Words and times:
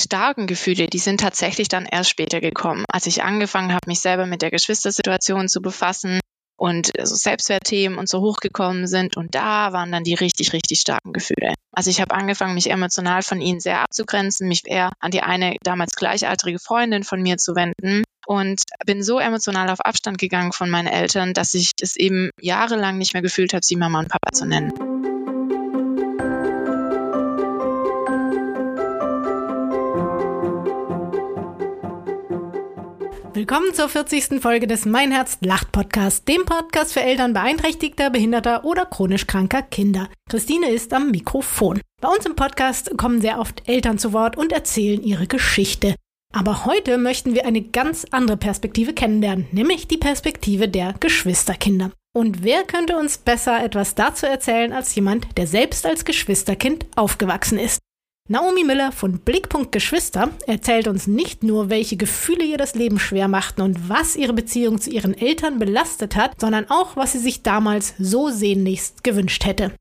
starken 0.00 0.46
Gefühle, 0.46 0.86
die 0.86 0.98
sind 0.98 1.20
tatsächlich 1.20 1.68
dann 1.68 1.86
erst 1.86 2.10
später 2.10 2.40
gekommen, 2.40 2.84
als 2.88 3.06
ich 3.06 3.22
angefangen 3.22 3.72
habe, 3.72 3.86
mich 3.86 4.00
selber 4.00 4.26
mit 4.26 4.42
der 4.42 4.50
Geschwistersituation 4.50 5.48
zu 5.48 5.60
befassen 5.60 6.20
und 6.60 6.90
so 7.02 7.14
Selbstwertthemen 7.14 7.98
und 7.98 8.08
so 8.08 8.20
hochgekommen 8.20 8.86
sind. 8.86 9.16
Und 9.16 9.34
da 9.34 9.72
waren 9.72 9.90
dann 9.90 10.04
die 10.04 10.14
richtig, 10.14 10.52
richtig 10.52 10.80
starken 10.80 11.12
Gefühle. 11.12 11.54
Also 11.72 11.88
ich 11.88 12.00
habe 12.00 12.14
angefangen, 12.14 12.54
mich 12.54 12.70
emotional 12.70 13.22
von 13.22 13.40
ihnen 13.40 13.60
sehr 13.60 13.80
abzugrenzen, 13.80 14.46
mich 14.46 14.62
eher 14.66 14.92
an 15.00 15.10
die 15.10 15.22
eine 15.22 15.56
damals 15.62 15.96
gleichaltrige 15.96 16.58
Freundin 16.58 17.02
von 17.02 17.22
mir 17.22 17.38
zu 17.38 17.54
wenden 17.54 18.04
und 18.26 18.60
bin 18.84 19.02
so 19.02 19.18
emotional 19.18 19.70
auf 19.70 19.80
Abstand 19.80 20.18
gegangen 20.18 20.52
von 20.52 20.68
meinen 20.68 20.88
Eltern, 20.88 21.32
dass 21.32 21.54
ich 21.54 21.72
es 21.80 21.96
eben 21.96 22.30
jahrelang 22.40 22.98
nicht 22.98 23.14
mehr 23.14 23.22
gefühlt 23.22 23.54
habe, 23.54 23.64
sie 23.64 23.76
Mama 23.76 24.00
und 24.00 24.08
Papa 24.08 24.32
zu 24.32 24.44
nennen. 24.44 24.89
Willkommen 33.40 33.72
zur 33.72 33.88
40. 33.88 34.42
Folge 34.42 34.66
des 34.66 34.84
Mein 34.84 35.12
Herz 35.12 35.38
lacht 35.40 35.72
Podcast, 35.72 36.28
dem 36.28 36.44
Podcast 36.44 36.92
für 36.92 37.00
Eltern 37.00 37.32
beeinträchtigter, 37.32 38.10
behinderter 38.10 38.66
oder 38.66 38.84
chronisch 38.84 39.26
kranker 39.26 39.62
Kinder. 39.62 40.10
Christine 40.28 40.68
ist 40.68 40.92
am 40.92 41.10
Mikrofon. 41.10 41.80
Bei 42.02 42.08
uns 42.10 42.26
im 42.26 42.36
Podcast 42.36 42.98
kommen 42.98 43.22
sehr 43.22 43.38
oft 43.38 43.66
Eltern 43.66 43.96
zu 43.96 44.12
Wort 44.12 44.36
und 44.36 44.52
erzählen 44.52 45.02
ihre 45.02 45.26
Geschichte. 45.26 45.94
Aber 46.34 46.66
heute 46.66 46.98
möchten 46.98 47.32
wir 47.32 47.46
eine 47.46 47.62
ganz 47.62 48.04
andere 48.10 48.36
Perspektive 48.36 48.92
kennenlernen, 48.92 49.46
nämlich 49.52 49.88
die 49.88 49.96
Perspektive 49.96 50.68
der 50.68 50.96
Geschwisterkinder. 51.00 51.92
Und 52.12 52.44
wer 52.44 52.64
könnte 52.64 52.98
uns 52.98 53.16
besser 53.16 53.64
etwas 53.64 53.94
dazu 53.94 54.26
erzählen 54.26 54.74
als 54.74 54.94
jemand, 54.94 55.38
der 55.38 55.46
selbst 55.46 55.86
als 55.86 56.04
Geschwisterkind 56.04 56.84
aufgewachsen 56.94 57.58
ist? 57.58 57.80
Naomi 58.32 58.62
Miller 58.62 58.92
von 58.92 59.18
Blickpunkt 59.18 59.72
Geschwister 59.72 60.30
erzählt 60.46 60.86
uns 60.86 61.08
nicht 61.08 61.42
nur, 61.42 61.68
welche 61.68 61.96
Gefühle 61.96 62.44
ihr 62.44 62.58
das 62.58 62.76
Leben 62.76 63.00
schwer 63.00 63.26
machten 63.26 63.60
und 63.60 63.88
was 63.88 64.14
ihre 64.14 64.32
Beziehung 64.32 64.80
zu 64.80 64.88
ihren 64.88 65.18
Eltern 65.18 65.58
belastet 65.58 66.14
hat, 66.14 66.40
sondern 66.40 66.70
auch, 66.70 66.94
was 66.94 67.10
sie 67.10 67.18
sich 67.18 67.42
damals 67.42 67.94
so 67.98 68.30
sehnlichst 68.30 69.02
gewünscht 69.02 69.44
hätte. 69.46 69.72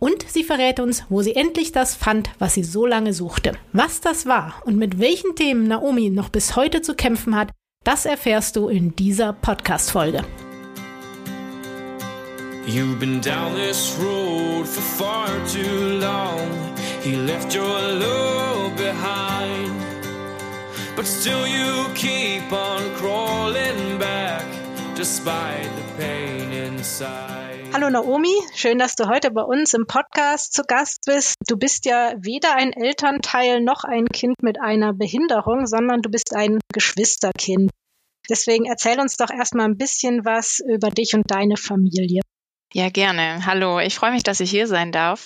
Und 0.00 0.28
sie 0.28 0.42
verrät 0.42 0.80
uns, 0.80 1.04
wo 1.10 1.22
sie 1.22 1.36
endlich 1.36 1.70
das 1.70 1.94
fand, 1.94 2.30
was 2.40 2.54
sie 2.54 2.64
so 2.64 2.86
lange 2.86 3.12
suchte. 3.12 3.52
Was 3.72 4.00
das 4.00 4.26
war 4.26 4.60
und 4.64 4.78
mit 4.78 4.98
welchen 4.98 5.36
Themen 5.36 5.68
Naomi 5.68 6.10
noch 6.10 6.28
bis 6.28 6.56
heute 6.56 6.82
zu 6.82 6.96
kämpfen 6.96 7.36
hat, 7.36 7.52
das 7.84 8.04
erfährst 8.04 8.56
du 8.56 8.66
in 8.66 8.96
dieser 8.96 9.32
Podcast-Folge. 9.32 10.24
You've 12.66 12.98
been 12.98 13.20
down 13.20 13.54
this 13.54 13.96
road 14.00 14.66
for 14.66 14.82
far 14.82 15.28
too 15.46 16.00
long. 16.00 16.71
He 17.02 17.16
left 17.16 17.52
your 17.52 17.66
love 17.66 18.76
behind. 18.76 19.74
But 20.94 21.04
still 21.04 21.48
you 21.48 21.92
keep 21.96 22.52
on 22.52 22.94
crawling 22.94 23.98
back 23.98 24.46
despite 24.94 25.68
the 25.74 25.82
pain 25.98 26.52
inside. 26.52 27.72
Hallo 27.72 27.90
Naomi, 27.90 28.32
schön, 28.54 28.78
dass 28.78 28.94
du 28.94 29.08
heute 29.08 29.32
bei 29.32 29.42
uns 29.42 29.74
im 29.74 29.88
Podcast 29.88 30.52
zu 30.52 30.62
Gast 30.62 31.00
bist. 31.04 31.38
Du 31.48 31.56
bist 31.56 31.86
ja 31.86 32.12
weder 32.18 32.54
ein 32.54 32.72
Elternteil 32.72 33.60
noch 33.60 33.82
ein 33.82 34.06
Kind 34.06 34.40
mit 34.40 34.60
einer 34.60 34.92
Behinderung, 34.92 35.66
sondern 35.66 36.02
du 36.02 36.08
bist 36.08 36.36
ein 36.36 36.60
Geschwisterkind. 36.72 37.72
Deswegen 38.30 38.66
erzähl 38.66 39.00
uns 39.00 39.16
doch 39.16 39.30
erstmal 39.30 39.66
ein 39.66 39.76
bisschen 39.76 40.24
was 40.24 40.60
über 40.72 40.90
dich 40.90 41.14
und 41.14 41.28
deine 41.28 41.56
Familie. 41.56 42.20
Ja, 42.72 42.90
gerne. 42.90 43.44
Hallo, 43.44 43.80
ich 43.80 43.96
freue 43.96 44.12
mich, 44.12 44.22
dass 44.22 44.38
ich 44.38 44.50
hier 44.50 44.68
sein 44.68 44.92
darf. 44.92 45.24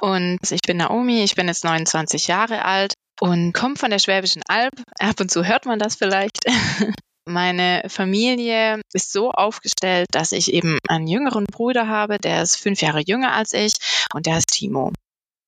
Und 0.00 0.38
ich 0.50 0.60
bin 0.62 0.76
Naomi, 0.76 1.22
ich 1.22 1.34
bin 1.34 1.48
jetzt 1.48 1.64
29 1.64 2.26
Jahre 2.26 2.64
alt 2.64 2.94
und 3.20 3.52
komme 3.52 3.76
von 3.76 3.90
der 3.90 3.98
Schwäbischen 3.98 4.42
Alb. 4.46 4.74
Ab 4.98 5.20
und 5.20 5.30
zu 5.30 5.44
hört 5.44 5.66
man 5.66 5.78
das 5.78 5.96
vielleicht. 5.96 6.38
Meine 7.28 7.82
Familie 7.88 8.80
ist 8.92 9.12
so 9.12 9.32
aufgestellt, 9.32 10.06
dass 10.12 10.30
ich 10.30 10.52
eben 10.52 10.78
einen 10.88 11.08
jüngeren 11.08 11.44
Bruder 11.44 11.88
habe, 11.88 12.18
der 12.18 12.42
ist 12.42 12.56
fünf 12.56 12.80
Jahre 12.82 13.02
jünger 13.04 13.32
als 13.32 13.52
ich 13.52 13.72
und 14.14 14.26
der 14.26 14.38
ist 14.38 14.52
Timo. 14.52 14.92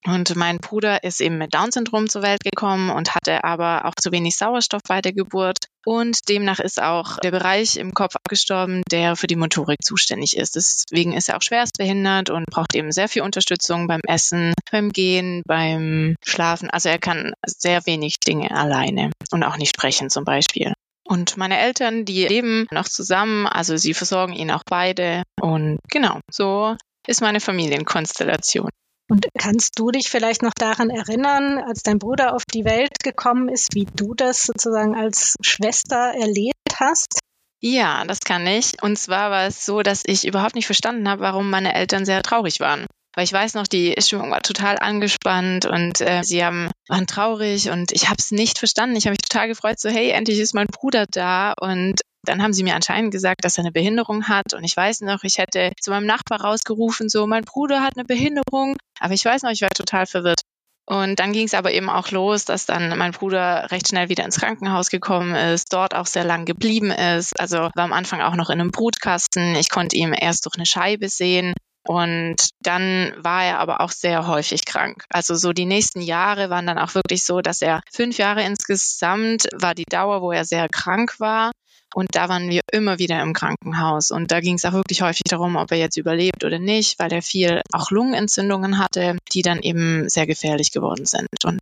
Und 0.06 0.36
mein 0.36 0.58
Bruder 0.58 1.02
ist 1.02 1.20
eben 1.20 1.38
mit 1.38 1.54
Down-Syndrom 1.54 2.08
zur 2.08 2.22
Welt 2.22 2.42
gekommen 2.44 2.90
und 2.90 3.14
hatte 3.14 3.42
aber 3.44 3.84
auch 3.84 3.94
zu 4.00 4.12
wenig 4.12 4.36
Sauerstoff 4.36 4.82
bei 4.86 5.00
der 5.00 5.12
Geburt. 5.12 5.66
Und 5.84 6.28
demnach 6.28 6.60
ist 6.60 6.80
auch 6.80 7.18
der 7.18 7.30
Bereich 7.30 7.76
im 7.76 7.92
Kopf 7.94 8.14
abgestorben, 8.14 8.82
der 8.90 9.16
für 9.16 9.26
die 9.26 9.36
Motorik 9.36 9.82
zuständig 9.82 10.36
ist. 10.36 10.54
Deswegen 10.54 11.14
ist 11.14 11.28
er 11.28 11.36
auch 11.36 11.42
schwerstbehindert 11.42 12.30
und 12.30 12.46
braucht 12.46 12.74
eben 12.74 12.92
sehr 12.92 13.08
viel 13.08 13.22
Unterstützung 13.22 13.86
beim 13.86 14.02
Essen, 14.06 14.54
beim 14.70 14.90
Gehen, 14.90 15.42
beim 15.46 16.14
Schlafen. 16.24 16.70
Also 16.70 16.88
er 16.88 16.98
kann 16.98 17.32
sehr 17.44 17.84
wenig 17.86 18.20
Dinge 18.20 18.50
alleine 18.52 19.10
und 19.32 19.42
auch 19.42 19.56
nicht 19.56 19.70
sprechen 19.70 20.10
zum 20.10 20.24
Beispiel. 20.24 20.72
Und 21.04 21.38
meine 21.38 21.58
Eltern, 21.58 22.04
die 22.04 22.26
leben 22.26 22.66
noch 22.70 22.86
zusammen, 22.86 23.46
also 23.46 23.78
sie 23.78 23.94
versorgen 23.94 24.34
ihn 24.34 24.50
auch 24.50 24.62
beide. 24.68 25.22
Und 25.40 25.78
genau, 25.90 26.20
so 26.30 26.76
ist 27.06 27.22
meine 27.22 27.40
Familienkonstellation. 27.40 28.68
Und 29.10 29.26
kannst 29.38 29.78
du 29.78 29.90
dich 29.90 30.10
vielleicht 30.10 30.42
noch 30.42 30.52
daran 30.54 30.90
erinnern, 30.90 31.58
als 31.58 31.82
dein 31.82 31.98
Bruder 31.98 32.34
auf 32.34 32.44
die 32.44 32.64
Welt 32.64 32.98
gekommen 33.02 33.48
ist, 33.48 33.74
wie 33.74 33.86
du 33.96 34.14
das 34.14 34.44
sozusagen 34.44 34.94
als 34.94 35.34
Schwester 35.40 36.12
erlebt 36.14 36.74
hast? 36.76 37.20
Ja, 37.60 38.04
das 38.04 38.20
kann 38.20 38.46
ich. 38.46 38.82
Und 38.82 38.98
zwar 38.98 39.30
war 39.30 39.46
es 39.46 39.64
so, 39.64 39.82
dass 39.82 40.02
ich 40.04 40.26
überhaupt 40.26 40.54
nicht 40.54 40.66
verstanden 40.66 41.08
habe, 41.08 41.22
warum 41.22 41.50
meine 41.50 41.74
Eltern 41.74 42.04
sehr 42.04 42.22
traurig 42.22 42.60
waren. 42.60 42.86
Weil 43.16 43.24
ich 43.24 43.32
weiß 43.32 43.54
noch, 43.54 43.66
die 43.66 43.94
Stimmung 43.98 44.30
war 44.30 44.42
total 44.42 44.78
angespannt 44.78 45.66
und 45.66 46.00
äh, 46.00 46.22
sie 46.22 46.44
haben, 46.44 46.70
waren 46.88 47.06
traurig 47.06 47.70
und 47.70 47.90
ich 47.90 48.08
habe 48.08 48.18
es 48.18 48.30
nicht 48.30 48.58
verstanden. 48.58 48.94
Ich 48.94 49.06
habe 49.06 49.12
mich 49.12 49.28
total 49.28 49.48
gefreut, 49.48 49.80
so 49.80 49.88
hey, 49.88 50.10
endlich 50.10 50.38
ist 50.38 50.54
mein 50.54 50.68
Bruder 50.68 51.06
da 51.10 51.54
und 51.60 52.00
dann 52.28 52.42
haben 52.42 52.52
sie 52.52 52.62
mir 52.62 52.74
anscheinend 52.74 53.10
gesagt, 53.10 53.44
dass 53.44 53.58
er 53.58 53.64
eine 53.64 53.72
Behinderung 53.72 54.28
hat. 54.28 54.54
Und 54.54 54.64
ich 54.64 54.76
weiß 54.76 55.00
noch, 55.00 55.24
ich 55.24 55.38
hätte 55.38 55.72
zu 55.80 55.90
meinem 55.90 56.06
Nachbar 56.06 56.42
rausgerufen, 56.42 57.08
so, 57.08 57.26
mein 57.26 57.44
Bruder 57.44 57.82
hat 57.82 57.96
eine 57.96 58.04
Behinderung. 58.04 58.76
Aber 59.00 59.14
ich 59.14 59.24
weiß 59.24 59.42
noch, 59.42 59.50
ich 59.50 59.62
war 59.62 59.70
total 59.70 60.06
verwirrt. 60.06 60.42
Und 60.86 61.20
dann 61.20 61.32
ging 61.32 61.46
es 61.46 61.52
aber 61.52 61.72
eben 61.72 61.90
auch 61.90 62.10
los, 62.12 62.46
dass 62.46 62.64
dann 62.64 62.96
mein 62.96 63.12
Bruder 63.12 63.70
recht 63.70 63.88
schnell 63.88 64.08
wieder 64.08 64.24
ins 64.24 64.40
Krankenhaus 64.40 64.88
gekommen 64.88 65.34
ist, 65.34 65.72
dort 65.74 65.94
auch 65.94 66.06
sehr 66.06 66.24
lang 66.24 66.46
geblieben 66.46 66.90
ist. 66.90 67.38
Also 67.38 67.58
war 67.58 67.84
am 67.84 67.92
Anfang 67.92 68.22
auch 68.22 68.36
noch 68.36 68.48
in 68.48 68.58
einem 68.58 68.70
Brutkasten. 68.70 69.54
Ich 69.56 69.68
konnte 69.68 69.96
ihn 69.96 70.14
erst 70.14 70.46
durch 70.46 70.56
eine 70.56 70.64
Scheibe 70.64 71.10
sehen. 71.10 71.52
Und 71.86 72.50
dann 72.60 73.12
war 73.18 73.44
er 73.44 73.58
aber 73.58 73.80
auch 73.80 73.90
sehr 73.90 74.26
häufig 74.26 74.64
krank. 74.64 75.04
Also 75.10 75.34
so 75.34 75.52
die 75.52 75.66
nächsten 75.66 76.00
Jahre 76.00 76.50
waren 76.50 76.66
dann 76.66 76.78
auch 76.78 76.94
wirklich 76.94 77.22
so, 77.24 77.40
dass 77.40 77.62
er 77.62 77.82
fünf 77.92 78.18
Jahre 78.18 78.42
insgesamt 78.42 79.46
war 79.54 79.74
die 79.74 79.86
Dauer, 79.88 80.22
wo 80.22 80.32
er 80.32 80.44
sehr 80.44 80.68
krank 80.68 81.18
war. 81.18 81.50
Und 81.98 82.14
da 82.14 82.28
waren 82.28 82.48
wir 82.48 82.60
immer 82.70 83.00
wieder 83.00 83.20
im 83.22 83.32
Krankenhaus. 83.32 84.12
Und 84.12 84.30
da 84.30 84.38
ging 84.38 84.54
es 84.54 84.64
auch 84.64 84.72
wirklich 84.72 85.02
häufig 85.02 85.24
darum, 85.28 85.56
ob 85.56 85.72
er 85.72 85.78
jetzt 85.78 85.96
überlebt 85.96 86.44
oder 86.44 86.60
nicht, 86.60 87.00
weil 87.00 87.12
er 87.12 87.22
viel 87.22 87.60
auch 87.72 87.90
Lungenentzündungen 87.90 88.78
hatte, 88.78 89.18
die 89.32 89.42
dann 89.42 89.58
eben 89.58 90.08
sehr 90.08 90.28
gefährlich 90.28 90.70
geworden 90.70 91.06
sind. 91.06 91.26
Und 91.44 91.58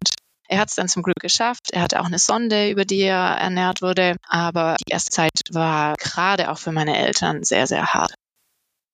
er 0.47 0.59
hat 0.59 0.69
es 0.69 0.75
dann 0.75 0.89
zum 0.89 1.03
Glück 1.03 1.17
geschafft. 1.23 1.71
Er 1.73 1.81
hatte 1.81 2.03
auch 2.03 2.05
eine 2.05 2.19
Sonde, 2.19 2.69
über 2.71 2.85
die 2.85 3.01
er 3.01 3.17
ernährt 3.17 3.81
wurde. 3.81 4.17
Aber 4.29 4.77
die 4.87 4.93
erste 4.93 5.11
Zeit 5.11 5.33
war 5.53 5.95
gerade 5.95 6.51
auch 6.51 6.59
für 6.59 6.71
meine 6.71 6.99
Eltern 6.99 7.43
sehr, 7.43 7.67
sehr 7.67 7.95
hart. 7.95 8.13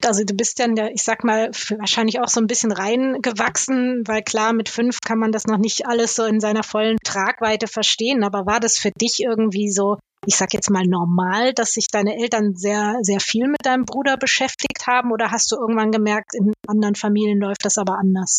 Also 0.05 0.23
du 0.23 0.35
bist 0.35 0.61
dann 0.61 0.77
ich 0.77 1.03
sag 1.03 1.25
mal, 1.25 1.51
wahrscheinlich 1.77 2.21
auch 2.21 2.29
so 2.29 2.41
ein 2.41 2.47
bisschen 2.47 2.71
reingewachsen, 2.71 4.05
weil 4.07 4.23
klar, 4.23 4.53
mit 4.53 4.69
fünf 4.69 5.01
kann 5.01 5.19
man 5.19 5.33
das 5.33 5.49
noch 5.49 5.59
nicht 5.59 5.87
alles 5.89 6.15
so 6.15 6.23
in 6.23 6.39
seiner 6.39 6.63
vollen 6.63 6.99
Tragweite 7.03 7.67
verstehen. 7.67 8.23
Aber 8.23 8.47
war 8.47 8.61
das 8.61 8.79
für 8.79 8.93
dich 8.93 9.19
irgendwie 9.19 9.69
so 9.69 9.99
ich 10.27 10.37
sag 10.37 10.55
jetzt 10.55 10.71
mal 10.71 10.85
normal, 10.85 11.53
dass 11.53 11.73
sich 11.73 11.87
deine 11.91 12.17
Eltern 12.17 12.55
sehr, 12.55 12.97
sehr 13.03 13.21
viel 13.21 13.49
mit 13.49 13.65
deinem 13.65 13.85
Bruder 13.85 14.17
beschäftigt 14.17 14.87
haben 14.87 15.13
oder 15.13 15.31
hast 15.31 15.51
du 15.51 15.57
irgendwann 15.57 15.91
gemerkt, 15.91 16.35
in 16.35 16.53
anderen 16.67 16.95
Familien 16.95 17.41
läuft 17.41 17.65
das 17.65 17.79
aber 17.79 17.99
anders? 17.99 18.39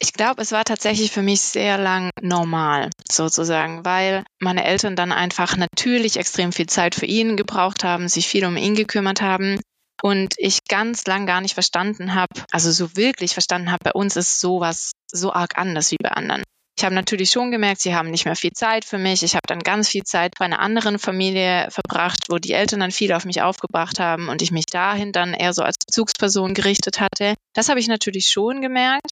Ich 0.00 0.12
glaube, 0.12 0.42
es 0.42 0.50
war 0.50 0.64
tatsächlich 0.64 1.12
für 1.12 1.22
mich 1.22 1.40
sehr 1.40 1.78
lang 1.78 2.10
normal, 2.20 2.90
sozusagen, 3.10 3.84
weil 3.84 4.24
meine 4.40 4.64
Eltern 4.64 4.96
dann 4.96 5.12
einfach 5.12 5.56
natürlich 5.56 6.16
extrem 6.16 6.52
viel 6.52 6.66
Zeit 6.66 6.96
für 6.96 7.06
ihn 7.06 7.36
gebraucht 7.36 7.84
haben, 7.84 8.08
sich 8.08 8.26
viel 8.26 8.44
um 8.44 8.56
ihn 8.56 8.74
gekümmert 8.74 9.22
haben 9.22 9.60
und 10.02 10.34
ich 10.36 10.64
ganz 10.68 11.06
lang 11.06 11.26
gar 11.26 11.40
nicht 11.40 11.54
verstanden 11.54 12.14
habe, 12.14 12.34
also 12.50 12.72
so 12.72 12.96
wirklich 12.96 13.34
verstanden 13.34 13.70
habe, 13.70 13.84
bei 13.84 13.92
uns 13.92 14.16
ist 14.16 14.40
sowas 14.40 14.92
so 15.10 15.32
arg 15.32 15.56
anders 15.56 15.92
wie 15.92 15.98
bei 16.02 16.10
anderen. 16.10 16.42
Ich 16.76 16.84
habe 16.84 16.94
natürlich 16.94 17.30
schon 17.30 17.52
gemerkt, 17.52 17.80
sie 17.80 17.94
haben 17.94 18.10
nicht 18.10 18.24
mehr 18.24 18.34
viel 18.34 18.52
Zeit 18.52 18.84
für 18.84 18.98
mich. 18.98 19.22
Ich 19.22 19.34
habe 19.34 19.46
dann 19.46 19.60
ganz 19.60 19.88
viel 19.88 20.02
Zeit 20.02 20.32
bei 20.38 20.44
einer 20.44 20.58
anderen 20.58 20.98
Familie 20.98 21.68
verbracht, 21.70 22.24
wo 22.28 22.38
die 22.38 22.52
Eltern 22.52 22.80
dann 22.80 22.90
viel 22.90 23.12
auf 23.12 23.24
mich 23.24 23.42
aufgebracht 23.42 24.00
haben 24.00 24.28
und 24.28 24.42
ich 24.42 24.50
mich 24.50 24.66
dahin 24.66 25.12
dann 25.12 25.34
eher 25.34 25.52
so 25.52 25.62
als 25.62 25.76
Bezugsperson 25.78 26.52
gerichtet 26.52 27.00
hatte. 27.00 27.34
Das 27.54 27.68
habe 27.68 27.78
ich 27.78 27.86
natürlich 27.86 28.26
schon 28.26 28.60
gemerkt. 28.60 29.10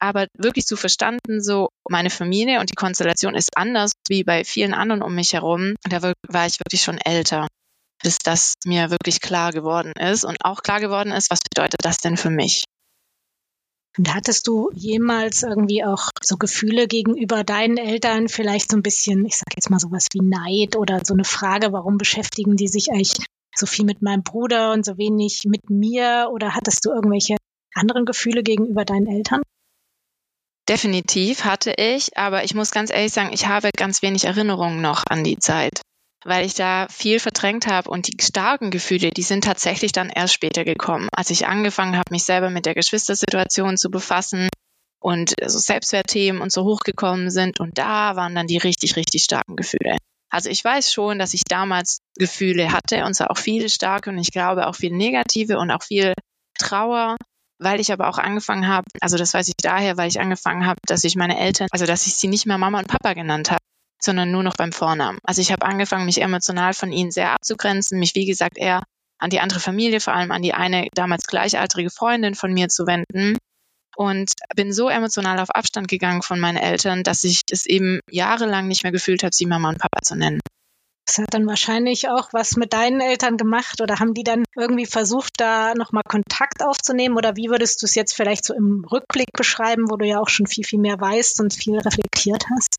Aber 0.00 0.26
wirklich 0.36 0.66
zu 0.66 0.76
verstanden, 0.76 1.40
so 1.40 1.68
meine 1.88 2.10
Familie 2.10 2.58
und 2.58 2.68
die 2.68 2.74
Konstellation 2.74 3.36
ist 3.36 3.56
anders 3.56 3.92
wie 4.08 4.24
bei 4.24 4.44
vielen 4.44 4.74
anderen 4.74 5.02
um 5.02 5.14
mich 5.14 5.34
herum. 5.34 5.76
Da 5.88 6.02
war 6.02 6.46
ich 6.46 6.58
wirklich 6.58 6.82
schon 6.82 6.98
älter, 6.98 7.46
bis 8.02 8.18
das 8.18 8.54
mir 8.64 8.90
wirklich 8.90 9.20
klar 9.20 9.52
geworden 9.52 9.92
ist 9.92 10.24
und 10.24 10.36
auch 10.44 10.62
klar 10.62 10.80
geworden 10.80 11.12
ist, 11.12 11.30
was 11.30 11.38
bedeutet 11.48 11.84
das 11.84 11.98
denn 11.98 12.16
für 12.16 12.30
mich? 12.30 12.64
Und 13.96 14.12
hattest 14.12 14.48
du 14.48 14.70
jemals 14.74 15.44
irgendwie 15.44 15.84
auch 15.84 16.10
so 16.20 16.36
Gefühle 16.36 16.88
gegenüber 16.88 17.44
deinen 17.44 17.76
Eltern, 17.76 18.28
vielleicht 18.28 18.70
so 18.70 18.76
ein 18.76 18.82
bisschen, 18.82 19.24
ich 19.24 19.36
sag 19.36 19.54
jetzt 19.54 19.70
mal 19.70 19.78
sowas 19.78 20.08
wie 20.12 20.20
Neid 20.20 20.76
oder 20.76 21.00
so 21.04 21.14
eine 21.14 21.24
Frage, 21.24 21.72
warum 21.72 21.96
beschäftigen 21.96 22.56
die 22.56 22.66
sich 22.66 22.90
eigentlich 22.90 23.16
so 23.54 23.66
viel 23.66 23.84
mit 23.84 24.02
meinem 24.02 24.24
Bruder 24.24 24.72
und 24.72 24.84
so 24.84 24.98
wenig 24.98 25.42
mit 25.46 25.70
mir? 25.70 26.28
Oder 26.32 26.54
hattest 26.54 26.84
du 26.84 26.90
irgendwelche 26.90 27.36
anderen 27.72 28.04
Gefühle 28.04 28.42
gegenüber 28.42 28.84
deinen 28.84 29.06
Eltern? 29.06 29.42
Definitiv 30.68 31.44
hatte 31.44 31.74
ich, 31.76 32.16
aber 32.16 32.42
ich 32.42 32.54
muss 32.54 32.72
ganz 32.72 32.90
ehrlich 32.90 33.12
sagen, 33.12 33.32
ich 33.32 33.46
habe 33.46 33.70
ganz 33.76 34.02
wenig 34.02 34.24
Erinnerungen 34.24 34.80
noch 34.80 35.04
an 35.08 35.22
die 35.22 35.38
Zeit 35.38 35.82
weil 36.24 36.44
ich 36.44 36.54
da 36.54 36.86
viel 36.88 37.20
verdrängt 37.20 37.66
habe. 37.66 37.90
Und 37.90 38.08
die 38.08 38.22
starken 38.22 38.70
Gefühle, 38.70 39.10
die 39.10 39.22
sind 39.22 39.44
tatsächlich 39.44 39.92
dann 39.92 40.10
erst 40.10 40.34
später 40.34 40.64
gekommen, 40.64 41.08
als 41.12 41.30
ich 41.30 41.46
angefangen 41.46 41.96
habe, 41.96 42.10
mich 42.10 42.24
selber 42.24 42.50
mit 42.50 42.66
der 42.66 42.74
Geschwistersituation 42.74 43.76
zu 43.76 43.90
befassen 43.90 44.48
und 45.00 45.34
so 45.44 45.58
Selbstwertthemen 45.58 46.40
und 46.40 46.50
so 46.50 46.64
hochgekommen 46.64 47.30
sind. 47.30 47.60
Und 47.60 47.78
da 47.78 48.16
waren 48.16 48.34
dann 48.34 48.46
die 48.46 48.58
richtig, 48.58 48.96
richtig 48.96 49.22
starken 49.24 49.56
Gefühle. 49.56 49.96
Also 50.30 50.50
ich 50.50 50.64
weiß 50.64 50.92
schon, 50.92 51.20
dass 51.20 51.32
ich 51.32 51.44
damals 51.44 51.98
Gefühle 52.16 52.72
hatte 52.72 53.04
und 53.04 53.14
zwar 53.14 53.30
auch 53.30 53.38
viele 53.38 53.68
starke 53.68 54.10
und 54.10 54.18
ich 54.18 54.32
glaube 54.32 54.66
auch 54.66 54.74
viel 54.74 54.90
negative 54.90 55.58
und 55.58 55.70
auch 55.70 55.84
viel 55.84 56.12
Trauer, 56.58 57.16
weil 57.60 57.78
ich 57.78 57.92
aber 57.92 58.08
auch 58.08 58.18
angefangen 58.18 58.66
habe, 58.66 58.86
also 59.00 59.16
das 59.16 59.32
weiß 59.32 59.46
ich 59.46 59.54
daher, 59.62 59.96
weil 59.96 60.08
ich 60.08 60.20
angefangen 60.20 60.66
habe, 60.66 60.80
dass 60.86 61.04
ich 61.04 61.14
meine 61.14 61.38
Eltern, 61.38 61.68
also 61.70 61.86
dass 61.86 62.08
ich 62.08 62.16
sie 62.16 62.26
nicht 62.26 62.46
mehr 62.46 62.58
Mama 62.58 62.80
und 62.80 62.88
Papa 62.88 63.14
genannt 63.14 63.52
habe, 63.52 63.60
sondern 64.00 64.30
nur 64.30 64.42
noch 64.42 64.56
beim 64.56 64.72
Vornamen. 64.72 65.18
Also 65.24 65.40
ich 65.40 65.52
habe 65.52 65.66
angefangen, 65.66 66.06
mich 66.06 66.20
emotional 66.20 66.74
von 66.74 66.92
ihnen 66.92 67.10
sehr 67.10 67.32
abzugrenzen, 67.32 67.98
mich 67.98 68.14
wie 68.14 68.26
gesagt 68.26 68.58
eher 68.58 68.82
an 69.18 69.30
die 69.30 69.40
andere 69.40 69.60
Familie, 69.60 70.00
vor 70.00 70.14
allem 70.14 70.30
an 70.30 70.42
die 70.42 70.54
eine 70.54 70.88
damals 70.94 71.26
gleichaltrige 71.26 71.90
Freundin 71.90 72.34
von 72.34 72.52
mir 72.52 72.68
zu 72.68 72.86
wenden 72.86 73.38
und 73.96 74.32
bin 74.56 74.72
so 74.72 74.88
emotional 74.88 75.38
auf 75.38 75.50
Abstand 75.50 75.88
gegangen 75.88 76.22
von 76.22 76.40
meinen 76.40 76.58
Eltern, 76.58 77.02
dass 77.02 77.24
ich 77.24 77.42
es 77.50 77.66
eben 77.66 78.00
jahrelang 78.10 78.68
nicht 78.68 78.82
mehr 78.82 78.92
gefühlt 78.92 79.22
habe, 79.22 79.34
sie 79.34 79.46
Mama 79.46 79.68
und 79.68 79.78
Papa 79.78 80.00
zu 80.02 80.16
nennen. 80.16 80.40
Das 81.06 81.18
hat 81.18 81.34
dann 81.34 81.46
wahrscheinlich 81.46 82.08
auch 82.08 82.32
was 82.32 82.56
mit 82.56 82.72
deinen 82.72 83.02
Eltern 83.02 83.36
gemacht 83.36 83.82
oder 83.82 84.00
haben 84.00 84.14
die 84.14 84.24
dann 84.24 84.44
irgendwie 84.56 84.86
versucht, 84.86 85.34
da 85.36 85.74
nochmal 85.74 86.02
Kontakt 86.08 86.64
aufzunehmen 86.64 87.16
oder 87.16 87.36
wie 87.36 87.50
würdest 87.50 87.82
du 87.82 87.86
es 87.86 87.94
jetzt 87.94 88.14
vielleicht 88.14 88.44
so 88.44 88.54
im 88.54 88.84
Rückblick 88.90 89.30
beschreiben, 89.36 89.90
wo 89.90 89.96
du 89.96 90.06
ja 90.06 90.18
auch 90.18 90.30
schon 90.30 90.46
viel, 90.46 90.64
viel 90.64 90.80
mehr 90.80 90.98
weißt 90.98 91.40
und 91.40 91.52
viel 91.52 91.78
reflektiert 91.78 92.46
hast? 92.54 92.76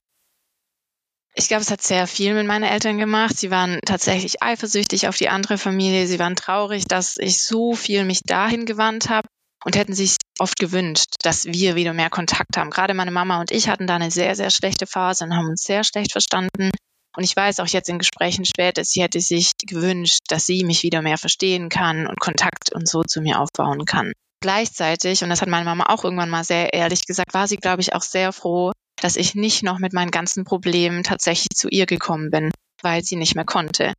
Ich 1.37 1.49
glaube, 1.49 1.61
es 1.61 1.71
hat 1.71 1.81
sehr 1.81 2.07
viel 2.07 2.33
mit 2.33 2.47
meinen 2.47 2.63
Eltern 2.63 2.97
gemacht. 2.97 3.37
Sie 3.37 3.51
waren 3.51 3.79
tatsächlich 3.85 4.41
eifersüchtig 4.41 5.09
auf 5.09 5.17
die 5.17 5.27
andere 5.27 5.57
Familie. 5.57 6.07
Sie 6.07 6.17
waren 6.17 6.37
traurig, 6.37 6.85
dass 6.85 7.17
ich 7.17 7.43
so 7.43 7.75
viel 7.75 8.05
mich 8.05 8.21
dahin 8.21 8.65
gewandt 8.65 9.09
habe 9.09 9.27
und 9.65 9.75
hätten 9.75 9.93
sich 9.93 10.15
oft 10.39 10.57
gewünscht, 10.57 11.15
dass 11.23 11.45
wir 11.45 11.75
wieder 11.75 11.91
mehr 11.91 12.09
Kontakt 12.09 12.55
haben. 12.55 12.69
Gerade 12.69 12.93
meine 12.93 13.11
Mama 13.11 13.41
und 13.41 13.51
ich 13.51 13.67
hatten 13.67 13.85
da 13.85 13.95
eine 13.95 14.11
sehr, 14.11 14.35
sehr 14.35 14.49
schlechte 14.49 14.87
Phase 14.87 15.25
und 15.25 15.35
haben 15.35 15.49
uns 15.49 15.63
sehr 15.63 15.83
schlecht 15.83 16.13
verstanden. 16.13 16.71
Und 17.17 17.23
ich 17.23 17.35
weiß 17.35 17.59
auch 17.59 17.67
jetzt 17.67 17.89
in 17.89 17.99
Gesprächen 17.99 18.45
später, 18.45 18.85
sie 18.85 19.01
hätte 19.01 19.19
sich 19.19 19.51
gewünscht, 19.65 20.21
dass 20.29 20.45
sie 20.45 20.63
mich 20.63 20.83
wieder 20.83 21.01
mehr 21.01 21.17
verstehen 21.17 21.67
kann 21.67 22.07
und 22.07 22.19
Kontakt 22.19 22.73
und 22.73 22.87
so 22.87 23.03
zu 23.03 23.21
mir 23.21 23.39
aufbauen 23.41 23.83
kann. 23.83 24.13
Gleichzeitig, 24.41 25.23
und 25.23 25.29
das 25.29 25.41
hat 25.41 25.49
meine 25.49 25.65
Mama 25.65 25.85
auch 25.87 26.03
irgendwann 26.03 26.29
mal 26.29 26.43
sehr 26.43 26.73
ehrlich 26.73 27.05
gesagt, 27.05 27.33
war 27.33 27.47
sie, 27.47 27.57
glaube 27.57 27.81
ich, 27.81 27.93
auch 27.93 28.03
sehr 28.03 28.31
froh, 28.31 28.71
dass 29.05 29.17
ich 29.17 29.35
nicht 29.35 29.61
noch 29.61 29.77
mit 29.77 29.93
meinen 29.93 30.09
ganzen 30.09 30.45
Problemen 30.45 31.03
tatsächlich 31.03 31.55
zu 31.55 31.69
ihr 31.69 31.85
gekommen 31.85 32.31
bin, 32.31 32.51
weil 32.81 33.03
sie 33.03 33.17
nicht 33.17 33.35
mehr 33.35 33.45
konnte. 33.45 33.93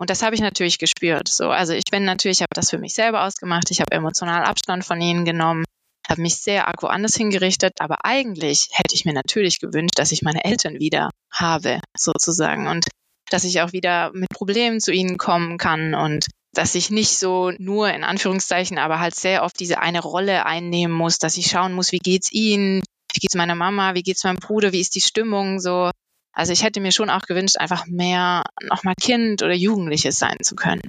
Und 0.00 0.10
das 0.10 0.24
habe 0.24 0.34
ich 0.34 0.40
natürlich 0.40 0.78
gespürt. 0.78 1.28
So, 1.28 1.50
also 1.50 1.74
ich 1.74 1.84
bin 1.92 2.04
natürlich, 2.04 2.40
habe 2.40 2.54
das 2.54 2.70
für 2.70 2.78
mich 2.78 2.92
selber 2.92 3.22
ausgemacht. 3.24 3.70
Ich 3.70 3.80
habe 3.80 3.92
emotional 3.92 4.42
Abstand 4.42 4.84
von 4.84 5.00
ihnen 5.00 5.24
genommen, 5.24 5.62
habe 6.08 6.22
mich 6.22 6.38
sehr 6.38 6.66
arg 6.66 6.82
woanders 6.82 7.14
hingerichtet. 7.14 7.74
Aber 7.78 8.04
eigentlich 8.04 8.66
hätte 8.72 8.96
ich 8.96 9.04
mir 9.04 9.12
natürlich 9.12 9.60
gewünscht, 9.60 9.94
dass 9.94 10.10
ich 10.10 10.22
meine 10.22 10.44
Eltern 10.44 10.80
wieder 10.80 11.10
habe, 11.32 11.78
sozusagen, 11.96 12.66
und 12.66 12.88
dass 13.30 13.44
ich 13.44 13.60
auch 13.60 13.72
wieder 13.72 14.10
mit 14.12 14.30
Problemen 14.30 14.80
zu 14.80 14.90
ihnen 14.90 15.18
kommen 15.18 15.58
kann 15.58 15.94
und 15.94 16.26
dass 16.52 16.74
ich 16.74 16.90
nicht 16.90 17.16
so 17.16 17.52
nur 17.58 17.92
in 17.92 18.02
Anführungszeichen, 18.02 18.78
aber 18.78 18.98
halt 18.98 19.14
sehr 19.14 19.44
oft 19.44 19.60
diese 19.60 19.78
eine 19.78 20.00
Rolle 20.00 20.46
einnehmen 20.46 20.96
muss, 20.96 21.20
dass 21.20 21.36
ich 21.36 21.46
schauen 21.46 21.74
muss, 21.74 21.92
wie 21.92 22.00
geht's 22.00 22.32
ihnen, 22.32 22.82
wie 23.12 23.20
geht's 23.20 23.34
meiner 23.34 23.54
Mama, 23.54 23.94
wie 23.94 24.02
geht's 24.02 24.24
meinem 24.24 24.38
Bruder, 24.38 24.72
wie 24.72 24.80
ist 24.80 24.94
die 24.94 25.00
Stimmung 25.00 25.60
so. 25.60 25.90
Also 26.32 26.52
ich 26.52 26.62
hätte 26.62 26.80
mir 26.80 26.92
schon 26.92 27.10
auch 27.10 27.22
gewünscht, 27.22 27.58
einfach 27.58 27.86
mehr 27.86 28.44
nochmal 28.62 28.94
Kind 29.00 29.42
oder 29.42 29.54
Jugendliches 29.54 30.18
sein 30.18 30.36
zu 30.42 30.54
können, 30.54 30.82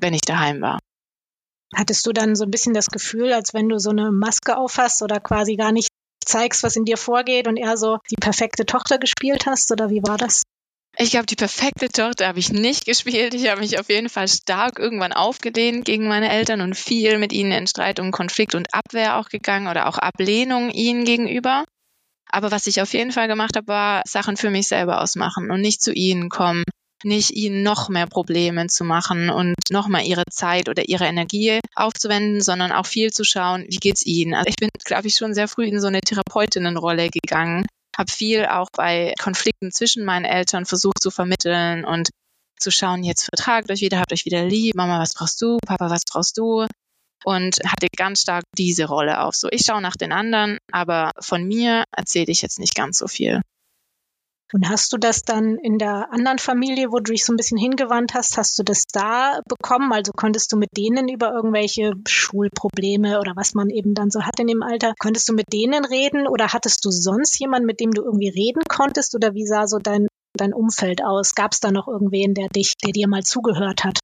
wenn 0.00 0.14
ich 0.14 0.22
daheim 0.22 0.60
war. 0.60 0.78
Hattest 1.74 2.06
du 2.06 2.12
dann 2.12 2.36
so 2.36 2.44
ein 2.44 2.50
bisschen 2.50 2.74
das 2.74 2.86
Gefühl, 2.86 3.32
als 3.32 3.54
wenn 3.54 3.68
du 3.68 3.78
so 3.78 3.90
eine 3.90 4.10
Maske 4.10 4.56
aufhast 4.56 5.02
oder 5.02 5.20
quasi 5.20 5.56
gar 5.56 5.72
nicht 5.72 5.88
zeigst, 6.24 6.62
was 6.62 6.76
in 6.76 6.84
dir 6.84 6.96
vorgeht 6.96 7.48
und 7.48 7.56
eher 7.56 7.76
so 7.76 7.98
die 8.10 8.16
perfekte 8.16 8.66
Tochter 8.66 8.98
gespielt 8.98 9.46
hast 9.46 9.70
oder 9.70 9.90
wie 9.90 10.02
war 10.02 10.16
das? 10.16 10.42
Ich 10.98 11.10
glaube, 11.10 11.26
die 11.26 11.36
perfekte 11.36 11.88
Tochter 11.88 12.26
habe 12.26 12.38
ich 12.38 12.50
nicht 12.50 12.86
gespielt. 12.86 13.34
Ich 13.34 13.50
habe 13.50 13.60
mich 13.60 13.78
auf 13.78 13.90
jeden 13.90 14.08
Fall 14.08 14.28
stark 14.28 14.78
irgendwann 14.78 15.12
aufgelehnt 15.12 15.84
gegen 15.84 16.08
meine 16.08 16.30
Eltern 16.30 16.62
und 16.62 16.74
viel 16.74 17.18
mit 17.18 17.34
ihnen 17.34 17.52
in 17.52 17.66
Streit 17.66 18.00
und 18.00 18.12
Konflikt 18.12 18.54
und 18.54 18.72
Abwehr 18.72 19.18
auch 19.18 19.28
gegangen 19.28 19.68
oder 19.68 19.88
auch 19.88 19.98
Ablehnung 19.98 20.70
ihnen 20.70 21.04
gegenüber. 21.04 21.64
Aber 22.30 22.50
was 22.50 22.66
ich 22.66 22.80
auf 22.80 22.94
jeden 22.94 23.12
Fall 23.12 23.28
gemacht 23.28 23.56
habe, 23.56 23.68
war 23.68 24.02
Sachen 24.06 24.38
für 24.38 24.50
mich 24.50 24.68
selber 24.68 25.02
ausmachen 25.02 25.50
und 25.50 25.60
nicht 25.60 25.82
zu 25.82 25.92
ihnen 25.92 26.30
kommen, 26.30 26.64
nicht 27.04 27.30
ihnen 27.32 27.62
noch 27.62 27.90
mehr 27.90 28.06
Probleme 28.06 28.66
zu 28.68 28.82
machen 28.84 29.28
und 29.28 29.54
noch 29.70 29.88
mal 29.88 30.02
ihre 30.02 30.24
Zeit 30.30 30.70
oder 30.70 30.88
ihre 30.88 31.04
Energie 31.04 31.60
aufzuwenden, 31.74 32.40
sondern 32.40 32.72
auch 32.72 32.86
viel 32.86 33.10
zu 33.10 33.22
schauen, 33.22 33.66
wie 33.68 33.76
geht's 33.76 34.04
ihnen. 34.06 34.32
Also 34.32 34.48
ich 34.48 34.56
bin, 34.56 34.70
glaube 34.84 35.08
ich, 35.08 35.16
schon 35.16 35.34
sehr 35.34 35.46
früh 35.46 35.66
in 35.66 35.78
so 35.78 35.88
eine 35.88 36.00
Therapeutinnenrolle 36.00 37.10
gegangen 37.10 37.66
habe 37.96 38.10
viel 38.10 38.46
auch 38.46 38.68
bei 38.72 39.14
Konflikten 39.20 39.72
zwischen 39.72 40.04
meinen 40.04 40.24
Eltern 40.24 40.66
versucht 40.66 41.00
zu 41.00 41.10
vermitteln 41.10 41.84
und 41.84 42.10
zu 42.58 42.70
schauen, 42.70 43.04
jetzt 43.04 43.24
vertragt 43.24 43.70
euch 43.70 43.80
wieder, 43.80 43.98
habt 43.98 44.12
euch 44.12 44.24
wieder 44.24 44.44
lieb, 44.44 44.74
Mama, 44.74 45.00
was 45.00 45.14
brauchst 45.14 45.40
du, 45.42 45.58
Papa, 45.66 45.90
was 45.90 46.02
brauchst 46.10 46.38
du? 46.38 46.66
Und 47.24 47.58
hatte 47.66 47.88
ganz 47.96 48.22
stark 48.22 48.44
diese 48.56 48.86
Rolle 48.86 49.20
auf. 49.20 49.34
So, 49.34 49.48
ich 49.50 49.62
schaue 49.62 49.82
nach 49.82 49.96
den 49.96 50.12
anderen, 50.12 50.58
aber 50.70 51.12
von 51.18 51.44
mir 51.44 51.84
erzähle 51.90 52.30
ich 52.30 52.42
jetzt 52.42 52.58
nicht 52.58 52.74
ganz 52.74 52.98
so 52.98 53.08
viel. 53.08 53.40
Und 54.52 54.68
hast 54.68 54.92
du 54.92 54.96
das 54.96 55.22
dann 55.22 55.56
in 55.56 55.78
der 55.78 56.12
anderen 56.12 56.38
Familie, 56.38 56.92
wo 56.92 56.98
du 56.98 57.12
dich 57.12 57.24
so 57.24 57.32
ein 57.32 57.36
bisschen 57.36 57.58
hingewandt 57.58 58.14
hast, 58.14 58.38
hast 58.38 58.56
du 58.58 58.62
das 58.62 58.84
da 58.92 59.40
bekommen? 59.48 59.92
Also 59.92 60.12
konntest 60.12 60.52
du 60.52 60.56
mit 60.56 60.70
denen 60.76 61.08
über 61.08 61.32
irgendwelche 61.32 61.94
Schulprobleme 62.06 63.18
oder 63.18 63.32
was 63.34 63.54
man 63.54 63.70
eben 63.70 63.94
dann 63.94 64.10
so 64.10 64.22
hat 64.22 64.38
in 64.38 64.46
dem 64.46 64.62
Alter, 64.62 64.94
konntest 65.00 65.28
du 65.28 65.32
mit 65.32 65.52
denen 65.52 65.84
reden 65.84 66.28
oder 66.28 66.52
hattest 66.52 66.84
du 66.84 66.90
sonst 66.90 67.38
jemanden, 67.40 67.66
mit 67.66 67.80
dem 67.80 67.90
du 67.90 68.02
irgendwie 68.04 68.28
reden 68.28 68.62
konntest 68.68 69.16
oder 69.16 69.34
wie 69.34 69.46
sah 69.46 69.66
so 69.66 69.78
dein, 69.78 70.06
dein 70.36 70.54
Umfeld 70.54 71.02
aus? 71.02 71.34
Gab 71.34 71.52
es 71.52 71.58
da 71.58 71.72
noch 71.72 71.88
irgendwen, 71.88 72.34
der 72.34 72.48
dich, 72.48 72.74
der 72.84 72.92
dir 72.92 73.08
mal 73.08 73.24
zugehört 73.24 73.82
hat? 73.82 73.98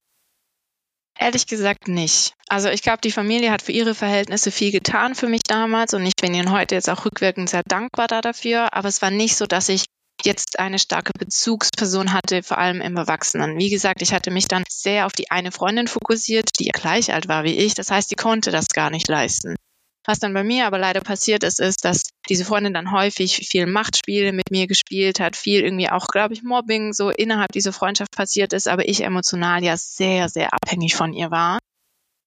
Ehrlich 1.20 1.46
gesagt 1.46 1.86
nicht. 1.86 2.34
Also 2.48 2.68
ich 2.68 2.82
glaube, 2.82 3.00
die 3.04 3.12
Familie 3.12 3.52
hat 3.52 3.62
für 3.62 3.70
ihre 3.70 3.94
Verhältnisse 3.94 4.50
viel 4.50 4.72
getan 4.72 5.14
für 5.14 5.28
mich 5.28 5.42
damals 5.44 5.94
und 5.94 6.04
ich 6.04 6.16
bin 6.20 6.34
ihnen 6.34 6.50
heute 6.50 6.74
jetzt 6.74 6.90
auch 6.90 7.04
rückwirkend 7.04 7.48
sehr 7.48 7.62
dankbar 7.64 8.08
da 8.08 8.20
dafür. 8.20 8.74
Aber 8.74 8.88
es 8.88 9.02
war 9.02 9.12
nicht 9.12 9.36
so, 9.36 9.46
dass 9.46 9.68
ich 9.68 9.84
jetzt 10.24 10.58
eine 10.58 10.78
starke 10.78 11.12
Bezugsperson 11.18 12.12
hatte, 12.12 12.42
vor 12.42 12.58
allem 12.58 12.80
im 12.80 12.96
Erwachsenen. 12.96 13.58
Wie 13.58 13.70
gesagt, 13.70 14.02
ich 14.02 14.12
hatte 14.12 14.30
mich 14.30 14.48
dann 14.48 14.64
sehr 14.68 15.06
auf 15.06 15.12
die 15.12 15.30
eine 15.30 15.52
Freundin 15.52 15.88
fokussiert, 15.88 16.50
die 16.58 16.70
gleich 16.70 17.12
alt 17.12 17.28
war 17.28 17.44
wie 17.44 17.56
ich. 17.56 17.74
Das 17.74 17.90
heißt, 17.90 18.10
die 18.10 18.16
konnte 18.16 18.50
das 18.50 18.68
gar 18.68 18.90
nicht 18.90 19.08
leisten. 19.08 19.56
Was 20.04 20.18
dann 20.18 20.34
bei 20.34 20.42
mir 20.42 20.66
aber 20.66 20.78
leider 20.78 21.00
passiert 21.00 21.44
ist, 21.44 21.60
ist, 21.60 21.84
dass 21.84 22.02
diese 22.28 22.44
Freundin 22.44 22.74
dann 22.74 22.90
häufig 22.90 23.36
viel 23.48 23.66
Machtspiele 23.66 24.32
mit 24.32 24.50
mir 24.50 24.66
gespielt 24.66 25.20
hat, 25.20 25.36
viel 25.36 25.60
irgendwie 25.60 25.90
auch, 25.90 26.08
glaube 26.08 26.34
ich, 26.34 26.42
Mobbing 26.42 26.92
so 26.92 27.10
innerhalb 27.10 27.52
dieser 27.52 27.72
Freundschaft 27.72 28.10
passiert 28.10 28.52
ist, 28.52 28.66
aber 28.66 28.88
ich 28.88 29.04
emotional 29.04 29.62
ja 29.62 29.76
sehr, 29.76 30.28
sehr 30.28 30.52
abhängig 30.52 30.96
von 30.96 31.12
ihr 31.12 31.30
war. 31.30 31.58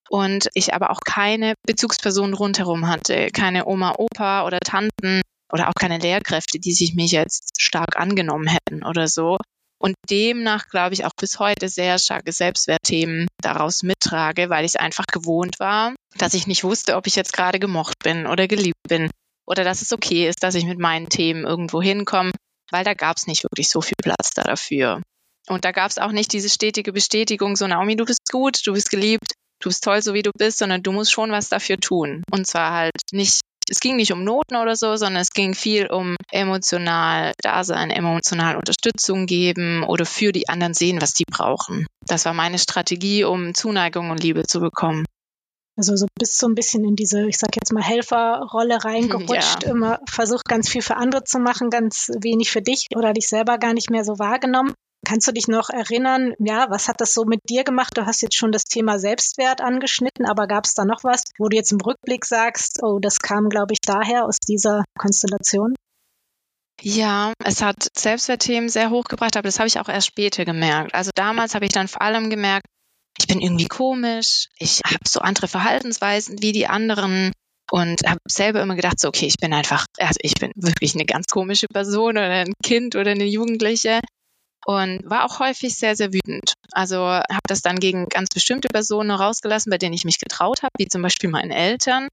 Und 0.10 0.50
ich 0.54 0.74
aber 0.74 0.92
auch 0.92 1.00
keine 1.04 1.56
Bezugsperson 1.66 2.34
rundherum 2.34 2.88
hatte, 2.88 3.28
keine 3.34 3.66
Oma, 3.66 3.96
Opa 3.98 4.46
oder 4.46 4.60
Tanten, 4.60 5.22
oder 5.52 5.70
auch 5.70 5.74
keine 5.80 5.98
Lehrkräfte, 5.98 6.60
die 6.60 6.74
sich 6.74 6.96
mich 6.96 7.12
jetzt 7.12 7.62
stark 7.62 7.98
angenommen 7.98 8.48
hätten 8.48 8.84
oder 8.84 9.08
so. 9.08 9.38
Und 9.78 9.96
demnach 10.10 10.68
glaube 10.68 10.94
ich 10.94 11.06
auch 11.06 11.12
bis 11.18 11.40
heute 11.40 11.70
sehr 11.70 12.00
starke 12.00 12.32
Selbstwertthemen 12.32 13.28
daraus 13.42 13.84
mittrage, 13.84 14.50
weil 14.50 14.66
ich 14.66 14.80
einfach 14.80 15.06
gewohnt 15.06 15.60
war, 15.60 15.94
dass 16.18 16.34
ich 16.34 16.48
nicht 16.48 16.64
wusste, 16.64 16.96
ob 16.96 17.08
ich 17.08 17.16
jetzt 17.16 17.34
gerade 17.34 17.60
gemocht 17.60 18.00
bin 18.04 18.26
oder 18.26 18.48
geliebt 18.48 18.82
bin 18.88 19.10
oder 19.46 19.64
dass 19.64 19.82
es 19.82 19.94
okay 19.94 20.28
ist, 20.28 20.44
dass 20.44 20.56
ich 20.56 20.66
mit 20.66 20.80
meinen 20.80 21.10
Themen 21.10 21.46
irgendwo 21.46 21.82
hinkomme, 21.82 22.32
weil 22.72 22.84
da 22.84 22.94
gab 22.94 23.18
es 23.18 23.28
nicht 23.28 23.44
wirklich 23.44 23.70
so 23.70 23.82
viel 23.82 23.98
Platz 24.02 24.32
da 24.34 24.44
dafür. 24.44 25.02
Und 25.48 25.66
da 25.66 25.72
gab 25.72 25.92
es 25.92 26.00
auch 26.00 26.12
nicht 26.12 26.34
diese 26.34 26.50
stetige 26.50 26.92
Bestätigung, 26.92 27.56
so 27.56 27.68
Naomi, 27.68 27.96
du 27.96 28.06
bist 28.06 28.32
gut, 28.32 28.66
du 28.66 28.74
bist 28.74 28.90
geliebt, 28.90 29.34
du 29.62 29.70
bist 29.70 29.84
toll, 29.84 30.02
so 30.02 30.14
wie 30.14 30.24
du 30.24 30.32
bist, 30.36 30.58
sondern 30.58 30.82
du 30.82 30.92
musst 30.92 31.12
schon 31.12 31.32
was 31.32 31.50
dafür 31.50 31.78
tun. 31.78 32.24
Und 32.32 32.48
zwar 32.48 32.72
halt 32.72 33.00
nicht 33.12 33.42
es 33.70 33.80
ging 33.80 33.96
nicht 33.96 34.12
um 34.12 34.24
Noten 34.24 34.56
oder 34.56 34.76
so, 34.76 34.96
sondern 34.96 35.22
es 35.22 35.32
ging 35.32 35.54
viel 35.54 35.88
um 35.88 36.16
emotional 36.32 37.34
Dasein, 37.42 37.90
emotional 37.90 38.58
Unterstützung 38.58 39.26
geben 39.26 39.84
oder 39.84 40.06
für 40.06 40.32
die 40.32 40.50
anderen 40.50 40.74
sehen, 40.74 41.02
was 41.02 41.14
die 41.14 41.26
brauchen. 41.26 41.88
Das 42.06 42.26
war 42.26 42.34
meine 42.34 42.60
Strategie, 42.60 43.24
um 43.24 43.54
Zuneigung 43.54 44.12
und 44.12 44.22
Liebe 44.22 44.44
zu 44.44 44.60
bekommen. 44.60 45.06
Also 45.78 45.96
so 45.98 46.08
bist 46.18 46.38
so 46.38 46.48
ein 46.48 46.56
bisschen 46.56 46.86
in 46.86 46.96
diese, 46.96 47.28
ich 47.28 47.38
sag 47.38 47.56
jetzt 47.56 47.74
mal, 47.74 47.84
Helferrolle 47.84 48.86
reingerutscht, 48.86 49.64
ja. 49.64 49.70
immer 49.70 50.00
versucht 50.10 50.46
ganz 50.46 50.70
viel 50.70 50.82
für 50.82 50.96
andere 50.96 51.26
zu 51.26 51.40
machen, 51.40 51.70
ganz 51.70 52.12
wenig 52.22 52.50
für 52.50 52.62
dich 52.62 52.88
oder 52.96 53.12
dich 53.12 53.28
selber 53.28 53.58
gar 53.58 53.74
nicht 53.74 53.90
mehr 53.90 54.06
so 54.06 54.18
wahrgenommen. 54.18 54.74
Kannst 55.06 55.28
du 55.28 55.32
dich 55.32 55.48
noch 55.48 55.70
erinnern, 55.70 56.34
ja, 56.40 56.68
was 56.70 56.88
hat 56.88 57.00
das 57.00 57.14
so 57.14 57.26
mit 57.26 57.40
dir 57.48 57.64
gemacht? 57.64 57.96
Du 57.96 58.06
hast 58.06 58.22
jetzt 58.22 58.36
schon 58.36 58.52
das 58.52 58.64
Thema 58.64 58.98
Selbstwert 59.00 59.62
angeschnitten, 59.62 60.26
aber 60.26 60.48
gab 60.48 60.66
es 60.66 60.74
da 60.74 60.84
noch 60.84 61.04
was, 61.04 61.24
wo 61.38 61.48
du 61.48 61.56
jetzt 61.56 61.72
im 61.72 61.80
Rückblick 61.80 62.26
sagst, 62.26 62.80
oh, 62.82 63.00
das 63.00 63.20
kam, 63.20 63.50
glaube 63.50 63.74
ich, 63.74 63.80
daher 63.82 64.26
aus 64.26 64.40
dieser 64.40 64.84
Konstellation? 64.98 65.76
Ja, 66.82 67.34
es 67.44 67.62
hat 67.62 67.88
Selbstwertthemen 67.98 68.68
sehr 68.68 68.90
hochgebracht, 68.90 69.38
aber 69.38 69.48
das 69.48 69.60
habe 69.60 69.68
ich 69.68 69.80
auch 69.80 69.90
erst 69.90 70.08
später 70.08 70.44
gemerkt. 70.44 70.94
Also 70.94 71.12
damals 71.16 71.56
habe 71.56 71.66
ich 71.66 71.72
dann 71.72 71.88
vor 71.88 72.02
allem 72.02 72.30
gemerkt, 72.30 72.66
ich 73.18 73.28
bin 73.28 73.40
irgendwie 73.40 73.68
komisch, 73.68 74.48
ich 74.58 74.82
habe 74.86 75.08
so 75.08 75.22
andere 75.22 75.48
Verhaltensweisen 75.48 76.42
wie 76.42 76.52
die 76.52 76.68
anderen 76.68 77.32
und 77.72 78.02
habe 78.06 78.20
selber 78.28 78.62
immer 78.62 78.76
gedacht, 78.76 79.00
so 79.00 79.08
okay, 79.08 79.26
ich 79.26 79.38
bin 79.38 79.54
einfach, 79.54 79.86
also 79.98 80.18
ich 80.22 80.34
bin 80.34 80.52
wirklich 80.56 80.96
eine 80.96 81.06
ganz 81.06 81.28
komische 81.28 81.68
Person 81.68 82.12
oder 82.12 82.30
ein 82.30 82.54
Kind 82.64 82.96
oder 82.96 83.12
eine 83.12 83.26
Jugendliche 83.26 84.02
und 84.66 85.02
war 85.06 85.26
auch 85.26 85.40
häufig 85.40 85.76
sehr, 85.76 85.96
sehr 85.96 86.12
wütend. 86.12 86.54
Also 86.72 86.98
habe 86.98 87.40
das 87.48 87.62
dann 87.62 87.80
gegen 87.80 88.08
ganz 88.10 88.30
bestimmte 88.34 88.68
Personen 88.68 89.12
rausgelassen, 89.12 89.70
bei 89.70 89.78
denen 89.78 89.94
ich 89.94 90.06
mich 90.06 90.20
getraut 90.20 90.64
habe, 90.64 90.74
wie 90.78 90.88
zum 90.88 91.02
Beispiel 91.02 91.30
meine 91.30 91.56
Eltern. 91.56 92.08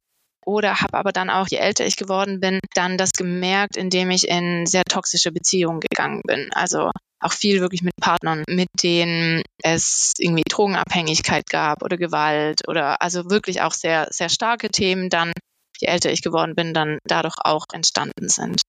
Oder 0.45 0.81
habe 0.81 0.99
aber 0.99 1.13
dann 1.13 1.31
auch, 1.31 1.47
je 1.49 1.59
älter 1.59 1.87
ich 1.87 1.97
geworden 1.97 2.41
bin, 2.41 2.59
dann 2.75 2.99
das 2.99 3.13
gemerkt, 3.13 3.77
indem 3.77 4.11
ich 4.11 4.29
in 4.29 4.67
sehr 4.67 4.83
toxische 4.85 5.31
Beziehungen 5.31 5.81
gegangen 5.81 6.21
bin. 6.27 6.51
Also 6.53 6.91
auch 7.21 7.33
viel 7.33 7.61
wirklich 7.61 7.83
mit 7.83 7.95
Partnern, 8.01 8.43
mit 8.49 8.69
denen 8.83 9.43
es 9.63 10.13
irgendwie 10.19 10.43
Drogenabhängigkeit 10.49 11.49
gab 11.49 11.83
oder 11.85 11.97
Gewalt 11.97 12.69
oder 12.69 13.01
also 13.01 13.31
wirklich 13.31 13.63
auch 13.63 13.73
sehr, 13.73 14.09
sehr 14.11 14.29
starke 14.29 14.69
Themen 14.69 15.09
dann, 15.09 15.33
je 15.79 15.87
älter 15.87 16.11
ich 16.11 16.23
geworden 16.23 16.57
bin, 16.57 16.75
dann 16.75 16.99
dadurch 17.05 17.37
auch 17.45 17.67
entstanden 17.73 18.29
sind. 18.29 18.61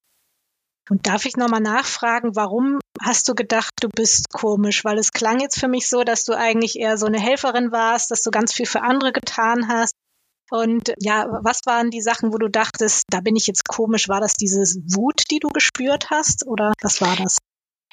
Und 0.89 1.07
darf 1.07 1.25
ich 1.25 1.37
nochmal 1.37 1.61
nachfragen, 1.61 2.35
warum 2.35 2.79
hast 3.01 3.27
du 3.29 3.35
gedacht, 3.35 3.71
du 3.79 3.89
bist 3.89 4.29
komisch? 4.31 4.83
Weil 4.83 4.97
es 4.97 5.11
klang 5.11 5.39
jetzt 5.39 5.59
für 5.59 5.67
mich 5.67 5.87
so, 5.89 6.03
dass 6.03 6.25
du 6.25 6.33
eigentlich 6.33 6.77
eher 6.77 6.97
so 6.97 7.05
eine 7.05 7.19
Helferin 7.19 7.71
warst, 7.71 8.11
dass 8.11 8.21
du 8.23 8.31
ganz 8.31 8.53
viel 8.53 8.65
für 8.65 8.81
andere 8.81 9.13
getan 9.13 9.67
hast. 9.69 9.93
Und 10.49 10.93
ja, 10.99 11.25
was 11.41 11.61
waren 11.65 11.89
die 11.89 12.01
Sachen, 12.01 12.33
wo 12.33 12.37
du 12.37 12.49
dachtest, 12.49 13.05
da 13.09 13.21
bin 13.21 13.35
ich 13.35 13.47
jetzt 13.47 13.67
komisch? 13.67 14.09
War 14.09 14.19
das 14.19 14.33
diese 14.33 14.61
Wut, 14.93 15.23
die 15.31 15.39
du 15.39 15.47
gespürt 15.47 16.09
hast? 16.09 16.45
Oder 16.45 16.73
was 16.81 17.01
war 17.01 17.15
das? 17.15 17.37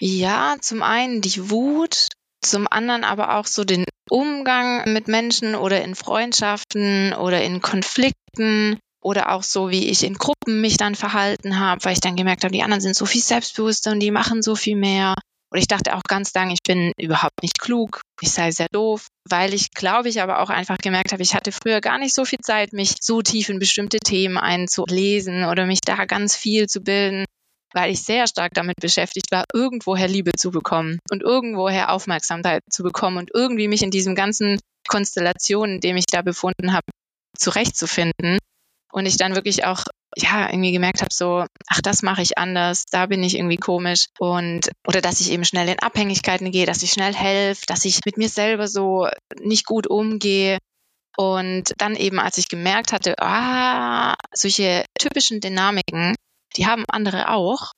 Ja, 0.01 0.57
zum 0.61 0.83
einen 0.83 1.21
die 1.21 1.51
Wut, 1.51 2.09
zum 2.43 2.67
anderen 2.69 3.05
aber 3.05 3.37
auch 3.37 3.47
so 3.47 3.65
den 3.65 3.85
Umgang 4.11 4.93
mit 4.93 5.09
Menschen 5.09 5.55
oder 5.55 5.83
in 5.83 5.95
Freundschaften 5.95 7.15
oder 7.15 7.43
in 7.43 7.61
Konflikten 7.61 8.79
oder 9.03 9.33
auch 9.33 9.43
so, 9.43 9.71
wie 9.71 9.89
ich 9.89 10.05
in 10.05 10.15
Gruppen 10.15 10.61
mich 10.61 10.77
dann 10.77 10.95
verhalten 10.95 11.59
habe, 11.59 11.85
weil 11.85 11.95
ich 11.95 12.01
dann 12.01 12.17
gemerkt 12.17 12.45
habe, 12.45 12.53
die 12.53 12.63
anderen 12.63 12.81
sind 12.81 12.97
so 12.97 13.07
viel 13.07 13.23
selbstbewusster 13.23 13.93
und 13.93 14.01
die 14.01 14.11
machen 14.11 14.43
so 14.43 14.55
viel 14.55 14.77
mehr. 14.77 15.15
Und 15.53 15.59
ich 15.59 15.67
dachte 15.67 15.97
auch 15.97 16.03
ganz 16.07 16.33
lange, 16.35 16.53
ich 16.53 16.63
bin 16.63 16.93
überhaupt 16.97 17.43
nicht 17.43 17.59
klug, 17.59 18.03
ich 18.21 18.31
sei 18.31 18.53
sehr 18.53 18.69
doof, 18.71 19.09
weil 19.29 19.53
ich, 19.53 19.73
glaube 19.73 20.09
ich, 20.09 20.23
aber 20.23 20.41
auch 20.41 20.51
einfach 20.51 20.79
gemerkt 20.79 21.13
habe, 21.13 21.23
ich 21.23 21.35
hatte 21.35 21.51
früher 21.51 21.81
gar 21.81 21.99
nicht 21.99 22.15
so 22.15 22.25
viel 22.25 22.39
Zeit, 22.39 22.73
mich 22.73 22.95
so 23.01 23.21
tief 23.21 23.49
in 23.49 23.59
bestimmte 23.59 23.99
Themen 23.99 24.39
einzulesen 24.39 25.45
oder 25.45 25.67
mich 25.67 25.81
da 25.81 26.05
ganz 26.05 26.37
viel 26.37 26.69
zu 26.69 26.83
bilden, 26.83 27.25
weil 27.73 27.91
ich 27.91 28.03
sehr 28.03 28.29
stark 28.29 28.53
damit 28.55 28.77
beschäftigt 28.81 29.33
war, 29.33 29.45
irgendwoher 29.53 30.07
Liebe 30.07 30.31
zu 30.39 30.53
bekommen 30.53 31.01
und 31.11 31.23
irgendwoher 31.23 31.91
Aufmerksamkeit 31.91 32.63
zu 32.71 32.85
bekommen 32.85 33.17
und 33.19 33.31
irgendwie 33.35 33.67
mich 33.67 33.83
in 33.83 33.91
diesem 33.91 34.15
ganzen 34.15 34.61
Konstellation, 34.87 35.71
in 35.71 35.81
dem 35.81 35.97
ich 35.97 36.07
da 36.07 36.23
befunden 36.23 36.73
habe, 36.73 36.87
zurechtzufinden. 37.37 38.39
Und 38.93 39.07
ich 39.07 39.17
dann 39.17 39.35
wirklich 39.35 39.65
auch 39.65 39.85
ja, 40.17 40.49
irgendwie 40.51 40.73
gemerkt 40.73 41.01
habe, 41.01 41.13
so, 41.13 41.45
ach, 41.69 41.81
das 41.83 42.03
mache 42.03 42.23
ich 42.23 42.37
anders, 42.37 42.87
da 42.87 43.07
bin 43.07 43.23
ich 43.23 43.37
irgendwie 43.37 43.57
komisch 43.57 44.07
und 44.19 44.71
oder 44.87 45.01
dass 45.01 45.21
ich 45.21 45.31
eben 45.31 45.45
schnell 45.45 45.69
in 45.69 45.79
Abhängigkeiten 45.79 46.51
gehe, 46.51 46.67
dass 46.67 46.83
ich 46.83 46.91
schnell 46.91 47.15
helfe, 47.15 47.67
dass 47.67 47.85
ich 47.85 48.01
mit 48.05 48.17
mir 48.17 48.29
selber 48.29 48.67
so 48.67 49.09
nicht 49.41 49.67
gut 49.67 49.87
umgehe. 49.87 50.59
Und 51.17 51.75
dann 51.79 51.97
eben, 51.97 52.19
als 52.19 52.39
ich 52.39 52.49
gemerkt 52.49 52.93
hatte, 52.93 53.15
ah, 53.19 54.15
solche 54.33 54.85
typischen 54.99 55.41
Dynamiken, 55.41 56.15
die 56.57 56.67
haben 56.67 56.85
andere 56.89 57.29
auch. 57.29 57.73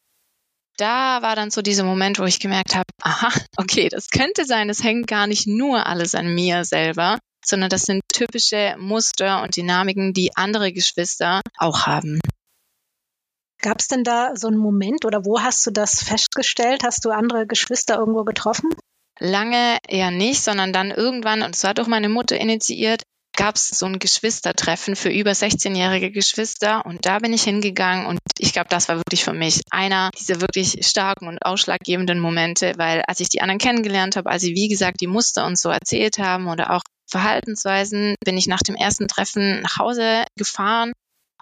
Da 0.76 1.23
war 1.23 1.37
dann 1.37 1.50
so 1.50 1.62
dieser 1.62 1.85
Moment, 1.85 2.19
wo 2.19 2.25
ich 2.25 2.41
gemerkt 2.41 2.75
habe, 2.75 2.87
aha, 3.02 3.31
okay, 3.57 3.88
das 3.88 4.09
könnte 4.09 4.45
sein, 4.45 4.69
das 4.69 4.83
hängt 4.83 5.07
gar 5.07 5.26
nicht 5.26 5.47
nur 5.47 5.87
alles 5.87 6.14
an 6.14 6.35
mir 6.35 6.64
selber, 6.64 7.19
sondern 7.45 7.69
das 7.71 7.83
sind 7.83 8.02
typische 8.09 8.76
Muster 8.79 9.43
und 9.43 9.57
Dynamiken, 9.57 10.12
die 10.12 10.35
andere 10.37 10.73
Geschwister 10.73 11.41
auch 11.59 11.87
haben. 11.87 12.21
Gab 13.61 13.79
es 13.81 13.87
denn 13.87 14.02
da 14.02 14.35
so 14.35 14.49
einen 14.49 14.57
Moment 14.57 15.05
oder 15.05 15.25
wo 15.25 15.41
hast 15.41 15.64
du 15.67 15.71
das 15.71 16.02
festgestellt? 16.02 16.83
Hast 16.85 17.05
du 17.05 17.11
andere 17.11 17.47
Geschwister 17.47 17.97
irgendwo 17.97 18.25
getroffen? 18.25 18.71
Lange 19.21 19.79
eher 19.87 20.11
nicht, 20.11 20.43
sondern 20.43 20.73
dann 20.73 20.91
irgendwann, 20.91 21.43
und 21.43 21.55
es 21.55 21.62
war 21.62 21.75
durch 21.75 21.87
meine 21.87 22.09
Mutter 22.09 22.37
initiiert, 22.38 23.02
gab 23.37 23.57
es 23.57 23.69
so 23.69 23.87
ein 23.87 23.99
Geschwistertreffen 23.99 24.97
für 24.97 25.11
über 25.11 25.31
16-jährige 25.31 26.11
Geschwister 26.11 26.85
und 26.85 27.07
da 27.07 27.19
bin 27.19 27.33
ich 27.33 27.43
hingegangen 27.43 28.07
und 28.07 28.19
ich 28.39 28.53
glaube, 28.53 28.69
das 28.69 28.89
war 28.89 28.97
wirklich 28.97 29.25
für 29.25 29.33
mich 29.33 29.62
einer 29.71 30.11
dieser 30.19 30.41
wirklich 30.41 30.87
starken 30.87 31.29
und 31.29 31.45
ausschlaggebenden 31.45 32.21
Momente, 32.21 32.75
weil 32.77 33.03
als 33.07 33.21
ich 33.21 33.29
die 33.29 33.41
anderen 33.41 33.59
kennengelernt 33.59 34.17
habe, 34.17 34.31
als 34.31 34.43
sie 34.43 34.55
wie 34.55 34.69
gesagt 34.69 35.01
die 35.01 35.07
Muster 35.07 35.47
uns 35.47 35.62
so 35.62 35.71
erzählt 35.71 36.19
haben 36.19 36.49
oder 36.49 36.73
auch 36.73 36.83
Verhaltensweisen 37.11 38.15
bin 38.25 38.39
ich 38.39 38.47
nach 38.47 38.62
dem 38.62 38.75
ersten 38.75 39.09
Treffen 39.09 39.61
nach 39.62 39.79
Hause 39.79 40.25
gefahren 40.37 40.93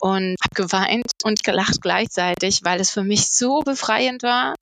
und 0.01 0.37
habe 0.43 0.55
geweint 0.55 1.13
und 1.23 1.45
gelacht 1.45 1.81
gleichzeitig, 1.81 2.61
weil 2.65 2.81
es 2.81 2.91
für 2.91 3.05
mich 3.05 3.31
so 3.31 3.61
befreiend 3.61 4.23
war, 4.23 4.55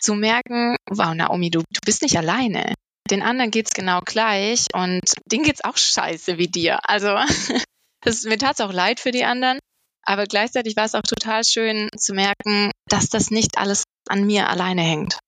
zu 0.00 0.14
merken, 0.14 0.76
wow, 0.90 1.14
Naomi, 1.14 1.50
du, 1.50 1.60
du 1.60 1.80
bist 1.84 2.02
nicht 2.02 2.16
alleine. 2.16 2.74
Den 3.10 3.22
anderen 3.22 3.50
geht's 3.50 3.72
genau 3.72 4.00
gleich 4.04 4.66
und 4.72 5.02
denen 5.26 5.44
geht's 5.44 5.64
auch 5.64 5.76
scheiße 5.76 6.38
wie 6.38 6.48
dir. 6.48 6.78
Also 6.82 7.08
das, 8.02 8.24
mir 8.24 8.38
tat's 8.38 8.60
auch 8.60 8.72
leid 8.72 9.00
für 9.00 9.10
die 9.10 9.24
anderen, 9.24 9.58
aber 10.02 10.24
gleichzeitig 10.24 10.76
war 10.76 10.84
es 10.84 10.94
auch 10.94 11.02
total 11.02 11.44
schön 11.44 11.88
zu 11.96 12.14
merken, 12.14 12.70
dass 12.88 13.08
das 13.08 13.30
nicht 13.30 13.58
alles 13.58 13.84
an 14.08 14.24
mir 14.24 14.48
alleine 14.48 14.82
hängt. 14.82 15.18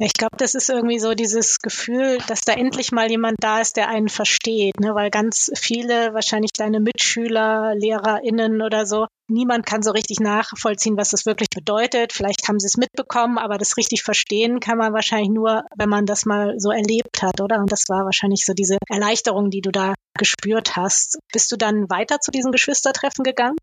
Ich 0.00 0.14
glaube, 0.14 0.36
das 0.38 0.56
ist 0.56 0.70
irgendwie 0.70 0.98
so 0.98 1.14
dieses 1.14 1.60
Gefühl, 1.60 2.18
dass 2.26 2.40
da 2.40 2.54
endlich 2.54 2.90
mal 2.90 3.08
jemand 3.08 3.36
da 3.38 3.60
ist, 3.60 3.76
der 3.76 3.88
einen 3.88 4.08
versteht, 4.08 4.80
ne? 4.80 4.92
weil 4.96 5.08
ganz 5.08 5.52
viele, 5.54 6.12
wahrscheinlich 6.14 6.50
deine 6.52 6.80
Mitschüler, 6.80 7.74
LehrerInnen 7.76 8.60
oder 8.60 8.86
so, 8.86 9.06
niemand 9.28 9.66
kann 9.66 9.84
so 9.84 9.92
richtig 9.92 10.18
nachvollziehen, 10.18 10.96
was 10.96 11.10
das 11.10 11.26
wirklich 11.26 11.48
bedeutet. 11.50 12.12
Vielleicht 12.12 12.48
haben 12.48 12.58
sie 12.58 12.66
es 12.66 12.76
mitbekommen, 12.76 13.38
aber 13.38 13.56
das 13.56 13.76
richtig 13.76 14.02
verstehen 14.02 14.58
kann 14.58 14.78
man 14.78 14.92
wahrscheinlich 14.92 15.30
nur, 15.30 15.62
wenn 15.76 15.88
man 15.88 16.06
das 16.06 16.26
mal 16.26 16.58
so 16.58 16.72
erlebt 16.72 17.22
hat, 17.22 17.40
oder? 17.40 17.60
Und 17.60 17.70
das 17.70 17.84
war 17.88 18.04
wahrscheinlich 18.04 18.44
so 18.44 18.52
diese 18.52 18.78
Erleichterung, 18.88 19.50
die 19.50 19.60
du 19.60 19.70
da 19.70 19.94
gespürt 20.18 20.74
hast. 20.74 21.18
Bist 21.32 21.52
du 21.52 21.56
dann 21.56 21.88
weiter 21.88 22.18
zu 22.18 22.32
diesen 22.32 22.50
Geschwistertreffen 22.50 23.22
gegangen? 23.22 23.58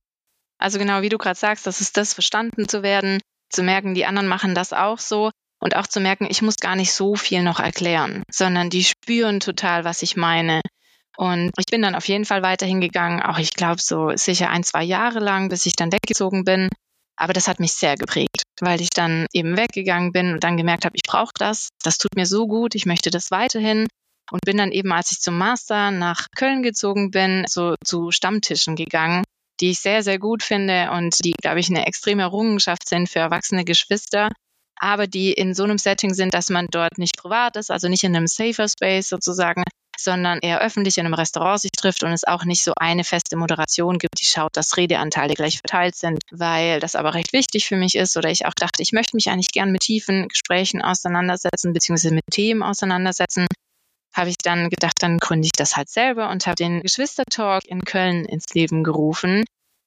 Also 0.58 0.80
genau, 0.80 1.02
wie 1.02 1.10
du 1.10 1.18
gerade 1.18 1.38
sagst, 1.38 1.68
das 1.68 1.82
ist 1.82 1.98
das, 1.98 2.14
verstanden 2.14 2.70
zu 2.70 2.84
werden, 2.84 3.20
zu 3.50 3.64
merken, 3.64 3.96
die 3.96 4.06
anderen 4.06 4.30
machen 4.30 4.56
das 4.56 4.72
auch 4.72 5.00
so 5.00 5.32
und 5.62 5.76
auch 5.76 5.88
zu 5.88 6.00
merken, 6.00 6.28
ich 6.30 6.42
muss 6.42 6.58
gar 6.58 6.76
nicht 6.76 6.92
so 6.92 7.16
viel 7.16 7.44
noch 7.44 7.60
erklären, 7.60 8.24
sondern 8.30 8.70
die 8.70 8.84
spüren 8.84 9.40
total, 9.40 9.86
was 9.86 10.02
ich 10.02 10.18
meine. 10.18 10.62
Und 11.18 11.52
ich 11.58 11.68
bin 11.68 11.82
dann 11.82 11.96
auf 11.96 12.08
jeden 12.08 12.26
Fall 12.26 12.42
weiterhin 12.42 12.82
gegangen, 12.82 13.22
auch 13.22 13.38
ich 13.38 13.54
glaube 13.54 13.80
so 13.80 14.12
sicher 14.16 14.50
ein, 14.50 14.64
zwei 14.64 14.84
Jahre 14.84 15.20
lang, 15.20 15.50
bis 15.50 15.66
ich 15.66 15.74
dann 15.74 15.92
weggezogen 15.92 16.44
bin. 16.44 16.70
Aber 17.16 17.34
das 17.34 17.48
hat 17.48 17.60
mich 17.60 17.74
sehr 17.74 17.96
geprägt, 17.96 18.44
weil 18.60 18.82
ich 18.82 18.90
dann 18.90 19.28
eben 19.34 19.56
weggegangen 19.56 20.12
bin 20.12 20.34
und 20.34 20.44
dann 20.44 20.58
gemerkt 20.58 20.86
habe, 20.86 20.96
ich 20.96 21.04
brauche 21.04 21.34
das, 21.38 21.70
das 21.84 22.00
tut 22.00 22.16
mir 22.16 22.26
so 22.26 22.48
gut, 22.48 22.74
ich 22.74 22.88
möchte 22.88 23.12
das 23.12 23.30
weiterhin. 23.30 23.88
Und 24.32 24.42
bin 24.46 24.58
dann 24.58 24.72
eben, 24.72 24.92
als 24.94 25.12
ich 25.12 25.20
zum 25.20 25.38
Master 25.38 25.92
nach 25.92 26.28
Köln 26.36 26.64
gezogen 26.64 27.12
bin, 27.12 27.46
so 27.48 27.76
zu 27.86 28.12
Stammtischen 28.12 28.76
gegangen, 28.76 29.24
die 29.60 29.72
ich 29.72 29.80
sehr, 29.80 30.02
sehr 30.02 30.18
gut 30.18 30.42
finde 30.42 30.90
und 30.92 31.18
die, 31.24 31.34
glaube 31.34 31.60
ich, 31.60 31.70
eine 31.70 31.86
extreme 31.86 32.24
Errungenschaft 32.24 32.88
sind 32.88 33.10
für 33.10 33.20
erwachsene 33.20 33.66
Geschwister, 33.66 34.30
aber 34.82 35.08
die 35.08 35.32
in 35.32 35.54
so 35.54 35.64
einem 35.64 35.78
Setting 35.78 36.14
sind, 36.14 36.34
dass 36.34 36.50
man 36.50 36.68
dort 36.72 36.98
nicht 36.98 37.16
privat 37.16 37.56
ist, 37.56 37.72
also 37.72 37.88
nicht 37.88 38.04
in 38.04 38.16
einem 38.16 38.28
safer 38.28 38.68
Space 38.68 39.08
sozusagen, 39.08 39.64
sondern 39.98 40.40
eher 40.40 40.62
öffentlich 40.62 40.98
in 40.98 41.06
einem 41.06 41.14
Restaurant 41.14 41.62
sich 41.62 41.72
trifft 41.72 42.04
und 42.04 42.12
es 42.12 42.24
auch 42.24 42.46
nicht 42.46 42.64
so 42.64 42.74
eine 42.76 43.04
feste 43.04 43.38
Moderation 43.38 44.00
gibt, 44.00 44.20
die 44.20 44.26
schaut, 44.26 44.58
dass 44.58 44.78
Redeanteile 44.78 45.36
gleich 45.36 45.60
verteilt 45.60 45.96
sind, 45.96 46.24
weil 46.32 46.80
das 46.80 46.96
aber 46.96 47.14
recht 47.14 47.32
wichtig 47.32 47.68
für 47.68 47.76
mich 47.76 47.96
ist 47.96 48.18
oder 48.18 48.32
ich 48.32 48.48
auch 48.48 48.56
dachte, 48.56 48.82
ich 48.82 48.92
möchte 48.92 49.16
mich 49.16 49.30
eigentlich 49.30 49.52
gern 49.52 49.72
mit 49.72 49.82
tiefen 49.82 50.28
Gesprächen 50.28 50.82
auseinandersetzen, 50.82 51.74
beziehungsweise 51.74 52.16
mit 52.16 52.26
Themen 52.32 52.64
auseinandersetzen 52.64 53.46
habe 54.14 54.30
ich 54.30 54.38
dann 54.38 54.70
gedacht, 54.70 54.96
dann 55.02 55.20
gründe 55.20 55.46
ich 55.46 55.54
das 55.54 55.78
halt 55.78 55.90
selber 55.90 56.30
und 56.32 56.46
habe 56.46 56.56
den 56.56 56.82
Geschwistertalk 56.82 57.64
in 57.66 57.86
Köln 57.86 58.26
ins 58.26 58.54
Leben 58.54 58.84
gerufen, 58.84 59.46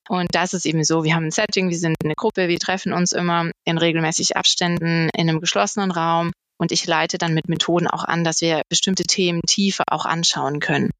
und 0.09 0.35
da 0.35 0.43
ist 0.45 0.67
eben 0.67 0.85
so, 0.85 1.05
wir 1.05 1.15
haben 1.15 1.27
ein 1.27 1.31
Setting, 1.31 1.71
wir 1.71 1.79
sind 1.79 1.97
eine 2.05 2.15
Gruppe, 2.15 2.49
wir 2.49 2.59
treffen 2.59 2.93
uns 2.93 3.13
immer 3.13 3.51
in 3.65 3.79
regelmäßig 3.79 4.37
Abständen 4.37 5.09
in 5.15 5.29
einem 5.29 5.41
geschlossenen 5.41 5.91
Raum 5.91 6.33
und 6.59 6.73
ich 6.73 6.87
leite 6.87 7.19
dann 7.19 7.35
mit 7.35 7.49
Methoden 7.49 7.89
auch 7.89 8.05
an, 8.05 8.25
dass 8.25 8.41
wir 8.41 8.63
bestimmte 8.69 9.05
Themen 9.05 9.41
tiefer 9.47 9.85
auch 9.89 10.05
anschauen 10.05 10.61
können. 10.61 10.91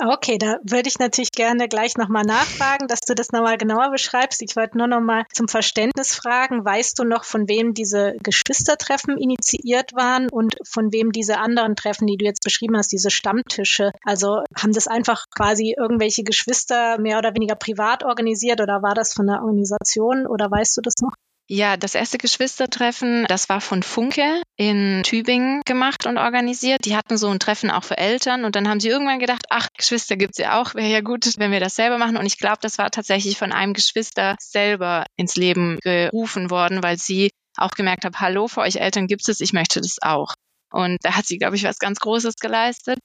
Okay, 0.00 0.38
da 0.38 0.58
würde 0.62 0.88
ich 0.88 1.00
natürlich 1.00 1.32
gerne 1.32 1.66
gleich 1.66 1.96
nochmal 1.96 2.22
nachfragen, 2.22 2.86
dass 2.86 3.00
du 3.00 3.16
das 3.16 3.32
nochmal 3.32 3.58
genauer 3.58 3.90
beschreibst. 3.90 4.40
Ich 4.42 4.54
wollte 4.54 4.78
nur 4.78 4.86
nochmal 4.86 5.24
zum 5.32 5.48
Verständnis 5.48 6.14
fragen, 6.14 6.64
weißt 6.64 6.96
du 7.00 7.04
noch, 7.04 7.24
von 7.24 7.48
wem 7.48 7.74
diese 7.74 8.14
Geschwistertreffen 8.22 9.18
initiiert 9.18 9.94
waren 9.94 10.28
und 10.30 10.54
von 10.64 10.92
wem 10.92 11.10
diese 11.10 11.38
anderen 11.38 11.74
Treffen, 11.74 12.06
die 12.06 12.16
du 12.16 12.24
jetzt 12.24 12.44
beschrieben 12.44 12.76
hast, 12.76 12.92
diese 12.92 13.10
Stammtische? 13.10 13.90
Also 14.04 14.44
haben 14.56 14.72
das 14.72 14.86
einfach 14.86 15.24
quasi 15.34 15.74
irgendwelche 15.76 16.22
Geschwister 16.22 17.00
mehr 17.00 17.18
oder 17.18 17.34
weniger 17.34 17.56
privat 17.56 18.04
organisiert 18.04 18.60
oder 18.60 18.82
war 18.82 18.94
das 18.94 19.12
von 19.12 19.26
der 19.26 19.42
Organisation 19.42 20.28
oder 20.28 20.48
weißt 20.48 20.76
du 20.76 20.80
das 20.80 20.94
noch? 21.02 21.12
Ja, 21.50 21.78
das 21.78 21.94
erste 21.94 22.18
Geschwistertreffen, 22.18 23.24
das 23.26 23.48
war 23.48 23.62
von 23.62 23.82
Funke 23.82 24.42
in 24.56 25.02
Tübingen 25.02 25.62
gemacht 25.64 26.04
und 26.04 26.18
organisiert. 26.18 26.84
Die 26.84 26.94
hatten 26.94 27.16
so 27.16 27.28
ein 27.28 27.38
Treffen 27.38 27.70
auch 27.70 27.84
für 27.84 27.96
Eltern 27.96 28.44
und 28.44 28.54
dann 28.54 28.68
haben 28.68 28.80
sie 28.80 28.90
irgendwann 28.90 29.18
gedacht, 29.18 29.46
ach, 29.48 29.68
Geschwister 29.74 30.18
gibt's 30.18 30.36
ja 30.36 30.60
auch, 30.60 30.74
wäre 30.74 30.90
ja 30.90 31.00
gut, 31.00 31.24
wenn 31.38 31.50
wir 31.50 31.60
das 31.60 31.74
selber 31.74 31.96
machen. 31.96 32.18
Und 32.18 32.26
ich 32.26 32.36
glaube, 32.36 32.58
das 32.60 32.76
war 32.76 32.90
tatsächlich 32.90 33.38
von 33.38 33.52
einem 33.52 33.72
Geschwister 33.72 34.36
selber 34.38 35.06
ins 35.16 35.36
Leben 35.36 35.78
gerufen 35.82 36.50
worden, 36.50 36.82
weil 36.82 36.98
sie 36.98 37.30
auch 37.56 37.70
gemerkt 37.70 38.04
hat, 38.04 38.20
hallo, 38.20 38.46
für 38.46 38.60
euch 38.60 38.76
Eltern 38.76 39.06
gibt 39.06 39.26
es, 39.26 39.40
ich 39.40 39.54
möchte 39.54 39.80
das 39.80 39.96
auch. 40.02 40.34
Und 40.70 40.98
da 41.02 41.16
hat 41.16 41.24
sie, 41.24 41.38
glaube 41.38 41.56
ich, 41.56 41.64
was 41.64 41.78
ganz 41.78 41.98
Großes 41.98 42.34
geleistet. 42.36 42.98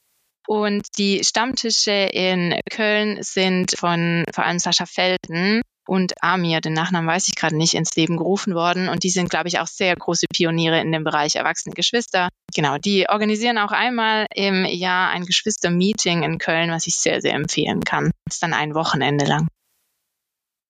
Und 0.48 0.86
die 0.98 1.24
Stammtische 1.24 1.92
in 1.92 2.60
Köln 2.70 3.24
sind 3.24 3.72
von 3.78 4.26
vor 4.34 4.44
allem 4.44 4.60
Sascha 4.60 4.86
Felden, 4.86 5.62
und 5.86 6.14
Amir, 6.22 6.62
den 6.62 6.74
Nachnamen 6.74 7.08
weiß 7.08 7.28
ich 7.28 7.36
gerade 7.36 7.58
nicht, 7.58 7.74
ins 7.74 7.96
Leben 7.96 8.18
gerufen 8.18 8.56
worden. 8.56 8.88
Und 8.90 9.04
die 9.04 9.10
sind, 9.10 9.30
glaube 9.30 9.50
ich, 9.50 9.60
auch 9.60 9.68
sehr 9.68 9.96
große 9.96 10.28
Pioniere 10.34 10.80
in 10.80 10.92
dem 10.92 11.04
Bereich 11.04 11.36
erwachsene 11.36 11.76
Geschwister. 11.76 12.30
Genau, 12.56 12.78
die 12.78 13.08
organisieren 13.10 13.58
auch 13.58 13.72
einmal 13.72 14.28
im 14.34 14.66
Jahr 14.66 15.10
ein 15.10 15.26
Geschwister-Meeting 15.26 16.24
in 16.24 16.38
Köln, 16.38 16.72
was 16.72 16.88
ich 16.88 16.96
sehr, 16.96 17.22
sehr 17.22 17.34
empfehlen 17.34 17.82
kann. 17.82 18.12
Das 18.26 18.36
ist 18.36 18.44
dann 18.44 18.54
ein 18.54 18.76
Wochenende 18.76 19.26
lang. 19.26 19.48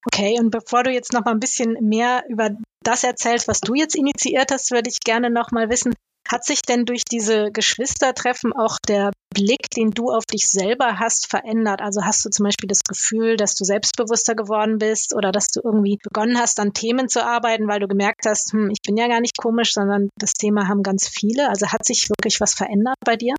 Okay, 0.06 0.38
und 0.40 0.50
bevor 0.50 0.84
du 0.84 0.92
jetzt 0.92 1.14
noch 1.14 1.24
mal 1.24 1.32
ein 1.32 1.40
bisschen 1.40 1.78
mehr 1.82 2.24
über 2.28 2.50
das 2.84 3.04
erzählst, 3.04 3.48
was 3.48 3.62
du 3.62 3.74
jetzt 3.74 3.96
initiiert 3.96 4.52
hast, 4.52 4.72
würde 4.72 4.90
ich 4.90 5.00
gerne 5.00 5.30
noch 5.30 5.52
mal 5.52 5.70
wissen, 5.70 5.94
hat 6.30 6.46
sich 6.46 6.62
denn 6.62 6.86
durch 6.86 7.04
diese 7.04 7.52
Geschwistertreffen 7.52 8.54
auch 8.54 8.78
der 8.88 9.12
Blick, 9.34 9.70
den 9.76 9.92
du 9.92 10.12
auf 10.12 10.26
dich 10.26 10.50
selber 10.50 11.00
hast, 11.00 11.30
verändert? 11.30 11.82
Also 11.82 12.04
hast 12.04 12.24
du 12.26 12.30
zum 12.30 12.46
Beispiel 12.46 12.68
das 12.68 12.82
Gefühl, 12.88 13.36
dass 13.36 13.56
du 13.56 13.66
selbstbewusster 13.66 14.36
geworden 14.36 14.78
bist 14.78 15.14
oder 15.16 15.32
dass 15.32 15.48
du 15.48 15.62
irgendwie 15.64 15.98
begonnen 16.02 16.38
hast, 16.38 16.60
an 16.60 16.74
Themen 16.74 17.10
zu 17.10 17.26
arbeiten, 17.26 17.68
weil 17.68 17.80
du 17.80 17.88
gemerkt 17.88 18.26
hast, 18.26 18.54
hm, 18.54 18.70
ich 18.70 18.82
bin 18.86 18.98
ja 18.98 19.08
gar 19.08 19.22
nicht 19.22 19.38
komisch, 19.38 19.74
sondern 19.74 20.10
das 20.18 20.34
Thema 20.34 20.68
haben 20.68 20.84
ganz 20.84 21.08
viele. 21.08 21.50
Also 21.50 21.68
hat 21.72 21.86
sich 21.86 22.10
wirklich 22.10 22.40
was 22.40 22.54
verändert 22.54 22.98
bei 23.06 23.16
dir? 23.16 23.36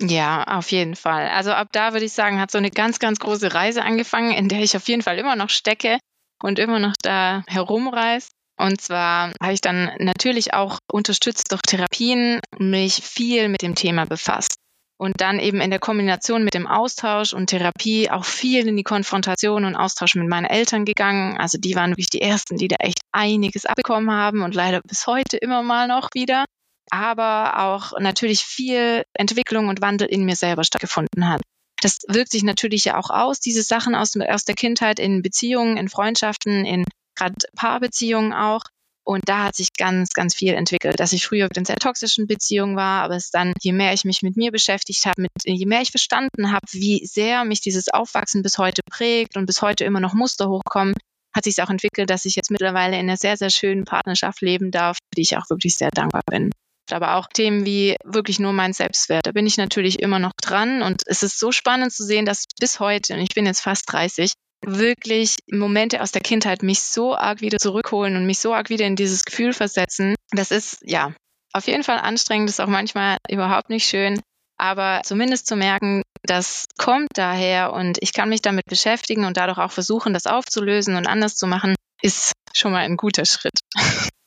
Ja, 0.00 0.44
auf 0.44 0.70
jeden 0.70 0.94
Fall. 0.94 1.28
Also 1.28 1.50
ab 1.50 1.68
da 1.72 1.92
würde 1.92 2.04
ich 2.04 2.12
sagen, 2.12 2.40
hat 2.40 2.52
so 2.52 2.58
eine 2.58 2.70
ganz, 2.70 3.00
ganz 3.00 3.18
große 3.18 3.52
Reise 3.52 3.82
angefangen, 3.82 4.30
in 4.30 4.48
der 4.48 4.60
ich 4.60 4.76
auf 4.76 4.86
jeden 4.88 5.02
Fall 5.02 5.18
immer 5.18 5.34
noch 5.34 5.50
stecke 5.50 5.98
und 6.40 6.58
immer 6.58 6.78
noch 6.78 6.94
da 7.02 7.42
herumreise. 7.48 8.28
Und 8.58 8.80
zwar 8.80 9.32
habe 9.40 9.52
ich 9.52 9.60
dann 9.60 9.92
natürlich 9.98 10.52
auch 10.52 10.78
unterstützt 10.90 11.52
durch 11.52 11.62
Therapien 11.62 12.40
mich 12.58 12.94
viel 12.94 13.48
mit 13.48 13.62
dem 13.62 13.74
Thema 13.74 14.04
befasst. 14.04 14.56
Und 15.00 15.20
dann 15.20 15.38
eben 15.38 15.60
in 15.60 15.70
der 15.70 15.78
Kombination 15.78 16.42
mit 16.42 16.54
dem 16.54 16.66
Austausch 16.66 17.32
und 17.32 17.46
Therapie 17.46 18.10
auch 18.10 18.24
viel 18.24 18.66
in 18.66 18.76
die 18.76 18.82
Konfrontation 18.82 19.64
und 19.64 19.76
Austausch 19.76 20.16
mit 20.16 20.28
meinen 20.28 20.46
Eltern 20.46 20.84
gegangen. 20.84 21.38
Also 21.38 21.56
die 21.56 21.76
waren 21.76 21.92
wirklich 21.92 22.10
die 22.10 22.20
ersten, 22.20 22.56
die 22.56 22.66
da 22.66 22.76
echt 22.80 22.98
einiges 23.12 23.64
abbekommen 23.64 24.10
haben 24.10 24.42
und 24.42 24.56
leider 24.56 24.80
bis 24.80 25.06
heute 25.06 25.36
immer 25.36 25.62
mal 25.62 25.86
noch 25.86 26.08
wieder. 26.14 26.44
Aber 26.90 27.60
auch 27.60 27.92
natürlich 28.00 28.40
viel 28.40 29.04
Entwicklung 29.12 29.68
und 29.68 29.80
Wandel 29.80 30.08
in 30.08 30.24
mir 30.24 30.34
selber 30.34 30.64
stattgefunden 30.64 31.28
hat. 31.28 31.42
Das 31.80 31.98
wirkt 32.08 32.32
sich 32.32 32.42
natürlich 32.42 32.84
ja 32.86 32.98
auch 32.98 33.10
aus, 33.10 33.38
diese 33.38 33.62
Sachen 33.62 33.94
aus, 33.94 34.16
aus 34.16 34.44
der 34.44 34.56
Kindheit 34.56 34.98
in 34.98 35.22
Beziehungen, 35.22 35.76
in 35.76 35.88
Freundschaften, 35.88 36.64
in 36.64 36.84
gerade 37.18 37.34
Paarbeziehungen 37.56 38.32
auch. 38.32 38.62
Und 39.04 39.26
da 39.26 39.44
hat 39.44 39.56
sich 39.56 39.72
ganz, 39.72 40.10
ganz 40.10 40.34
viel 40.34 40.52
entwickelt, 40.52 41.00
dass 41.00 41.14
ich 41.14 41.26
früher 41.26 41.48
in 41.56 41.64
sehr 41.64 41.76
toxischen 41.76 42.26
Beziehungen 42.26 42.76
war, 42.76 43.02
aber 43.02 43.16
es 43.16 43.30
dann, 43.30 43.54
je 43.62 43.72
mehr 43.72 43.94
ich 43.94 44.04
mich 44.04 44.20
mit 44.20 44.36
mir 44.36 44.52
beschäftigt 44.52 45.06
habe, 45.06 45.26
je 45.46 45.64
mehr 45.64 45.80
ich 45.80 45.90
verstanden 45.90 46.52
habe, 46.52 46.66
wie 46.72 47.06
sehr 47.06 47.46
mich 47.46 47.62
dieses 47.62 47.88
Aufwachsen 47.88 48.42
bis 48.42 48.58
heute 48.58 48.82
prägt 48.90 49.38
und 49.38 49.46
bis 49.46 49.62
heute 49.62 49.84
immer 49.84 50.00
noch 50.00 50.12
Muster 50.12 50.50
hochkommen, 50.50 50.92
hat 51.34 51.44
sich 51.44 51.62
auch 51.62 51.70
entwickelt, 51.70 52.10
dass 52.10 52.26
ich 52.26 52.36
jetzt 52.36 52.50
mittlerweile 52.50 52.98
in 52.98 53.08
einer 53.08 53.16
sehr, 53.16 53.38
sehr 53.38 53.48
schönen 53.48 53.86
Partnerschaft 53.86 54.42
leben 54.42 54.70
darf, 54.70 54.96
für 54.96 55.16
die 55.16 55.22
ich 55.22 55.38
auch 55.38 55.48
wirklich 55.48 55.76
sehr 55.76 55.90
dankbar 55.90 56.22
bin. 56.30 56.50
Aber 56.90 57.14
auch 57.16 57.28
Themen 57.28 57.64
wie 57.64 57.96
wirklich 58.04 58.38
nur 58.38 58.52
mein 58.52 58.74
Selbstwert, 58.74 59.26
da 59.26 59.32
bin 59.32 59.46
ich 59.46 59.56
natürlich 59.56 60.00
immer 60.00 60.18
noch 60.18 60.32
dran 60.40 60.82
und 60.82 61.02
es 61.06 61.22
ist 61.22 61.38
so 61.38 61.50
spannend 61.50 61.92
zu 61.92 62.04
sehen, 62.04 62.26
dass 62.26 62.44
bis 62.60 62.78
heute, 62.78 63.14
und 63.14 63.20
ich 63.20 63.34
bin 63.34 63.46
jetzt 63.46 63.60
fast 63.60 63.90
30, 63.90 64.32
wirklich 64.64 65.36
Momente 65.50 66.02
aus 66.02 66.12
der 66.12 66.22
Kindheit 66.22 66.62
mich 66.62 66.80
so 66.80 67.14
arg 67.14 67.40
wieder 67.40 67.58
zurückholen 67.58 68.16
und 68.16 68.26
mich 68.26 68.38
so 68.38 68.54
arg 68.54 68.70
wieder 68.70 68.86
in 68.86 68.96
dieses 68.96 69.24
Gefühl 69.24 69.52
versetzen. 69.52 70.14
Das 70.30 70.50
ist 70.50 70.78
ja 70.82 71.14
auf 71.52 71.66
jeden 71.66 71.84
Fall 71.84 71.98
anstrengend, 71.98 72.50
ist 72.50 72.60
auch 72.60 72.68
manchmal 72.68 73.18
überhaupt 73.28 73.70
nicht 73.70 73.86
schön. 73.86 74.20
Aber 74.58 75.02
zumindest 75.04 75.46
zu 75.46 75.56
merken, 75.56 76.02
das 76.24 76.66
kommt 76.76 77.08
daher 77.14 77.72
und 77.72 77.98
ich 78.00 78.12
kann 78.12 78.28
mich 78.28 78.42
damit 78.42 78.66
beschäftigen 78.66 79.24
und 79.24 79.36
dadurch 79.36 79.58
auch 79.58 79.70
versuchen, 79.70 80.12
das 80.12 80.26
aufzulösen 80.26 80.96
und 80.96 81.06
anders 81.06 81.36
zu 81.36 81.46
machen, 81.46 81.74
ist 82.02 82.32
schon 82.52 82.72
mal 82.72 82.84
ein 82.84 82.96
guter 82.96 83.24
Schritt. 83.24 83.60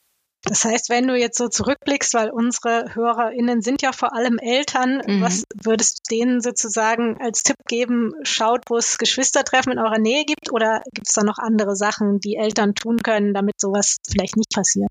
Das 0.44 0.66
heißt, 0.66 0.90
wenn 0.90 1.08
du 1.08 1.16
jetzt 1.16 1.38
so 1.38 1.48
zurückblickst, 1.48 2.16
weil 2.16 2.32
unsere 2.32 2.96
HörerInnen 2.96 3.62
sind 3.62 3.84
ja 3.84 3.92
vor 3.92 4.16
allem 4.16 4.40
Eltern, 4.40 5.02
mhm. 5.06 5.22
was 5.22 5.44
würdest 5.64 6.00
du 6.00 6.16
denen 6.16 6.42
sozusagen 6.42 7.18
als 7.22 7.44
Tipp 7.44 7.58
geben? 7.68 8.14
Schaut, 8.24 8.64
wo 8.68 8.78
es 8.78 8.98
Geschwistertreffen 8.98 9.74
in 9.74 9.80
eurer 9.80 10.00
Nähe 10.00 10.26
gibt 10.26 10.52
oder 10.52 10.82
gibt 10.94 11.08
es 11.08 11.14
da 11.14 11.24
noch 11.24 11.38
andere 11.38 11.76
Sachen, 11.76 12.20
die 12.20 12.38
Eltern 12.38 12.74
tun 12.74 12.98
können, 12.98 13.34
damit 13.34 13.60
sowas 13.60 13.98
vielleicht 14.10 14.36
nicht 14.36 14.50
passiert? 14.52 14.90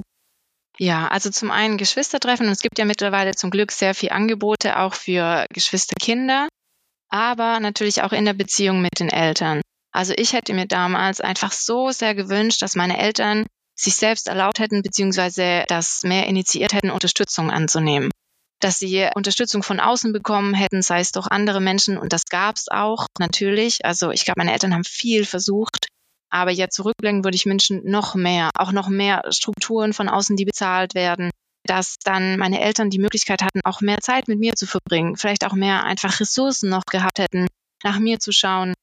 Ja, 0.79 1.09
also 1.09 1.31
zum 1.31 1.51
einen 1.51 1.77
Geschwistertreffen. 1.79 2.47
Und 2.47 2.53
es 2.53 2.63
gibt 2.63 2.79
ja 2.79 2.85
mittlerweile 2.85 3.35
zum 3.35 3.51
Glück 3.51 3.73
sehr 3.73 3.95
viel 3.95 4.11
Angebote 4.11 4.79
auch 4.79 4.95
für 4.95 5.47
Geschwisterkinder, 5.53 6.49
aber 7.11 7.61
natürlich 7.61 8.03
auch 8.03 8.13
in 8.13 8.25
der 8.25 8.35
Beziehung 8.35 8.81
mit 8.81 9.01
den 9.01 9.11
Eltern. 9.11 9.61
Also 9.93 10.15
ich 10.17 10.33
hätte 10.33 10.55
mir 10.55 10.67
damals 10.67 11.21
einfach 11.21 11.53
so 11.53 11.91
sehr 11.91 12.15
gewünscht, 12.15 12.63
dass 12.63 12.77
meine 12.77 12.99
Eltern 12.99 13.47
sich 13.83 13.97
selbst 13.97 14.29
erlaubt 14.29 14.59
hätten, 14.59 14.83
beziehungsweise 14.83 15.65
das 15.69 16.03
mehr 16.03 16.27
initiiert 16.27 16.73
hätten, 16.73 16.91
Unterstützung 16.91 17.51
anzunehmen. 17.51 18.11
Dass 18.61 18.79
sie 18.79 19.09
Unterstützung 19.15 19.63
von 19.63 19.81
außen 19.81 20.13
bekommen 20.13 20.53
hätten, 20.53 20.83
sei 20.83 21.01
es 21.01 21.13
durch 21.13 21.27
andere 21.29 21.61
Menschen. 21.61 21.97
Und 21.97 22.13
das 22.13 22.27
gab 22.27 22.57
es 22.57 22.69
auch 22.69 23.07
natürlich. 23.19 23.85
Also 23.85 24.11
ich 24.11 24.25
glaube, 24.25 24.41
meine 24.41 24.53
Eltern 24.53 24.75
haben 24.75 24.85
viel 24.85 25.25
versucht. 25.25 25.87
Aber 26.31 26.51
jetzt 26.51 26.77
zurückblicken 26.77 27.25
würde 27.25 27.37
ich 27.37 27.47
wünschen, 27.47 27.81
noch 27.85 28.15
mehr, 28.15 28.51
auch 28.55 28.71
noch 28.71 28.89
mehr 28.89 29.23
Strukturen 29.31 29.93
von 29.93 30.09
außen, 30.09 30.37
die 30.37 30.45
bezahlt 30.45 30.95
werden, 30.95 31.31
dass 31.65 31.97
dann 32.05 32.39
meine 32.39 32.61
Eltern 32.61 32.91
die 32.91 32.99
Möglichkeit 32.99 33.43
hatten, 33.43 33.61
auch 33.65 33.81
mehr 33.81 33.99
Zeit 33.99 34.29
mit 34.29 34.39
mir 34.39 34.55
zu 34.55 34.67
verbringen, 34.67 35.17
vielleicht 35.17 35.45
auch 35.45 35.55
mehr 35.55 35.85
einfach 35.85 36.21
Ressourcen 36.21 36.71
noch 36.71 36.85
gehabt 36.85 37.19
hätten, 37.19 37.47
nach 37.83 37.99
mir 37.99 38.21
zu 38.21 38.31
schauen 38.31 38.75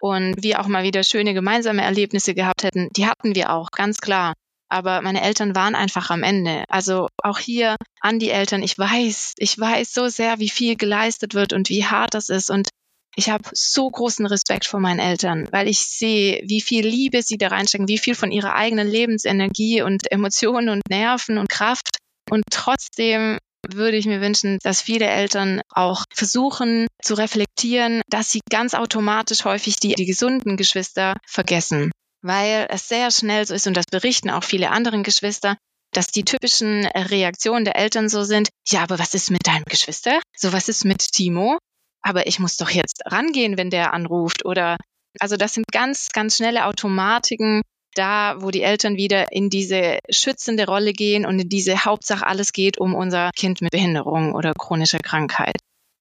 und 0.00 0.42
wir 0.42 0.60
auch 0.60 0.66
mal 0.66 0.82
wieder 0.84 1.02
schöne 1.02 1.34
gemeinsame 1.34 1.82
Erlebnisse 1.82 2.34
gehabt 2.34 2.62
hätten. 2.62 2.88
Die 2.96 3.06
hatten 3.06 3.34
wir 3.34 3.50
auch, 3.50 3.70
ganz 3.70 3.98
klar 3.98 4.32
aber 4.74 5.02
meine 5.02 5.22
Eltern 5.22 5.54
waren 5.54 5.76
einfach 5.76 6.10
am 6.10 6.24
Ende. 6.24 6.64
Also 6.68 7.06
auch 7.22 7.38
hier 7.38 7.76
an 8.00 8.18
die 8.18 8.30
Eltern, 8.30 8.60
ich 8.60 8.76
weiß, 8.76 9.34
ich 9.38 9.56
weiß 9.56 9.94
so 9.94 10.08
sehr, 10.08 10.40
wie 10.40 10.48
viel 10.48 10.74
geleistet 10.74 11.34
wird 11.34 11.52
und 11.52 11.68
wie 11.68 11.84
hart 11.84 12.14
das 12.14 12.28
ist 12.28 12.50
und 12.50 12.68
ich 13.14 13.30
habe 13.30 13.44
so 13.52 13.88
großen 13.88 14.26
Respekt 14.26 14.66
vor 14.66 14.80
meinen 14.80 14.98
Eltern, 14.98 15.46
weil 15.52 15.68
ich 15.68 15.78
sehe, 15.78 16.42
wie 16.46 16.60
viel 16.60 16.84
Liebe 16.84 17.22
sie 17.22 17.38
da 17.38 17.46
reinstecken, 17.46 17.86
wie 17.86 17.98
viel 17.98 18.16
von 18.16 18.32
ihrer 18.32 18.54
eigenen 18.56 18.88
Lebensenergie 18.88 19.82
und 19.82 20.10
Emotionen 20.10 20.68
und 20.68 20.82
Nerven 20.90 21.38
und 21.38 21.48
Kraft. 21.48 21.98
Und 22.28 22.42
trotzdem 22.50 23.38
würde 23.68 23.96
ich 23.96 24.06
mir 24.06 24.20
wünschen, 24.20 24.58
dass 24.64 24.82
viele 24.82 25.06
Eltern 25.06 25.60
auch 25.70 26.04
versuchen 26.12 26.88
zu 27.00 27.14
reflektieren, 27.14 28.02
dass 28.08 28.32
sie 28.32 28.40
ganz 28.50 28.74
automatisch 28.74 29.44
häufig 29.44 29.76
die, 29.76 29.94
die 29.94 30.06
gesunden 30.06 30.56
Geschwister 30.56 31.14
vergessen 31.24 31.92
weil 32.24 32.66
es 32.70 32.88
sehr 32.88 33.10
schnell 33.10 33.46
so 33.46 33.54
ist 33.54 33.66
und 33.66 33.76
das 33.76 33.84
berichten 33.84 34.30
auch 34.30 34.44
viele 34.44 34.70
anderen 34.70 35.02
Geschwister, 35.02 35.56
dass 35.92 36.08
die 36.08 36.24
typischen 36.24 36.86
Reaktionen 36.86 37.66
der 37.66 37.76
Eltern 37.76 38.08
so 38.08 38.24
sind, 38.24 38.48
ja, 38.66 38.82
aber 38.82 38.98
was 38.98 39.14
ist 39.14 39.30
mit 39.30 39.46
deinem 39.46 39.64
Geschwister? 39.64 40.20
So, 40.36 40.52
was 40.52 40.68
ist 40.68 40.84
mit 40.84 41.12
Timo? 41.12 41.58
Aber 42.02 42.26
ich 42.26 42.38
muss 42.38 42.56
doch 42.56 42.70
jetzt 42.70 43.02
rangehen, 43.04 43.58
wenn 43.58 43.70
der 43.70 43.92
anruft 43.92 44.44
oder, 44.44 44.78
also 45.20 45.36
das 45.36 45.54
sind 45.54 45.66
ganz, 45.70 46.08
ganz 46.12 46.36
schnelle 46.36 46.64
Automatiken 46.64 47.60
da, 47.94 48.36
wo 48.40 48.50
die 48.50 48.62
Eltern 48.62 48.96
wieder 48.96 49.30
in 49.30 49.50
diese 49.50 49.98
schützende 50.10 50.66
Rolle 50.66 50.94
gehen 50.94 51.26
und 51.26 51.38
in 51.38 51.48
diese 51.48 51.84
Hauptsache 51.84 52.26
alles 52.26 52.52
geht 52.52 52.78
um 52.78 52.94
unser 52.94 53.30
Kind 53.36 53.60
mit 53.60 53.70
Behinderung 53.70 54.34
oder 54.34 54.54
chronischer 54.54 54.98
Krankheit. 54.98 55.56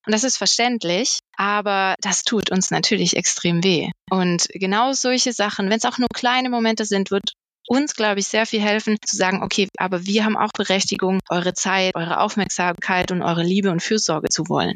Und 0.06 0.12
das 0.14 0.24
ist 0.24 0.38
verständlich, 0.38 1.20
aber 1.38 1.96
das 2.02 2.24
tut 2.24 2.52
uns 2.52 2.72
natürlich 2.72 3.16
extrem 3.16 3.64
weh. 3.64 3.90
Und 4.10 4.48
genau 4.54 4.94
solche 4.94 5.34
Sachen, 5.34 5.70
wenn 5.70 5.78
es 5.78 5.86
auch 5.86 5.98
nur 5.98 6.10
kleine 6.14 6.50
Momente 6.50 6.86
sind, 6.86 7.10
wird 7.10 7.34
uns, 7.68 7.96
glaube 7.96 8.20
ich, 8.20 8.28
sehr 8.28 8.46
viel 8.46 8.62
helfen, 8.62 8.98
zu 9.06 9.16
sagen, 9.16 9.42
okay, 9.42 9.70
aber 9.78 10.06
wir 10.06 10.26
haben 10.26 10.38
auch 10.38 10.52
Berechtigung, 10.54 11.20
eure 11.30 11.54
Zeit, 11.54 11.96
eure 11.96 12.20
Aufmerksamkeit 12.20 13.12
und 13.12 13.22
eure 13.22 13.44
Liebe 13.44 13.72
und 13.72 13.82
Fürsorge 13.82 14.28
zu 14.30 14.50
wollen. 14.50 14.76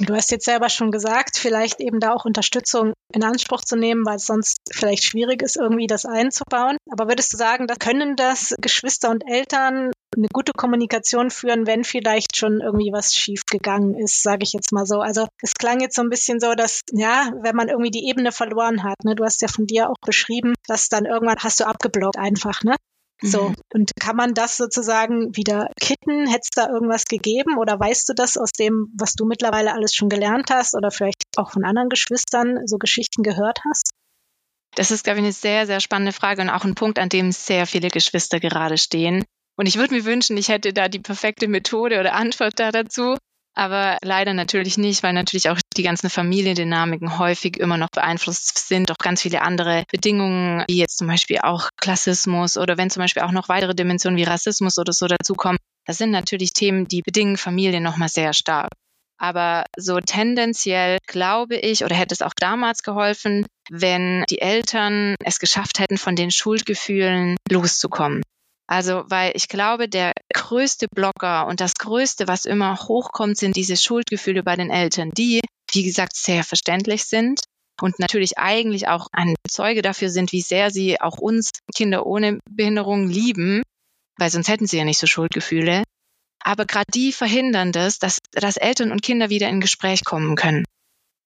Du 0.00 0.14
hast 0.14 0.30
jetzt 0.30 0.44
selber 0.44 0.68
schon 0.68 0.90
gesagt, 0.90 1.36
vielleicht 1.36 1.80
eben 1.80 2.00
da 2.00 2.12
auch 2.12 2.24
Unterstützung 2.24 2.92
in 3.12 3.24
Anspruch 3.24 3.62
zu 3.62 3.76
nehmen, 3.76 4.06
weil 4.06 4.16
es 4.16 4.26
sonst 4.26 4.56
vielleicht 4.70 5.04
schwierig 5.04 5.42
ist, 5.42 5.56
irgendwie 5.56 5.86
das 5.86 6.06
einzubauen. 6.06 6.76
Aber 6.90 7.08
würdest 7.08 7.32
du 7.32 7.36
sagen, 7.36 7.66
da 7.66 7.74
können 7.74 8.16
das 8.16 8.54
Geschwister 8.60 9.10
und 9.10 9.22
Eltern 9.26 9.90
eine 10.16 10.28
gute 10.32 10.52
Kommunikation 10.52 11.30
führen, 11.30 11.66
wenn 11.66 11.84
vielleicht 11.84 12.36
schon 12.36 12.60
irgendwie 12.60 12.92
was 12.92 13.14
schief 13.14 13.42
gegangen 13.46 13.94
ist, 13.94 14.22
sage 14.22 14.42
ich 14.42 14.52
jetzt 14.52 14.72
mal 14.72 14.86
so. 14.86 15.00
Also 15.00 15.26
es 15.40 15.54
klang 15.54 15.80
jetzt 15.80 15.96
so 15.96 16.02
ein 16.02 16.10
bisschen 16.10 16.40
so, 16.40 16.54
dass 16.54 16.80
ja, 16.92 17.30
wenn 17.42 17.56
man 17.56 17.68
irgendwie 17.68 17.90
die 17.90 18.08
Ebene 18.08 18.32
verloren 18.32 18.82
hat, 18.84 19.04
ne, 19.04 19.14
du 19.14 19.24
hast 19.24 19.42
ja 19.42 19.48
von 19.48 19.66
dir 19.66 19.90
auch 19.90 19.96
beschrieben, 20.04 20.54
dass 20.66 20.88
dann 20.88 21.06
irgendwann 21.06 21.38
hast 21.38 21.60
du 21.60 21.66
abgeblockt 21.66 22.18
einfach, 22.18 22.62
ne? 22.62 22.76
So, 23.22 23.50
mhm. 23.50 23.54
und 23.72 23.90
kann 24.00 24.16
man 24.16 24.34
das 24.34 24.56
sozusagen 24.56 25.34
wieder 25.36 25.68
kitten? 25.80 26.26
Hätte 26.26 26.42
es 26.42 26.50
da 26.54 26.68
irgendwas 26.68 27.04
gegeben 27.04 27.56
oder 27.58 27.78
weißt 27.78 28.08
du 28.08 28.14
das 28.14 28.36
aus 28.36 28.50
dem, 28.50 28.92
was 28.98 29.14
du 29.14 29.24
mittlerweile 29.24 29.72
alles 29.72 29.94
schon 29.94 30.08
gelernt 30.08 30.50
hast 30.50 30.74
oder 30.74 30.90
vielleicht 30.90 31.22
auch 31.36 31.52
von 31.52 31.64
anderen 31.64 31.88
Geschwistern 31.88 32.66
so 32.66 32.78
Geschichten 32.78 33.22
gehört 33.22 33.60
hast? 33.68 33.90
Das 34.74 34.90
ist, 34.90 35.04
glaube 35.04 35.18
ich, 35.18 35.24
eine 35.24 35.32
sehr, 35.32 35.66
sehr 35.66 35.80
spannende 35.80 36.12
Frage 36.12 36.42
und 36.42 36.50
auch 36.50 36.64
ein 36.64 36.74
Punkt, 36.74 36.98
an 36.98 37.08
dem 37.08 37.30
sehr 37.30 37.66
viele 37.66 37.88
Geschwister 37.88 38.40
gerade 38.40 38.78
stehen. 38.78 39.24
Und 39.56 39.66
ich 39.66 39.76
würde 39.76 39.94
mir 39.94 40.04
wünschen, 40.04 40.36
ich 40.36 40.48
hätte 40.48 40.72
da 40.72 40.88
die 40.88 40.98
perfekte 40.98 41.46
Methode 41.46 42.00
oder 42.00 42.14
Antwort 42.14 42.54
da 42.56 42.72
dazu. 42.72 43.16
Aber 43.54 43.98
leider 44.02 44.32
natürlich 44.32 44.78
nicht, 44.78 45.02
weil 45.02 45.12
natürlich 45.12 45.50
auch 45.50 45.58
die 45.74 45.82
ganzen 45.82 46.10
Familiendynamiken 46.10 47.18
häufig 47.18 47.58
immer 47.58 47.76
noch 47.76 47.90
beeinflusst 47.90 48.68
sind, 48.68 48.90
auch 48.90 48.98
ganz 48.98 49.22
viele 49.22 49.42
andere 49.42 49.84
Bedingungen, 49.90 50.64
wie 50.68 50.78
jetzt 50.78 50.98
zum 50.98 51.06
Beispiel 51.06 51.38
auch 51.42 51.68
Klassismus 51.80 52.56
oder 52.56 52.76
wenn 52.78 52.90
zum 52.90 53.02
Beispiel 53.02 53.22
auch 53.22 53.32
noch 53.32 53.48
weitere 53.48 53.74
Dimensionen 53.74 54.18
wie 54.18 54.24
Rassismus 54.24 54.78
oder 54.78 54.92
so 54.92 55.06
dazukommen. 55.06 55.58
Das 55.86 55.98
sind 55.98 56.10
natürlich 56.10 56.52
Themen, 56.52 56.86
die 56.86 57.02
bedingen 57.02 57.36
Familien 57.36 57.82
nochmal 57.82 58.08
sehr 58.08 58.32
stark. 58.32 58.70
Aber 59.18 59.64
so 59.78 60.00
tendenziell 60.00 60.98
glaube 61.06 61.56
ich 61.56 61.84
oder 61.84 61.94
hätte 61.94 62.14
es 62.14 62.22
auch 62.22 62.34
damals 62.36 62.82
geholfen, 62.82 63.46
wenn 63.70 64.24
die 64.28 64.40
Eltern 64.40 65.14
es 65.24 65.38
geschafft 65.38 65.78
hätten, 65.78 65.96
von 65.96 66.16
den 66.16 66.32
Schuldgefühlen 66.32 67.36
loszukommen. 67.48 68.22
Also, 68.66 69.04
weil 69.08 69.32
ich 69.34 69.48
glaube, 69.48 69.88
der 69.88 70.12
größte 70.34 70.86
Blocker 70.92 71.46
und 71.46 71.60
das 71.60 71.74
größte, 71.74 72.26
was 72.26 72.46
immer 72.46 72.78
hochkommt, 72.78 73.36
sind 73.36 73.54
diese 73.54 73.76
Schuldgefühle 73.76 74.42
bei 74.42 74.56
den 74.56 74.70
Eltern, 74.70 75.10
die, 75.10 75.40
wie 75.72 75.82
gesagt, 75.82 76.16
sehr 76.16 76.44
verständlich 76.44 77.04
sind 77.04 77.40
und 77.80 77.98
natürlich 77.98 78.38
eigentlich 78.38 78.88
auch 78.88 79.08
ein 79.12 79.34
Zeuge 79.48 79.82
dafür 79.82 80.10
sind, 80.10 80.32
wie 80.32 80.42
sehr 80.42 80.70
sie 80.70 81.00
auch 81.00 81.18
uns 81.18 81.50
Kinder 81.74 82.06
ohne 82.06 82.38
Behinderung 82.50 83.08
lieben, 83.08 83.62
weil 84.18 84.30
sonst 84.30 84.48
hätten 84.48 84.66
sie 84.66 84.78
ja 84.78 84.84
nicht 84.84 84.98
so 84.98 85.06
Schuldgefühle. 85.06 85.82
Aber 86.44 86.66
gerade 86.66 86.90
die 86.92 87.12
verhindern 87.12 87.72
das, 87.72 87.98
dass, 87.98 88.18
dass 88.32 88.56
Eltern 88.56 88.92
und 88.92 89.02
Kinder 89.02 89.30
wieder 89.30 89.48
in 89.48 89.60
Gespräch 89.60 90.04
kommen 90.04 90.36
können. 90.36 90.64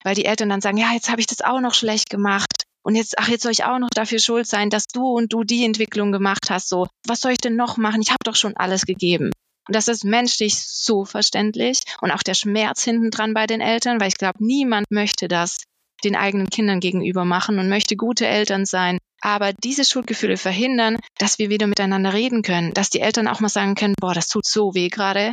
Weil 0.05 0.15
die 0.15 0.27
Eltern 0.27 0.51
dann 0.51 0.61
sagen, 0.61 0.77
ja, 0.77 0.93
jetzt 0.93 1.11
habe 1.11 1.21
ich 1.21 1.27
das 1.27 1.41
auch 1.41 1.61
noch 1.61 1.75
schlecht 1.75 2.11
gemacht 2.11 2.65
und 2.83 2.95
jetzt, 2.95 3.19
ach, 3.19 3.29
jetzt 3.29 3.43
soll 3.43 3.53
ich 3.53 3.65
auch 3.65 3.79
noch 3.79 3.91
dafür 3.91 4.21
schuld 4.21 4.47
sein, 4.47 4.71
dass 4.71 4.87
du 4.87 5.05
und 5.05 5.33
du 5.33 5.43
die 5.43 5.65
Entwicklung 5.65 6.13
gemacht 6.13 6.51
hast. 6.51 6.69
So, 6.69 6.87
was 7.07 7.21
soll 7.21 7.33
ich 7.33 7.39
denn 7.39 7.57
noch 7.57 7.79
machen? 7.79 8.01
Ich 8.01 8.11
habe 8.11 8.23
doch 8.23 8.37
schon 8.37 8.57
alles 8.57 8.83
gegeben. 8.83 9.33
Und 9.67 9.75
das 9.75 9.89
ist 9.89 10.05
menschlich 10.05 10.57
so 10.57 11.05
verständlich 11.05 11.81
und 12.01 12.11
auch 12.13 12.23
der 12.23 12.35
Schmerz 12.35 12.85
hinten 12.85 13.11
dran 13.11 13.35
bei 13.35 13.47
den 13.47 13.61
Eltern, 13.61 14.01
weil 14.01 14.09
ich 14.09 14.19
glaube, 14.19 14.45
niemand 14.45 14.87
möchte 14.91 15.29
das 15.29 15.59
den 16.05 16.15
eigenen 16.15 16.51
Kindern 16.51 16.81
gegenüber 16.81 17.25
machen 17.25 17.59
und 17.59 17.69
möchte 17.69 17.97
gute 17.97 18.27
Eltern 18.27 18.65
sein. 18.65 18.99
Aber 19.21 19.53
diese 19.53 19.85
Schuldgefühle 19.85 20.37
verhindern, 20.37 20.99
dass 21.19 21.39
wir 21.39 21.51
wieder 21.51 21.67
miteinander 21.67 22.13
reden 22.13 22.43
können, 22.43 22.75
dass 22.75 22.91
die 22.91 23.01
Eltern 23.01 23.29
auch 23.29 23.41
mal 23.41 23.49
sagen 23.49 23.75
können, 23.75 23.95
boah, 23.99 24.15
das 24.15 24.29
tut 24.29 24.47
so 24.47 24.75
weh 24.75 24.89
gerade. 24.89 25.33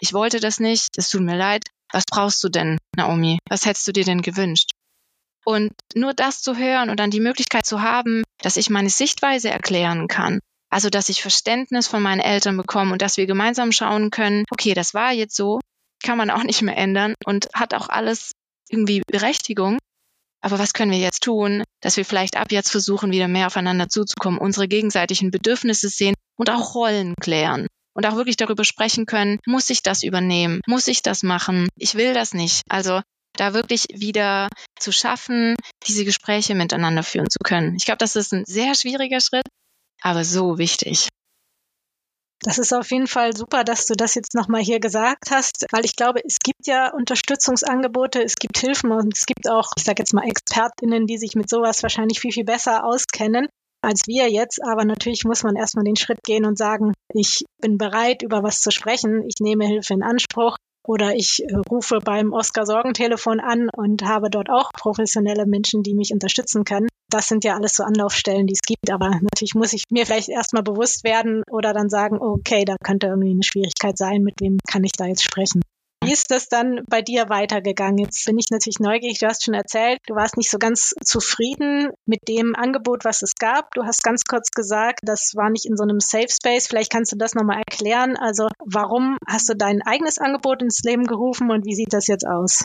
Ich 0.00 0.12
wollte 0.12 0.40
das 0.40 0.60
nicht, 0.60 0.98
es 0.98 1.08
tut 1.08 1.22
mir 1.22 1.36
leid. 1.36 1.64
Was 1.92 2.04
brauchst 2.10 2.42
du 2.44 2.48
denn, 2.48 2.78
Naomi? 2.96 3.38
Was 3.48 3.66
hättest 3.66 3.86
du 3.88 3.92
dir 3.92 4.04
denn 4.04 4.22
gewünscht? 4.22 4.70
Und 5.44 5.72
nur 5.94 6.14
das 6.14 6.42
zu 6.42 6.56
hören 6.56 6.90
und 6.90 6.98
dann 6.98 7.10
die 7.10 7.20
Möglichkeit 7.20 7.66
zu 7.66 7.82
haben, 7.82 8.22
dass 8.38 8.56
ich 8.56 8.70
meine 8.70 8.90
Sichtweise 8.90 9.50
erklären 9.50 10.08
kann. 10.08 10.40
Also, 10.74 10.90
dass 10.90 11.08
ich 11.08 11.22
Verständnis 11.22 11.86
von 11.86 12.02
meinen 12.02 12.18
Eltern 12.18 12.56
bekomme 12.56 12.90
und 12.94 13.00
dass 13.00 13.16
wir 13.16 13.26
gemeinsam 13.26 13.70
schauen 13.70 14.10
können, 14.10 14.42
okay, 14.50 14.74
das 14.74 14.92
war 14.92 15.12
jetzt 15.12 15.36
so, 15.36 15.60
kann 16.02 16.18
man 16.18 16.30
auch 16.30 16.42
nicht 16.42 16.62
mehr 16.62 16.76
ändern 16.76 17.14
und 17.24 17.46
hat 17.54 17.74
auch 17.74 17.88
alles 17.88 18.32
irgendwie 18.68 19.00
Berechtigung. 19.06 19.78
Aber 20.40 20.58
was 20.58 20.72
können 20.72 20.90
wir 20.90 20.98
jetzt 20.98 21.22
tun, 21.22 21.62
dass 21.80 21.96
wir 21.96 22.04
vielleicht 22.04 22.36
ab 22.36 22.50
jetzt 22.50 22.72
versuchen, 22.72 23.12
wieder 23.12 23.28
mehr 23.28 23.46
aufeinander 23.46 23.88
zuzukommen, 23.88 24.40
unsere 24.40 24.66
gegenseitigen 24.66 25.30
Bedürfnisse 25.30 25.88
sehen 25.88 26.16
und 26.36 26.50
auch 26.50 26.74
Rollen 26.74 27.14
klären 27.20 27.68
und 27.94 28.04
auch 28.04 28.16
wirklich 28.16 28.36
darüber 28.36 28.64
sprechen 28.64 29.06
können, 29.06 29.38
muss 29.46 29.70
ich 29.70 29.84
das 29.84 30.02
übernehmen? 30.02 30.60
Muss 30.66 30.88
ich 30.88 31.02
das 31.02 31.22
machen? 31.22 31.68
Ich 31.76 31.94
will 31.94 32.14
das 32.14 32.34
nicht. 32.34 32.62
Also 32.68 33.00
da 33.36 33.54
wirklich 33.54 33.86
wieder 33.94 34.48
zu 34.76 34.90
schaffen, 34.90 35.54
diese 35.86 36.04
Gespräche 36.04 36.56
miteinander 36.56 37.04
führen 37.04 37.30
zu 37.30 37.38
können. 37.44 37.76
Ich 37.76 37.84
glaube, 37.84 37.98
das 37.98 38.16
ist 38.16 38.34
ein 38.34 38.44
sehr 38.44 38.74
schwieriger 38.74 39.20
Schritt, 39.20 39.46
aber 40.04 40.22
so 40.24 40.58
wichtig. 40.58 41.08
Das 42.40 42.58
ist 42.58 42.74
auf 42.74 42.90
jeden 42.90 43.06
Fall 43.06 43.34
super, 43.34 43.64
dass 43.64 43.86
du 43.86 43.94
das 43.94 44.14
jetzt 44.14 44.34
nochmal 44.34 44.60
hier 44.60 44.78
gesagt 44.78 45.30
hast, 45.30 45.64
weil 45.72 45.86
ich 45.86 45.96
glaube, 45.96 46.20
es 46.24 46.38
gibt 46.40 46.66
ja 46.66 46.92
Unterstützungsangebote, 46.92 48.22
es 48.22 48.36
gibt 48.36 48.58
Hilfen 48.58 48.92
und 48.92 49.16
es 49.16 49.24
gibt 49.24 49.48
auch, 49.48 49.70
ich 49.76 49.84
sage 49.84 50.02
jetzt 50.02 50.12
mal, 50.12 50.28
ExpertInnen, 50.28 51.06
die 51.06 51.16
sich 51.16 51.36
mit 51.36 51.48
sowas 51.48 51.82
wahrscheinlich 51.82 52.20
viel, 52.20 52.32
viel 52.32 52.44
besser 52.44 52.84
auskennen 52.84 53.48
als 53.80 54.02
wir 54.06 54.30
jetzt. 54.30 54.62
Aber 54.62 54.84
natürlich 54.84 55.24
muss 55.24 55.42
man 55.42 55.56
erstmal 55.56 55.84
den 55.84 55.96
Schritt 55.96 56.22
gehen 56.22 56.44
und 56.44 56.58
sagen, 56.58 56.92
ich 57.14 57.44
bin 57.62 57.78
bereit, 57.78 58.22
über 58.22 58.42
was 58.42 58.60
zu 58.60 58.70
sprechen, 58.70 59.22
ich 59.26 59.36
nehme 59.40 59.66
Hilfe 59.66 59.94
in 59.94 60.02
Anspruch 60.02 60.56
oder 60.86 61.14
ich 61.14 61.42
äh, 61.42 61.54
rufe 61.70 61.98
beim 61.98 62.32
Oscar 62.32 62.66
Sorgentelefon 62.66 63.40
an 63.40 63.68
und 63.74 64.02
habe 64.04 64.30
dort 64.30 64.50
auch 64.50 64.72
professionelle 64.72 65.46
Menschen, 65.46 65.82
die 65.82 65.94
mich 65.94 66.12
unterstützen 66.12 66.64
können. 66.64 66.88
Das 67.10 67.28
sind 67.28 67.44
ja 67.44 67.54
alles 67.54 67.74
so 67.76 67.84
Anlaufstellen, 67.84 68.46
die 68.46 68.54
es 68.54 68.62
gibt. 68.62 68.90
Aber 68.90 69.10
natürlich 69.10 69.54
muss 69.54 69.72
ich 69.72 69.84
mir 69.90 70.06
vielleicht 70.06 70.28
erstmal 70.28 70.62
bewusst 70.62 71.04
werden 71.04 71.42
oder 71.50 71.72
dann 71.72 71.88
sagen, 71.88 72.18
okay, 72.20 72.64
da 72.64 72.76
könnte 72.82 73.08
irgendwie 73.08 73.30
eine 73.30 73.42
Schwierigkeit 73.42 73.96
sein, 73.96 74.22
mit 74.22 74.34
wem 74.40 74.58
kann 74.68 74.84
ich 74.84 74.92
da 74.92 75.06
jetzt 75.06 75.22
sprechen. 75.22 75.62
Wie 76.04 76.12
ist 76.12 76.30
das 76.30 76.48
dann 76.48 76.82
bei 76.86 77.00
dir 77.00 77.28
weitergegangen? 77.28 77.98
Jetzt 77.98 78.26
bin 78.26 78.38
ich 78.38 78.46
natürlich 78.50 78.78
neugierig. 78.78 79.18
Du 79.18 79.26
hast 79.26 79.44
schon 79.44 79.54
erzählt, 79.54 80.00
du 80.06 80.14
warst 80.14 80.36
nicht 80.36 80.50
so 80.50 80.58
ganz 80.58 80.94
zufrieden 81.02 81.88
mit 82.04 82.28
dem 82.28 82.54
Angebot, 82.54 83.04
was 83.04 83.22
es 83.22 83.34
gab. 83.36 83.70
Du 83.72 83.84
hast 83.84 84.02
ganz 84.02 84.22
kurz 84.28 84.50
gesagt, 84.50 85.00
das 85.02 85.32
war 85.34 85.50
nicht 85.50 85.64
in 85.64 85.76
so 85.76 85.82
einem 85.82 86.00
Safe 86.00 86.28
Space. 86.28 86.66
Vielleicht 86.66 86.92
kannst 86.92 87.12
du 87.12 87.16
das 87.16 87.34
nochmal 87.34 87.58
erklären. 87.58 88.16
Also 88.16 88.48
warum 88.64 89.16
hast 89.26 89.48
du 89.48 89.54
dein 89.54 89.80
eigenes 89.82 90.18
Angebot 90.18 90.62
ins 90.62 90.80
Leben 90.84 91.04
gerufen 91.04 91.50
und 91.50 91.64
wie 91.64 91.74
sieht 91.74 91.92
das 91.92 92.06
jetzt 92.06 92.26
aus? 92.26 92.64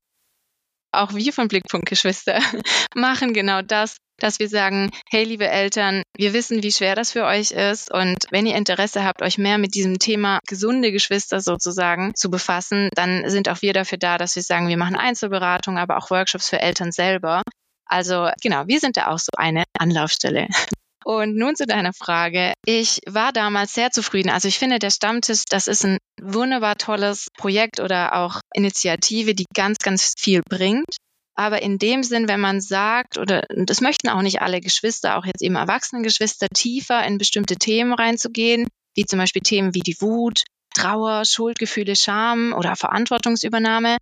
Auch 0.92 1.14
wir 1.14 1.34
von 1.34 1.48
Blickpunkt 1.48 1.88
Geschwister 1.88 2.40
machen 2.96 3.34
genau 3.34 3.62
das, 3.62 3.98
dass 4.18 4.40
wir 4.40 4.50
sagen, 4.50 4.92
hey 5.10 5.24
liebe 5.24 5.48
Eltern, 5.48 6.04
wir 6.18 6.34
wissen, 6.34 6.64
wie 6.64 6.72
schwer 6.72 6.96
das 6.96 7.12
für 7.12 7.26
euch 7.26 7.52
ist 7.52 7.92
und 7.92 8.26
wenn 8.32 8.46
ihr 8.46 8.56
Interesse 8.56 9.04
habt, 9.04 9.22
euch 9.22 9.38
mehr 9.38 9.58
mit 9.58 9.76
diesem 9.76 10.00
Thema 10.00 10.40
gesunde 10.48 10.92
Geschwister 10.92 11.42
sozusagen 11.42 12.16
zu 12.16 12.30
befassen, 12.30 12.90
dann 12.96 13.30
sind 13.30 13.50
auch 13.50 13.62
wir 13.62 13.74
dafür 13.74 13.98
da, 13.98 14.18
dass 14.18 14.36
wir 14.36 14.44
sagen, 14.44 14.68
wir 14.68 14.78
machen 14.78 14.96
Einzelberatung, 14.96 15.78
aber 15.78 15.98
auch 15.98 16.10
Workshops 16.10 16.50
für 16.50 16.60
Eltern 16.60 16.92
selber. 16.92 17.44
Also 17.86 18.30
genau, 18.42 18.68
wir 18.68 18.80
sind 18.80 18.98
da 18.98 19.08
auch 19.08 19.20
so 19.20 19.32
eine 19.38 19.64
Anlaufstelle. 19.78 20.48
Und 21.10 21.36
nun 21.36 21.56
zu 21.56 21.66
deiner 21.66 21.92
Frage. 21.92 22.54
Ich 22.68 23.00
war 23.08 23.34
damals 23.34 23.74
sehr 23.74 23.90
zufrieden. 23.90 24.30
Also 24.30 24.48
ich 24.48 24.60
finde, 24.60 24.78
der 24.78 24.92
Stammtisch, 24.92 25.42
das 25.50 25.66
ist 25.66 25.84
ein 25.84 25.98
wunderbar 26.22 26.76
tolles 26.76 27.30
Projekt 27.36 27.80
oder 27.80 28.14
auch 28.14 28.42
Initiative, 28.54 29.34
die 29.34 29.48
ganz, 29.56 29.80
ganz 29.80 30.14
viel 30.20 30.44
bringt. 30.48 30.98
Aber 31.34 31.64
in 31.64 31.80
dem 31.80 32.04
Sinn, 32.04 32.28
wenn 32.28 32.40
man 32.40 32.62
sagt, 32.62 33.18
oder 33.18 33.44
das 33.50 33.82
möchten 33.82 34.10
auch 34.10 34.22
nicht 34.22 34.44
alle 34.44 34.62
Geschwister, 34.62 35.18
auch 35.18 35.26
jetzt 35.26 35.42
eben 35.42 35.56
Erwachsenengeschwister, 35.56 36.46
tiefer 36.54 37.04
in 37.04 37.18
bestimmte 37.18 37.56
Themen 37.56 37.94
reinzugehen, 37.96 38.68
wie 38.94 39.06
zum 39.06 39.18
Beispiel 39.18 39.42
Themen 39.42 39.74
wie 39.74 39.80
die 39.80 40.00
Wut, 40.02 40.44
Trauer, 40.76 41.26
Schuldgefühle, 41.26 41.96
Scham 41.96 42.54
oder 42.54 42.76
Verantwortungsübernahme, 42.76 43.98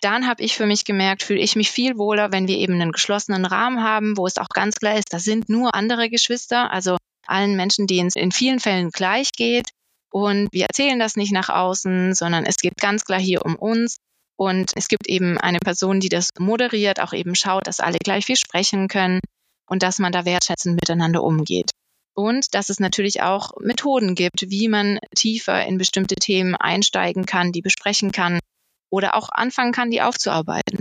dann 0.00 0.26
habe 0.26 0.42
ich 0.42 0.56
für 0.56 0.66
mich 0.66 0.84
gemerkt, 0.84 1.22
fühle 1.22 1.40
ich 1.40 1.56
mich 1.56 1.70
viel 1.70 1.98
wohler, 1.98 2.32
wenn 2.32 2.48
wir 2.48 2.56
eben 2.56 2.74
einen 2.74 2.92
geschlossenen 2.92 3.44
Rahmen 3.44 3.82
haben, 3.82 4.16
wo 4.16 4.26
es 4.26 4.38
auch 4.38 4.48
ganz 4.48 4.76
klar 4.76 4.96
ist, 4.96 5.12
da 5.12 5.18
sind 5.18 5.48
nur 5.48 5.74
andere 5.74 6.08
Geschwister, 6.10 6.70
also 6.70 6.96
allen 7.26 7.56
Menschen, 7.56 7.86
denen 7.86 8.08
es 8.08 8.16
in 8.16 8.32
vielen 8.32 8.60
Fällen 8.60 8.90
gleich 8.90 9.32
geht. 9.32 9.68
Und 10.10 10.48
wir 10.52 10.66
erzählen 10.66 10.98
das 10.98 11.16
nicht 11.16 11.32
nach 11.32 11.48
außen, 11.48 12.14
sondern 12.14 12.44
es 12.44 12.56
geht 12.56 12.76
ganz 12.78 13.04
klar 13.04 13.20
hier 13.20 13.44
um 13.44 13.54
uns. 13.54 13.98
Und 14.36 14.72
es 14.74 14.88
gibt 14.88 15.06
eben 15.06 15.38
eine 15.38 15.58
Person, 15.58 16.00
die 16.00 16.08
das 16.08 16.30
moderiert, 16.38 16.98
auch 17.00 17.12
eben 17.12 17.34
schaut, 17.34 17.66
dass 17.66 17.78
alle 17.78 17.98
gleich 17.98 18.24
viel 18.24 18.36
sprechen 18.36 18.88
können 18.88 19.20
und 19.68 19.82
dass 19.82 19.98
man 19.98 20.12
da 20.12 20.24
wertschätzend 20.24 20.74
miteinander 20.74 21.22
umgeht. 21.22 21.70
Und 22.14 22.54
dass 22.54 22.70
es 22.70 22.80
natürlich 22.80 23.22
auch 23.22 23.52
Methoden 23.60 24.14
gibt, 24.14 24.46
wie 24.48 24.68
man 24.68 24.98
tiefer 25.14 25.64
in 25.64 25.78
bestimmte 25.78 26.16
Themen 26.16 26.56
einsteigen 26.56 27.26
kann, 27.26 27.52
die 27.52 27.62
besprechen 27.62 28.10
kann 28.12 28.40
oder 28.90 29.14
auch 29.14 29.28
anfangen 29.30 29.72
kann, 29.72 29.90
die 29.90 30.02
aufzuarbeiten. 30.02 30.80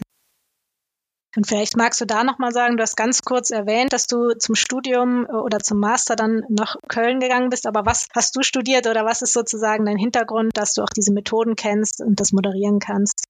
Und 1.36 1.46
vielleicht 1.46 1.78
magst 1.78 2.02
du 2.02 2.06
da 2.06 2.24
nochmal 2.24 2.52
sagen, 2.52 2.76
du 2.76 2.82
hast 2.82 2.98
ganz 2.98 3.22
kurz 3.22 3.52
erwähnt, 3.52 3.94
dass 3.94 4.08
du 4.08 4.34
zum 4.38 4.56
Studium 4.56 5.26
äh, 5.26 5.34
oder 5.34 5.60
zum 5.60 5.80
Master 5.80 6.16
dann 6.16 6.42
nach 6.50 6.76
Köln 6.88 7.20
gegangen 7.20 7.50
bist. 7.50 7.68
Aber 7.68 7.86
was 7.86 8.08
hast 8.16 8.36
du 8.36 8.42
studiert 8.42 8.88
oder 8.88 9.06
was 9.06 9.22
ist 9.22 9.34
sozusagen 9.34 9.86
dein 9.86 9.98
Hintergrund, 9.98 10.58
dass 10.58 10.74
du 10.74 10.82
auch 10.82 10.90
diese 10.90 11.14
Methoden 11.14 11.56
kennst 11.56 12.02
und 12.02 12.20
das 12.20 12.32
moderieren 12.32 12.80
kannst? 12.80 13.26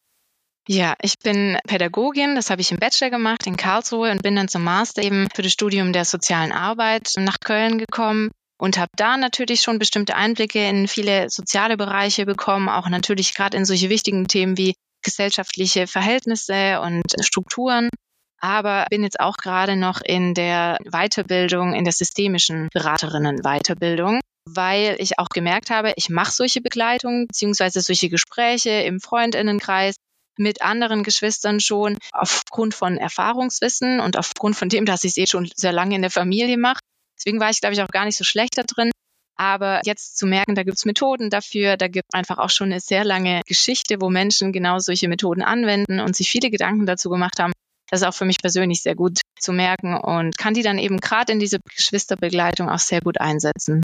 Ja, 0.68 0.94
ich 1.02 1.18
bin 1.20 1.58
Pädagogin, 1.68 2.36
das 2.36 2.50
habe 2.52 2.62
ich 2.62 2.72
im 2.72 2.78
Bachelor 2.78 3.10
gemacht 3.10 3.48
in 3.48 3.58
Karlsruhe 3.58 4.12
und 4.12 4.22
bin 4.22 4.36
dann 4.36 4.48
zum 4.48 4.64
Master 4.64 5.02
eben 5.02 5.28
für 5.34 5.42
das 5.42 5.52
Studium 5.52 5.94
der 5.94 6.06
sozialen 6.06 6.52
Arbeit 6.52 7.14
nach 7.18 7.40
Köln 7.40 7.80
gekommen 7.80 8.32
und 8.60 8.78
habe 8.78 8.92
da 8.96 9.18
natürlich 9.18 9.62
schon 9.62 9.80
bestimmte 9.80 10.16
Einblicke 10.16 10.68
in 10.68 10.88
viele 10.88 11.30
soziale 11.30 11.78
Bereiche 11.78 12.26
bekommen, 12.26 12.70
auch 12.70 12.90
natürlich 12.90 13.34
gerade 13.34 13.58
in 13.58 13.66
solche 13.66 13.90
wichtigen 13.90 14.28
Themen 14.28 14.58
wie 14.58 14.76
gesellschaftliche 15.02 15.88
Verhältnisse 15.88 16.82
und 16.82 17.04
Strukturen. 17.22 17.90
Aber 18.42 18.86
bin 18.90 19.04
jetzt 19.04 19.20
auch 19.20 19.38
gerade 19.38 19.76
noch 19.76 20.02
in 20.02 20.34
der 20.34 20.78
Weiterbildung, 20.92 21.74
in 21.74 21.84
der 21.84 21.94
systemischen 21.94 22.70
Beraterinnen-Weiterbildung, 22.74 24.22
weil 24.46 24.96
ich 25.00 25.20
auch 25.20 25.30
gemerkt 25.30 25.70
habe, 25.70 25.94
ich 25.96 26.10
mache 26.10 26.32
solche 26.32 26.62
Begleitungen 26.62 27.28
beziehungsweise 27.28 27.82
solche 27.82 28.10
Gespräche 28.10 28.70
im 28.70 29.00
Freundinnenkreis 29.00 29.96
mit 30.38 30.62
anderen 30.62 31.04
Geschwistern 31.04 31.60
schon 31.60 31.98
aufgrund 32.14 32.74
von 32.74 32.98
Erfahrungswissen 32.98 34.00
und 34.00 34.18
aufgrund 34.18 34.56
von 34.56 34.70
dem, 34.70 34.86
dass 34.86 35.04
ich 35.04 35.12
es 35.12 35.18
eh 35.18 35.28
schon 35.28 35.50
sehr 35.54 35.74
lange 35.74 35.96
in 35.96 36.02
der 36.02 36.12
Familie 36.12 36.58
mache. 36.58 36.80
Deswegen 37.20 37.40
war 37.40 37.50
ich, 37.50 37.60
glaube 37.60 37.74
ich, 37.74 37.82
auch 37.82 37.90
gar 37.90 38.06
nicht 38.06 38.18
so 38.18 38.24
schlecht 38.24 38.58
da 38.58 38.64
drin. 38.64 38.92
Aber 39.36 39.82
jetzt 39.86 40.18
zu 40.18 40.26
merken, 40.26 40.56
da 40.56 40.64
gibt 40.64 40.78
es 40.78 40.86
Methoden 40.86 41.30
dafür, 41.30 41.78
da 41.78 41.88
gibt 41.88 42.14
einfach 42.14 42.40
auch 42.40 42.50
schon 42.50 42.72
eine 42.72 42.82
sehr 42.82 43.06
lange 43.06 43.42
Geschichte, 43.46 44.02
wo 44.02 44.10
Menschen 44.10 44.52
genau 44.52 44.80
solche 44.80 45.08
Methoden 45.08 45.42
anwenden 45.42 46.02
und 46.02 46.16
sich 46.16 46.30
viele 46.30 46.50
Gedanken 46.50 46.86
dazu 46.86 47.10
gemacht 47.10 47.40
haben, 47.40 47.54
das 47.90 48.02
ist 48.02 48.08
auch 48.08 48.14
für 48.14 48.26
mich 48.26 48.38
persönlich 48.40 48.82
sehr 48.82 48.96
gut 48.96 49.22
zu 49.40 49.52
merken 49.52 49.98
und 49.98 50.38
kann 50.38 50.54
die 50.54 50.62
dann 50.62 50.78
eben 50.78 50.98
gerade 50.98 51.32
in 51.32 51.40
diese 51.40 51.60
Geschwisterbegleitung 51.76 52.70
auch 52.70 52.80
sehr 52.80 53.02
gut 53.02 53.20
einsetzen. 53.20 53.82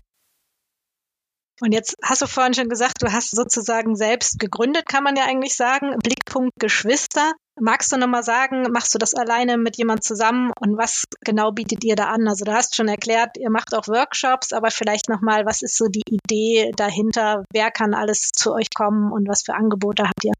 Und 1.61 1.71
jetzt 1.71 1.95
hast 2.03 2.21
du 2.21 2.27
vorhin 2.27 2.53
schon 2.53 2.69
gesagt, 2.69 3.01
du 3.01 3.11
hast 3.11 3.31
sozusagen 3.31 3.95
selbst 3.95 4.39
gegründet, 4.39 4.85
kann 4.87 5.03
man 5.03 5.15
ja 5.15 5.23
eigentlich 5.25 5.55
sagen, 5.55 5.97
Blickpunkt 6.03 6.51
Geschwister. 6.59 7.31
Magst 7.59 7.91
du 7.91 7.97
nochmal 7.97 8.23
sagen, 8.23 8.63
machst 8.71 8.93
du 8.93 8.97
das 8.97 9.13
alleine 9.13 9.57
mit 9.57 9.77
jemand 9.77 10.03
zusammen 10.03 10.51
und 10.59 10.77
was 10.77 11.05
genau 11.21 11.51
bietet 11.51 11.85
ihr 11.85 11.95
da 11.95 12.07
an? 12.07 12.27
Also 12.27 12.43
du 12.43 12.53
hast 12.53 12.75
schon 12.75 12.89
erklärt, 12.89 13.37
ihr 13.37 13.49
macht 13.49 13.73
auch 13.73 13.87
Workshops, 13.87 14.51
aber 14.51 14.71
vielleicht 14.71 15.07
nochmal, 15.07 15.45
was 15.45 15.61
ist 15.61 15.77
so 15.77 15.85
die 15.87 16.03
Idee 16.09 16.73
dahinter? 16.75 17.45
Wer 17.53 17.71
kann 17.71 17.93
alles 17.93 18.29
zu 18.35 18.53
euch 18.53 18.73
kommen 18.73 19.13
und 19.13 19.29
was 19.29 19.43
für 19.43 19.53
Angebote 19.53 20.03
habt 20.03 20.25
ihr? 20.25 20.33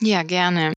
Ja, 0.00 0.22
gerne. 0.22 0.74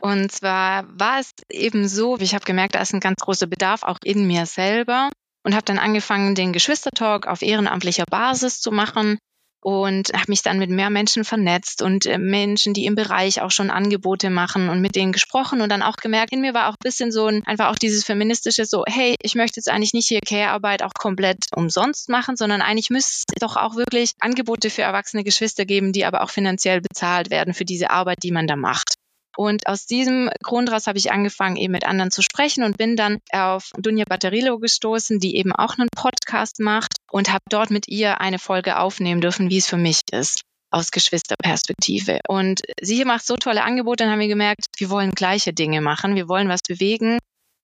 Und 0.00 0.32
zwar 0.32 0.86
war 0.98 1.20
es 1.20 1.32
eben 1.50 1.86
so, 1.86 2.16
ich 2.18 2.34
habe 2.34 2.44
gemerkt, 2.44 2.74
da 2.74 2.80
ist 2.80 2.94
ein 2.94 3.00
ganz 3.00 3.20
großer 3.20 3.46
Bedarf 3.46 3.82
auch 3.82 3.98
in 4.04 4.26
mir 4.26 4.46
selber 4.46 5.10
und 5.44 5.54
habe 5.54 5.64
dann 5.64 5.78
angefangen, 5.78 6.34
den 6.34 6.54
Geschwistertalk 6.54 7.26
auf 7.26 7.42
ehrenamtlicher 7.42 8.04
Basis 8.10 8.60
zu 8.60 8.70
machen 8.70 9.18
und 9.66 10.12
habe 10.12 10.26
mich 10.28 10.42
dann 10.42 10.60
mit 10.60 10.70
mehr 10.70 10.90
Menschen 10.90 11.24
vernetzt 11.24 11.82
und 11.82 12.06
äh, 12.06 12.18
Menschen, 12.18 12.72
die 12.72 12.84
im 12.84 12.94
Bereich 12.94 13.42
auch 13.42 13.50
schon 13.50 13.68
Angebote 13.68 14.30
machen 14.30 14.68
und 14.68 14.80
mit 14.80 14.94
denen 14.94 15.10
gesprochen 15.10 15.60
und 15.60 15.72
dann 15.72 15.82
auch 15.82 15.96
gemerkt, 15.96 16.32
in 16.32 16.40
mir 16.40 16.54
war 16.54 16.68
auch 16.68 16.74
ein 16.74 16.84
bisschen 16.84 17.10
so 17.10 17.26
ein, 17.26 17.44
einfach 17.46 17.70
auch 17.70 17.74
dieses 17.74 18.04
feministische 18.04 18.64
so, 18.64 18.84
hey, 18.86 19.16
ich 19.20 19.34
möchte 19.34 19.58
jetzt 19.58 19.68
eigentlich 19.68 19.92
nicht 19.92 20.06
hier 20.06 20.20
Care-Arbeit 20.24 20.84
auch 20.84 20.94
komplett 20.94 21.46
umsonst 21.56 22.08
machen, 22.08 22.36
sondern 22.36 22.62
eigentlich 22.62 22.90
müsste 22.90 23.24
es 23.34 23.40
doch 23.40 23.56
auch 23.56 23.74
wirklich 23.74 24.12
Angebote 24.20 24.70
für 24.70 24.82
erwachsene 24.82 25.24
Geschwister 25.24 25.64
geben, 25.64 25.92
die 25.92 26.04
aber 26.04 26.22
auch 26.22 26.30
finanziell 26.30 26.80
bezahlt 26.80 27.30
werden 27.30 27.52
für 27.52 27.64
diese 27.64 27.90
Arbeit, 27.90 28.18
die 28.22 28.30
man 28.30 28.46
da 28.46 28.54
macht. 28.54 28.95
Und 29.36 29.66
aus 29.66 29.86
diesem 29.86 30.30
Grund 30.42 30.70
raus 30.70 30.86
habe 30.86 30.98
ich 30.98 31.12
angefangen, 31.12 31.56
eben 31.56 31.72
mit 31.72 31.86
anderen 31.86 32.10
zu 32.10 32.22
sprechen 32.22 32.64
und 32.64 32.78
bin 32.78 32.96
dann 32.96 33.18
auf 33.32 33.70
Dunja 33.76 34.04
Batterilo 34.08 34.58
gestoßen, 34.58 35.18
die 35.20 35.36
eben 35.36 35.52
auch 35.52 35.78
einen 35.78 35.88
Podcast 35.94 36.58
macht 36.60 36.94
und 37.10 37.30
habe 37.30 37.44
dort 37.50 37.70
mit 37.70 37.88
ihr 37.88 38.20
eine 38.20 38.38
Folge 38.38 38.78
aufnehmen 38.78 39.20
dürfen, 39.20 39.50
wie 39.50 39.58
es 39.58 39.66
für 39.66 39.76
mich 39.76 40.00
ist 40.12 40.40
aus 40.70 40.90
Geschwisterperspektive. 40.90 42.20
Und 42.28 42.62
sie 42.80 43.04
macht 43.04 43.26
so 43.26 43.36
tolle 43.36 43.62
Angebote, 43.62 44.04
dann 44.04 44.12
haben 44.12 44.20
wir 44.20 44.28
gemerkt, 44.28 44.66
wir 44.78 44.90
wollen 44.90 45.12
gleiche 45.12 45.52
Dinge 45.52 45.80
machen, 45.80 46.16
wir 46.16 46.28
wollen 46.28 46.48
was 46.48 46.62
bewegen. 46.66 47.18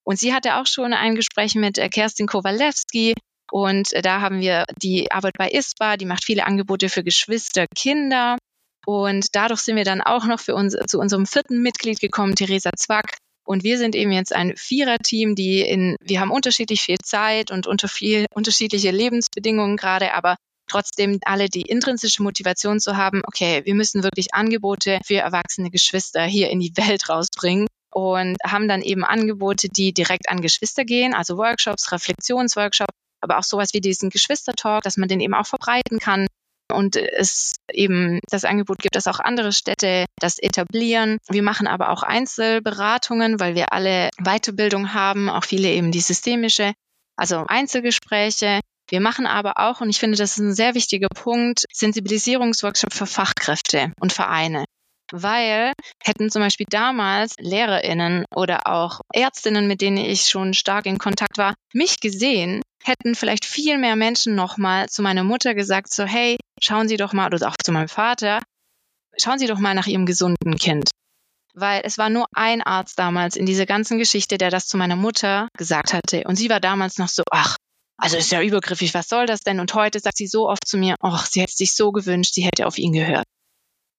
Und 0.05 0.19
sie 0.19 0.35
hatte 0.35 0.57
auch 0.57 0.67
schon 0.67 0.93
ein 0.93 1.15
Gespräch 1.15 1.55
mit 1.55 1.79
äh, 1.79 1.89
Kerstin 1.89 2.27
Kowalewski, 2.27 3.15
und 3.53 3.93
äh, 3.93 4.01
da 4.01 4.23
haben 4.23 4.41
wir 4.41 4.65
die 4.83 5.13
Arbeit 5.13 5.35
bei 5.39 5.51
ISPA, 5.51 5.99
die 5.99 6.07
macht 6.07 6.25
viele 6.25 6.47
Angebote 6.47 6.89
für 6.89 7.05
Geschwister, 7.05 7.67
Kinder. 7.77 8.39
Und 8.87 9.27
dadurch 9.33 9.61
sind 9.61 9.77
wir 9.77 9.85
dann 9.85 10.01
auch 10.01 10.27
noch 10.27 10.41
für 10.41 10.55
uns, 10.55 10.77
zu 10.87 10.99
unserem 10.99 11.27
vierten 11.27 11.63
Mitglied 11.63 12.01
gekommen, 12.01 12.35
Theresa 12.35 12.71
Zwack. 12.77 13.17
Und 13.45 13.65
wir 13.65 13.79
sind 13.79 13.95
eben 13.95 14.13
jetzt 14.13 14.33
ein 14.33 14.55
Viererteam, 14.57 15.35
die 15.35 15.61
in, 15.61 15.97
wir 16.01 16.21
haben 16.21 16.31
unterschiedlich 16.31 16.83
viel 16.83 16.99
Zeit 16.99 17.51
und 17.51 17.67
unter 17.67 17.89
viel 17.89 18.27
unterschiedliche 18.35 18.91
Lebensbedingungen 18.91 19.77
gerade, 19.77 20.15
aber 20.15 20.37
trotzdem 20.69 21.19
alle 21.25 21.49
die 21.49 21.63
intrinsische 21.63 22.23
Motivation 22.23 22.81
zu 22.81 22.97
haben, 22.97 23.23
okay, 23.27 23.63
wir 23.65 23.75
müssen 23.75 24.05
wirklich 24.05 24.33
Angebote 24.33 25.01
für 25.05 25.17
erwachsene 25.17 25.71
Geschwister 25.71 26.25
hier 26.25 26.51
in 26.51 26.61
die 26.61 26.73
Welt 26.77 27.09
rausbringen 27.09 27.67
und 27.93 28.37
haben 28.45 28.69
dann 28.69 28.81
eben 28.81 29.05
Angebote, 29.05 29.69
die 29.69 29.93
direkt 29.93 30.29
an 30.29 30.41
Geschwister 30.41 30.85
gehen, 30.85 31.13
also 31.13 31.37
Workshops, 31.37 31.93
Reflexionsworkshops, 31.93 32.95
aber 33.21 33.39
auch 33.39 33.45
sowas 33.45 33.75
wie 33.75 33.81
diesen 33.81 34.09
Geschwistertalk, 34.09 34.83
dass 34.83 34.97
man 34.97 35.09
den 35.09 35.21
eben 35.21 35.35
auch 35.35 35.47
verbreiten 35.47 35.99
kann, 35.99 36.27
und 36.73 36.97
es 36.97 37.55
eben 37.73 38.21
das 38.31 38.45
Angebot 38.45 38.79
gibt, 38.79 38.97
dass 38.97 39.07
auch 39.07 39.21
andere 39.21 39.53
Städte 39.53 40.07
das 40.19 40.39
etablieren. 40.39 41.19
Wir 41.29 41.43
machen 41.43 41.67
aber 41.67 41.91
auch 41.91 42.03
Einzelberatungen, 42.03 43.41
weil 43.41 43.55
wir 43.55 43.73
alle 43.73 44.11
Weiterbildung 44.19 44.95
haben, 44.95 45.29
auch 45.29 45.45
viele 45.45 45.69
eben 45.69 45.93
die 45.93 46.01
systemische, 46.01 46.73
also 47.17 47.45
Einzelgespräche. 47.47 48.61
Wir 48.89 49.01
machen 49.01 49.27
aber 49.27 49.55
auch, 49.59 49.81
und 49.81 49.91
ich 49.91 49.99
finde, 49.99 50.19
das 50.19 50.33
ist 50.33 50.39
ein 50.39 50.55
sehr 50.55 50.75
wichtiger 50.75 51.09
Punkt, 51.09 51.65
Sensibilisierungsworkshop 51.73 52.93
für 52.93 53.07
Fachkräfte 53.07 53.93
und 54.01 54.13
Vereine 54.13 54.65
weil 55.13 55.73
hätten 56.03 56.31
zum 56.31 56.43
Beispiel 56.43 56.67
damals 56.69 57.35
Lehrerinnen 57.39 58.25
oder 58.35 58.67
auch 58.67 59.01
Ärztinnen, 59.13 59.69
mit 59.69 59.81
denen 59.81 59.99
ich 59.99 60.23
schon 60.23 60.55
stark 60.55 60.87
in 60.87 60.99
Kontakt 60.99 61.39
war, 61.39 61.55
mich 61.73 62.01
gesehen, 62.01 62.63
hätten 62.83 63.15
vielleicht 63.15 63.45
viel 63.45 63.79
mehr 63.79 63.97
Menschen 63.97 64.35
nochmal 64.35 64.89
zu 64.89 65.03
meiner 65.03 65.25
Mutter 65.25 65.55
gesagt, 65.55 65.93
so 65.93 66.05
hey, 66.05 66.37
schauen 66.63 66.89
Sie 66.89 66.97
doch 66.97 67.13
mal, 67.13 67.33
oder 67.33 67.49
auch 67.49 67.57
zu 67.63 67.73
meinem 67.73 67.89
Vater, 67.89 68.41
schauen 69.19 69.39
Sie 69.39 69.47
doch 69.47 69.59
mal 69.59 69.75
nach 69.75 69.87
Ihrem 69.87 70.07
gesunden 70.07 70.57
Kind. 70.57 70.91
Weil 71.55 71.83
es 71.85 71.99
war 71.99 72.09
nur 72.09 72.27
ein 72.35 72.63
Arzt 72.63 72.99
damals 72.99 73.37
in 73.37 73.45
dieser 73.45 73.67
ganzen 73.67 73.99
Geschichte, 73.99 74.39
der 74.39 74.51
das 74.51 74.67
zu 74.67 74.79
meiner 74.79 74.97
Mutter 74.97 75.49
gesagt 75.59 75.93
hatte. 75.93 76.25
Und 76.25 76.37
sie 76.37 76.49
war 76.49 76.61
damals 76.61 76.97
noch 76.97 77.09
so, 77.09 77.23
ach, 77.31 77.57
also 77.99 78.17
ist 78.17 78.33
ja 78.33 78.41
übergriffig, 78.41 78.95
was 78.95 79.09
soll 79.09 79.27
das 79.27 79.41
denn? 79.41 79.61
Und 79.61 79.75
heute 79.75 80.01
sagt 80.01 80.17
sie 80.17 80.27
so 80.27 80.49
oft 80.49 80.67
zu 80.67 80.79
mir, 80.79 80.95
ach, 81.01 81.27
sie 81.27 81.43
hätte 81.43 81.53
sich 81.53 81.75
so 81.75 81.93
gewünscht, 81.93 82.33
sie 82.35 82.45
hätte 82.45 82.67
auf 82.67 82.79
ihn 82.79 82.93
gehört. 82.93 83.25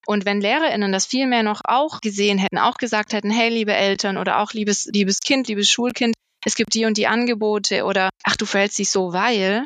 Und 0.05 0.25
wenn 0.25 0.41
LehrerInnen 0.41 0.91
das 0.91 1.05
viel 1.05 1.27
mehr 1.27 1.43
noch 1.43 1.61
auch 1.63 2.01
gesehen 2.01 2.37
hätten, 2.37 2.57
auch 2.57 2.75
gesagt 2.75 3.13
hätten, 3.13 3.29
hey, 3.29 3.49
liebe 3.49 3.73
Eltern 3.73 4.17
oder 4.17 4.39
auch 4.39 4.51
liebes, 4.51 4.89
liebes 4.91 5.19
Kind, 5.19 5.47
liebes 5.47 5.69
Schulkind, 5.69 6.15
es 6.43 6.55
gibt 6.55 6.73
die 6.73 6.85
und 6.85 6.97
die 6.97 7.07
Angebote 7.07 7.85
oder 7.85 8.09
ach, 8.23 8.35
du 8.35 8.45
verhältst 8.45 8.79
dich 8.79 8.89
so, 8.89 9.13
weil, 9.13 9.63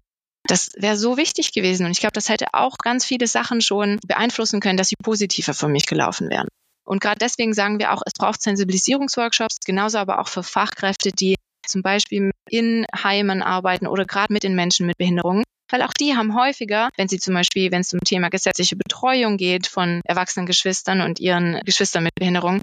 das 0.47 0.71
wäre 0.75 0.97
so 0.97 1.17
wichtig 1.17 1.51
gewesen. 1.53 1.86
Und 1.86 1.91
ich 1.91 1.99
glaube, 1.99 2.13
das 2.13 2.29
hätte 2.29 2.47
auch 2.53 2.77
ganz 2.77 3.05
viele 3.05 3.27
Sachen 3.27 3.62
schon 3.62 3.99
beeinflussen 4.05 4.60
können, 4.60 4.77
dass 4.77 4.89
sie 4.89 4.95
positiver 5.01 5.53
für 5.53 5.67
mich 5.67 5.86
gelaufen 5.86 6.29
wären. 6.29 6.47
Und 6.86 7.01
gerade 7.01 7.19
deswegen 7.19 7.53
sagen 7.53 7.79
wir 7.79 7.91
auch, 7.93 8.01
es 8.05 8.13
braucht 8.13 8.41
Sensibilisierungsworkshops, 8.41 9.57
genauso 9.65 9.97
aber 9.97 10.19
auch 10.19 10.29
für 10.29 10.43
Fachkräfte, 10.43 11.12
die 11.12 11.36
zum 11.67 11.81
Beispiel 11.81 12.31
in 12.49 12.86
Heimen 12.95 13.41
arbeiten 13.41 13.88
oder 13.88 14.05
gerade 14.05 14.31
mit 14.31 14.43
den 14.43 14.55
Menschen 14.55 14.88
mit 14.88 14.97
Behinderungen, 14.97 15.43
weil 15.69 15.81
auch 15.81 15.91
die 15.91 16.15
haben 16.15 16.33
häufiger, 16.33 16.89
wenn 16.95 17.10
sie 17.10 17.19
zum 17.19 17.33
Beispiel, 17.33 17.71
wenn 17.71 17.81
es 17.81 17.93
um 17.93 17.99
Thema 17.99 18.29
gesetzliche 18.29 18.77
Betreuung 18.77 19.36
geht 19.36 19.67
von 19.67 20.01
erwachsenen 20.05 20.45
Geschwistern 20.45 21.01
und 21.01 21.19
ihren 21.19 21.60
Geschwistern 21.65 22.03
mit 22.03 22.15
Behinderung, 22.15 22.62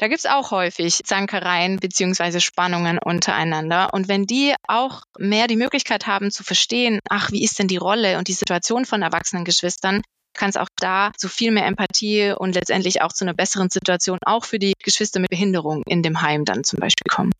da 0.00 0.08
gibt's 0.08 0.24
auch 0.24 0.50
häufig 0.50 1.00
Zankereien 1.04 1.78
beziehungsweise 1.78 2.40
Spannungen 2.40 2.98
untereinander. 2.98 3.92
Und 3.92 4.08
wenn 4.08 4.24
die 4.24 4.54
auch 4.66 5.02
mehr 5.18 5.46
die 5.46 5.56
Möglichkeit 5.56 6.06
haben 6.06 6.30
zu 6.30 6.42
verstehen, 6.42 7.00
ach, 7.10 7.30
wie 7.32 7.44
ist 7.44 7.58
denn 7.58 7.68
die 7.68 7.76
Rolle 7.76 8.16
und 8.16 8.26
die 8.26 8.32
Situation 8.32 8.86
von 8.86 9.02
erwachsenen 9.02 9.44
Geschwistern, 9.44 10.00
kann 10.32 10.48
es 10.48 10.56
auch 10.56 10.68
da 10.76 11.12
zu 11.18 11.28
viel 11.28 11.50
mehr 11.50 11.66
Empathie 11.66 12.32
und 12.32 12.54
letztendlich 12.54 13.02
auch 13.02 13.12
zu 13.12 13.26
einer 13.26 13.34
besseren 13.34 13.68
Situation 13.68 14.18
auch 14.24 14.46
für 14.46 14.58
die 14.58 14.72
Geschwister 14.82 15.20
mit 15.20 15.28
Behinderung 15.28 15.82
in 15.86 16.02
dem 16.02 16.22
Heim 16.22 16.46
dann 16.46 16.64
zum 16.64 16.78
Beispiel 16.78 17.10
kommen. 17.10 17.32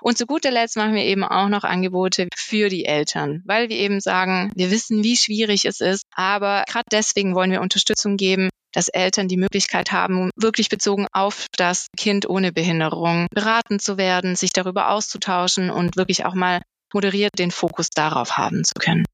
Und 0.00 0.16
zu 0.16 0.24
guter 0.24 0.50
Letzt 0.50 0.78
machen 0.78 0.94
wir 0.94 1.04
eben 1.04 1.24
auch 1.24 1.50
noch 1.50 1.64
Angebote 1.64 2.28
für 2.34 2.70
die 2.70 2.86
Eltern, 2.86 3.42
weil 3.44 3.68
wir 3.68 3.76
eben 3.76 4.00
sagen, 4.00 4.50
wir 4.54 4.70
wissen, 4.70 5.04
wie 5.04 5.18
schwierig 5.18 5.66
es 5.66 5.82
ist, 5.82 6.06
aber 6.14 6.64
gerade 6.66 6.86
deswegen 6.90 7.34
wollen 7.34 7.50
wir 7.50 7.60
Unterstützung 7.60 8.16
geben, 8.16 8.48
dass 8.72 8.88
Eltern 8.88 9.28
die 9.28 9.36
Möglichkeit 9.36 9.92
haben, 9.92 10.30
wirklich 10.36 10.68
bezogen 10.68 11.06
auf 11.12 11.46
das 11.56 11.86
Kind 11.96 12.28
ohne 12.28 12.52
Behinderung 12.52 13.26
beraten 13.32 13.78
zu 13.78 13.96
werden, 13.96 14.36
sich 14.36 14.52
darüber 14.52 14.90
auszutauschen 14.90 15.70
und 15.70 15.96
wirklich 15.96 16.24
auch 16.24 16.34
mal 16.34 16.60
moderiert 16.92 17.38
den 17.38 17.50
Fokus 17.50 17.88
darauf 17.90 18.36
haben 18.36 18.64
zu 18.64 18.74
können. 18.78 19.06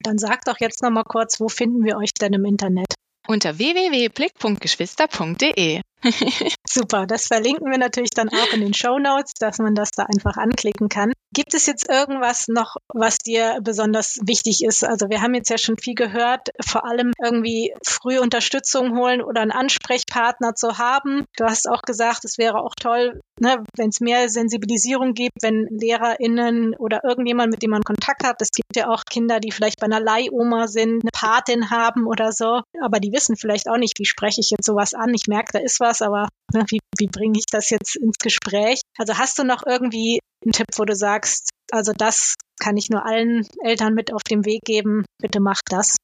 Dann 0.00 0.18
sag 0.18 0.44
doch 0.44 0.60
jetzt 0.60 0.82
noch 0.82 0.90
mal 0.90 1.04
kurz, 1.04 1.40
wo 1.40 1.48
finden 1.48 1.82
wir 1.84 1.96
euch 1.96 2.12
denn 2.12 2.34
im 2.34 2.44
Internet? 2.44 2.92
Unter 3.26 3.56
www.blick.geschwister.de. 3.58 5.80
Super, 6.68 7.06
das 7.06 7.26
verlinken 7.26 7.70
wir 7.70 7.78
natürlich 7.78 8.10
dann 8.10 8.28
auch 8.28 8.52
in 8.52 8.60
den 8.60 8.74
Show 8.74 8.98
Notes, 8.98 9.32
dass 9.38 9.58
man 9.58 9.74
das 9.74 9.90
da 9.90 10.04
einfach 10.04 10.36
anklicken 10.36 10.88
kann. 10.88 11.12
Gibt 11.34 11.54
es 11.54 11.66
jetzt 11.66 11.88
irgendwas 11.88 12.46
noch, 12.46 12.76
was 12.92 13.18
dir 13.18 13.58
besonders 13.60 14.20
wichtig 14.24 14.62
ist? 14.62 14.84
Also 14.84 15.08
wir 15.08 15.20
haben 15.20 15.34
jetzt 15.34 15.50
ja 15.50 15.58
schon 15.58 15.76
viel 15.76 15.94
gehört, 15.96 16.50
vor 16.64 16.84
allem 16.84 17.10
irgendwie 17.22 17.74
früh 17.84 18.20
Unterstützung 18.20 18.96
holen 18.96 19.20
oder 19.20 19.40
einen 19.40 19.50
Ansprechpartner 19.50 20.54
zu 20.54 20.78
haben. 20.78 21.24
Du 21.36 21.44
hast 21.44 21.68
auch 21.68 21.82
gesagt, 21.82 22.24
es 22.24 22.38
wäre 22.38 22.60
auch 22.60 22.74
toll, 22.80 23.20
ne, 23.40 23.64
wenn 23.76 23.88
es 23.88 24.00
mehr 24.00 24.28
Sensibilisierung 24.28 25.14
gibt, 25.14 25.42
wenn 25.42 25.66
LehrerInnen 25.70 26.76
oder 26.76 27.00
irgendjemand, 27.02 27.50
mit 27.50 27.62
dem 27.62 27.70
man 27.70 27.82
Kontakt 27.82 28.24
hat. 28.24 28.40
Es 28.40 28.50
gibt 28.50 28.76
ja 28.76 28.88
auch 28.88 29.04
Kinder, 29.04 29.40
die 29.40 29.50
vielleicht 29.50 29.80
bei 29.80 29.86
einer 29.86 30.00
Leihoma 30.00 30.68
sind, 30.68 31.02
eine 31.02 31.10
Patin 31.12 31.70
haben 31.70 32.06
oder 32.06 32.30
so, 32.30 32.60
aber 32.80 33.00
die 33.00 33.12
wissen 33.12 33.36
vielleicht 33.36 33.68
auch 33.68 33.78
nicht, 33.78 33.98
wie 33.98 34.04
spreche 34.04 34.40
ich 34.40 34.50
jetzt 34.50 34.66
sowas 34.66 34.94
an. 34.94 35.12
Ich 35.14 35.26
merke, 35.26 35.52
da 35.52 35.58
ist 35.58 35.80
was, 35.80 35.93
aber 36.02 36.28
ne, 36.52 36.64
wie, 36.68 36.80
wie 36.98 37.08
bringe 37.08 37.38
ich 37.38 37.46
das 37.50 37.70
jetzt 37.70 37.96
ins 37.96 38.18
Gespräch? 38.18 38.80
Also 38.98 39.18
hast 39.18 39.38
du 39.38 39.44
noch 39.44 39.62
irgendwie 39.66 40.20
einen 40.44 40.52
Tipp, 40.52 40.66
wo 40.76 40.84
du 40.84 40.94
sagst, 40.94 41.50
also 41.70 41.92
das 41.96 42.34
kann 42.60 42.76
ich 42.76 42.90
nur 42.90 43.04
allen 43.04 43.46
Eltern 43.62 43.94
mit 43.94 44.12
auf 44.12 44.22
den 44.22 44.44
Weg 44.44 44.62
geben, 44.64 45.04
bitte 45.20 45.40
macht 45.40 45.64
das? 45.70 45.96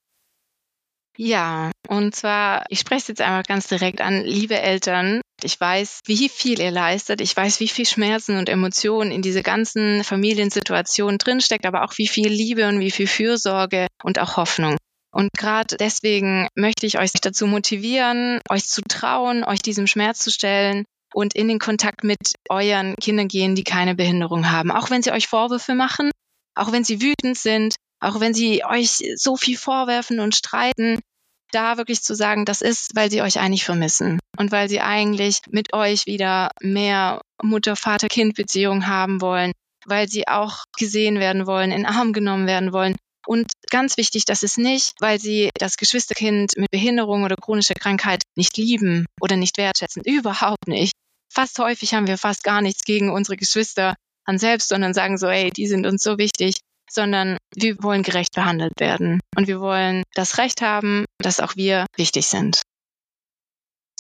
Ja, 1.17 1.71
und 1.89 2.15
zwar, 2.15 2.65
ich 2.69 2.81
spreche 2.81 3.03
es 3.03 3.09
jetzt 3.09 3.21
einmal 3.21 3.43
ganz 3.43 3.67
direkt 3.67 4.01
an, 4.01 4.25
liebe 4.25 4.59
Eltern, 4.59 5.21
ich 5.45 5.61
weiß, 5.61 6.01
wie 6.07 6.29
viel 6.29 6.61
ihr 6.61 6.71
leistet. 6.71 7.21
Ich 7.21 7.37
weiß, 7.37 7.61
wie 7.61 7.69
viel 7.69 7.87
Schmerzen 7.87 8.37
und 8.37 8.49
Emotionen 8.49 9.11
in 9.11 9.23
diese 9.23 9.43
ganzen 9.43 10.05
Familiensituationen 10.05 11.19
drinsteckt, 11.19 11.67
aber 11.67 11.85
auch 11.85 11.95
wie 11.97 12.09
viel 12.09 12.29
Liebe 12.29 12.69
und 12.69 12.81
wie 12.81 12.91
viel 12.91 13.07
Fürsorge 13.07 13.87
und 14.03 14.19
auch 14.19 14.37
Hoffnung. 14.37 14.77
Und 15.13 15.31
gerade 15.37 15.77
deswegen 15.77 16.49
möchte 16.55 16.87
ich 16.87 16.99
euch 16.99 17.11
dazu 17.13 17.47
motivieren, 17.47 18.41
euch 18.49 18.67
zu 18.67 18.83
trauen, 18.83 19.45
euch 19.45 19.61
diesem 19.61 19.87
Schmerz 19.87 20.21
zu 20.21 20.31
stellen 20.31 20.85
und 21.13 21.35
in 21.35 21.49
den 21.49 21.59
Kontakt 21.59 22.05
mit 22.05 22.35
euren 22.49 22.95
Kindern 22.97 23.29
gehen, 23.29 23.55
die 23.55 23.65
keine 23.65 23.95
Behinderung 23.95 24.51
haben. 24.51 24.71
Auch 24.71 24.91
wenn 24.91 25.03
sie 25.03 25.11
euch 25.11 25.27
Vorwürfe 25.27 25.75
machen, 25.75 26.11
auch 26.55 26.73
wenn 26.73 26.85
sie 26.85 27.03
wütend 27.03 27.37
sind, 27.37 27.75
auch 28.01 28.21
wenn 28.21 28.35
sie 28.35 28.65
euch 28.65 29.03
so 29.17 29.37
viel 29.37 29.57
vorwerfen 29.57 30.21
und 30.21 30.35
streiten, 30.35 31.01
da 31.53 31.77
wirklich 31.77 32.03
zu 32.03 32.15
sagen, 32.15 32.45
das 32.45 32.63
ist, 32.63 32.93
weil 32.95 33.11
sie 33.11 33.23
euch 33.23 33.41
eigentlich 33.41 33.65
vermissen 33.65 34.21
und 34.39 34.53
weil 34.53 34.69
sie 34.69 34.81
eigentlich 34.81 35.41
mit 35.51 35.73
euch 35.73 36.07
wieder 36.07 36.51
mehr 36.61 37.21
Mutter-Vater-Kind-Beziehung 37.43 38.87
haben 38.87 39.21
wollen, 39.21 39.53
weil 39.87 40.09
sie 40.09 40.29
auch 40.29 40.65
gesehen 40.79 41.19
werden 41.19 41.47
wollen, 41.47 41.73
in 41.73 41.87
Arm 41.87 42.13
genommen 42.13 42.47
werden 42.47 42.73
wollen. 42.73 42.97
Und 43.31 43.53
ganz 43.71 43.97
wichtig, 43.97 44.25
das 44.25 44.43
ist 44.43 44.59
nicht, 44.59 44.95
weil 44.99 45.21
sie 45.21 45.51
das 45.55 45.77
Geschwisterkind 45.77 46.57
mit 46.57 46.69
Behinderung 46.73 47.23
oder 47.23 47.37
chronischer 47.37 47.75
Krankheit 47.75 48.25
nicht 48.35 48.57
lieben 48.57 49.07
oder 49.21 49.37
nicht 49.37 49.57
wertschätzen. 49.57 50.03
Überhaupt 50.05 50.67
nicht. 50.67 50.95
Fast 51.33 51.57
häufig 51.61 51.95
haben 51.95 52.09
wir 52.09 52.19
fast 52.19 52.43
gar 52.43 52.61
nichts 52.61 52.83
gegen 52.83 53.09
unsere 53.09 53.37
Geschwister 53.37 53.95
an 54.25 54.41
selbst, 54.41 54.69
sondern 54.69 54.95
sagen 54.95 55.17
so, 55.17 55.29
ey, 55.29 55.53
die 55.53 55.69
sind 55.69 55.87
uns 55.87 56.03
so 56.03 56.19
wichtig 56.19 56.57
sondern 56.93 57.39
wir 57.55 57.77
wollen 57.85 58.03
gerecht 58.03 58.35
behandelt 58.35 58.81
werden. 58.81 59.21
Und 59.37 59.47
wir 59.47 59.61
wollen 59.61 60.03
das 60.15 60.39
Recht 60.39 60.61
haben, 60.61 61.05
dass 61.19 61.39
auch 61.39 61.55
wir 61.55 61.87
wichtig 61.97 62.27
sind. 62.27 62.63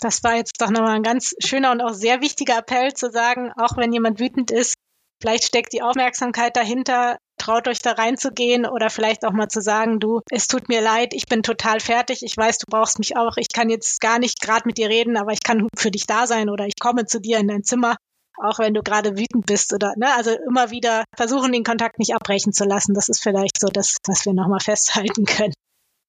Das 0.01 0.25
war 0.25 0.35
jetzt 0.35 0.61
doch 0.61 0.71
nochmal 0.71 0.97
ein 0.97 1.05
ganz 1.05 1.37
schöner 1.39 1.71
und 1.71 1.81
auch 1.83 1.93
sehr 1.93 2.21
wichtiger 2.21 2.59
Appell 2.59 2.93
zu 2.95 3.13
sagen, 3.13 3.53
auch 3.57 3.77
wenn 3.77 3.93
jemand 3.93 4.19
wütend 4.19 4.51
ist, 4.51 4.75
vielleicht 5.23 5.45
steckt 5.45 5.73
die 5.73 5.83
Aufmerksamkeit 5.83 6.57
dahinter, 6.57 7.19
traut 7.41 7.69
euch 7.69 7.81
da 7.81 7.93
reinzugehen 7.93 8.67
oder 8.67 8.91
vielleicht 8.91 9.25
auch 9.25 9.33
mal 9.33 9.49
zu 9.49 9.61
sagen, 9.61 9.99
du, 9.99 10.21
es 10.31 10.47
tut 10.47 10.69
mir 10.69 10.81
leid, 10.81 11.15
ich 11.15 11.27
bin 11.27 11.43
total 11.43 11.81
fertig, 11.81 12.23
ich 12.23 12.37
weiß, 12.37 12.59
du 12.59 12.67
brauchst 12.69 12.99
mich 12.99 13.17
auch, 13.17 13.37
ich 13.37 13.49
kann 13.53 13.71
jetzt 13.71 14.01
gar 14.01 14.19
nicht 14.19 14.41
gerade 14.41 14.63
mit 14.67 14.79
dir 14.79 14.89
reden, 14.89 15.17
aber 15.17 15.33
ich 15.33 15.43
kann 15.43 15.69
für 15.77 15.91
dich 15.91 16.07
da 16.07 16.27
sein 16.27 16.49
oder 16.49 16.67
ich 16.67 16.79
komme 16.79 17.07
zu 17.07 17.21
dir 17.21 17.39
in 17.39 17.49
dein 17.49 17.65
Zimmer 17.65 17.97
auch 18.43 18.59
wenn 18.59 18.75
du 18.75 18.83
gerade 18.83 19.19
wütend 19.19 19.47
bist 19.47 19.73
oder, 19.73 19.93
ne, 19.97 20.15
also 20.15 20.31
immer 20.49 20.71
wieder 20.71 21.05
versuchen, 21.15 21.53
den 21.53 21.65
Kontakt 21.65 21.99
nicht 21.99 22.15
abbrechen 22.15 22.53
zu 22.53 22.65
lassen. 22.65 22.95
Das 22.95 23.09
ist 23.09 23.23
vielleicht 23.23 23.61
so 23.61 23.69
das, 23.69 23.99
was 24.07 24.25
wir 24.25 24.33
nochmal 24.33 24.61
festhalten 24.61 25.25
können. 25.27 25.53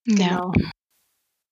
Ja. 0.05 0.51
Genau. 0.51 0.51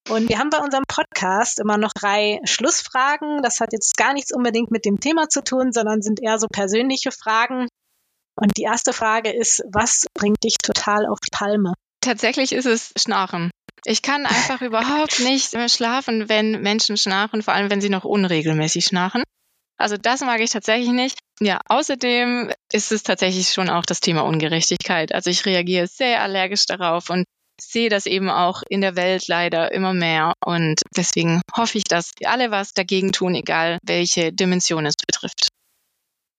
Und 0.08 0.28
wir 0.28 0.38
haben 0.38 0.50
bei 0.50 0.58
unserem 0.58 0.84
Podcast 0.88 1.60
immer 1.60 1.76
noch 1.76 1.92
drei 1.92 2.40
Schlussfragen. 2.44 3.42
Das 3.42 3.60
hat 3.60 3.72
jetzt 3.72 3.96
gar 3.96 4.12
nichts 4.12 4.32
unbedingt 4.32 4.70
mit 4.70 4.84
dem 4.84 4.98
Thema 4.98 5.28
zu 5.28 5.44
tun, 5.44 5.72
sondern 5.72 6.02
sind 6.02 6.20
eher 6.20 6.38
so 6.38 6.48
persönliche 6.50 7.12
Fragen. 7.12 7.68
Und 8.40 8.56
die 8.56 8.62
erste 8.62 8.92
Frage 8.92 9.30
ist, 9.30 9.62
was 9.70 10.06
bringt 10.14 10.42
dich 10.42 10.56
total 10.62 11.06
auf 11.06 11.18
die 11.20 11.30
Palme? 11.30 11.74
Tatsächlich 12.00 12.52
ist 12.52 12.64
es 12.64 12.92
Schnarchen. 12.98 13.50
Ich 13.84 14.00
kann 14.00 14.24
einfach 14.24 14.62
überhaupt 14.62 15.20
nicht 15.20 15.52
mehr 15.52 15.68
schlafen, 15.68 16.28
wenn 16.28 16.62
Menschen 16.62 16.96
schnarchen, 16.96 17.42
vor 17.42 17.54
allem 17.54 17.70
wenn 17.70 17.82
sie 17.82 17.90
noch 17.90 18.04
unregelmäßig 18.04 18.86
schnarchen. 18.86 19.22
Also 19.76 19.96
das 19.96 20.20
mag 20.20 20.40
ich 20.40 20.50
tatsächlich 20.50 20.90
nicht. 20.90 21.18
Ja, 21.40 21.60
außerdem 21.66 22.52
ist 22.72 22.92
es 22.92 23.02
tatsächlich 23.02 23.52
schon 23.52 23.70
auch 23.70 23.84
das 23.84 24.00
Thema 24.00 24.22
Ungerechtigkeit. 24.22 25.14
Also 25.14 25.30
ich 25.30 25.44
reagiere 25.46 25.86
sehr 25.86 26.22
allergisch 26.22 26.66
darauf 26.66 27.08
und 27.10 27.24
sehe 27.60 27.90
das 27.90 28.06
eben 28.06 28.30
auch 28.30 28.62
in 28.68 28.80
der 28.80 28.96
Welt 28.96 29.28
leider 29.28 29.72
immer 29.72 29.92
mehr. 29.92 30.32
Und 30.44 30.80
deswegen 30.96 31.42
hoffe 31.54 31.78
ich, 31.78 31.84
dass 31.84 32.12
alle 32.24 32.50
was 32.50 32.72
dagegen 32.72 33.12
tun, 33.12 33.34
egal 33.34 33.78
welche 33.82 34.32
Dimension 34.32 34.86
es 34.86 34.96
betrifft. 34.96 35.49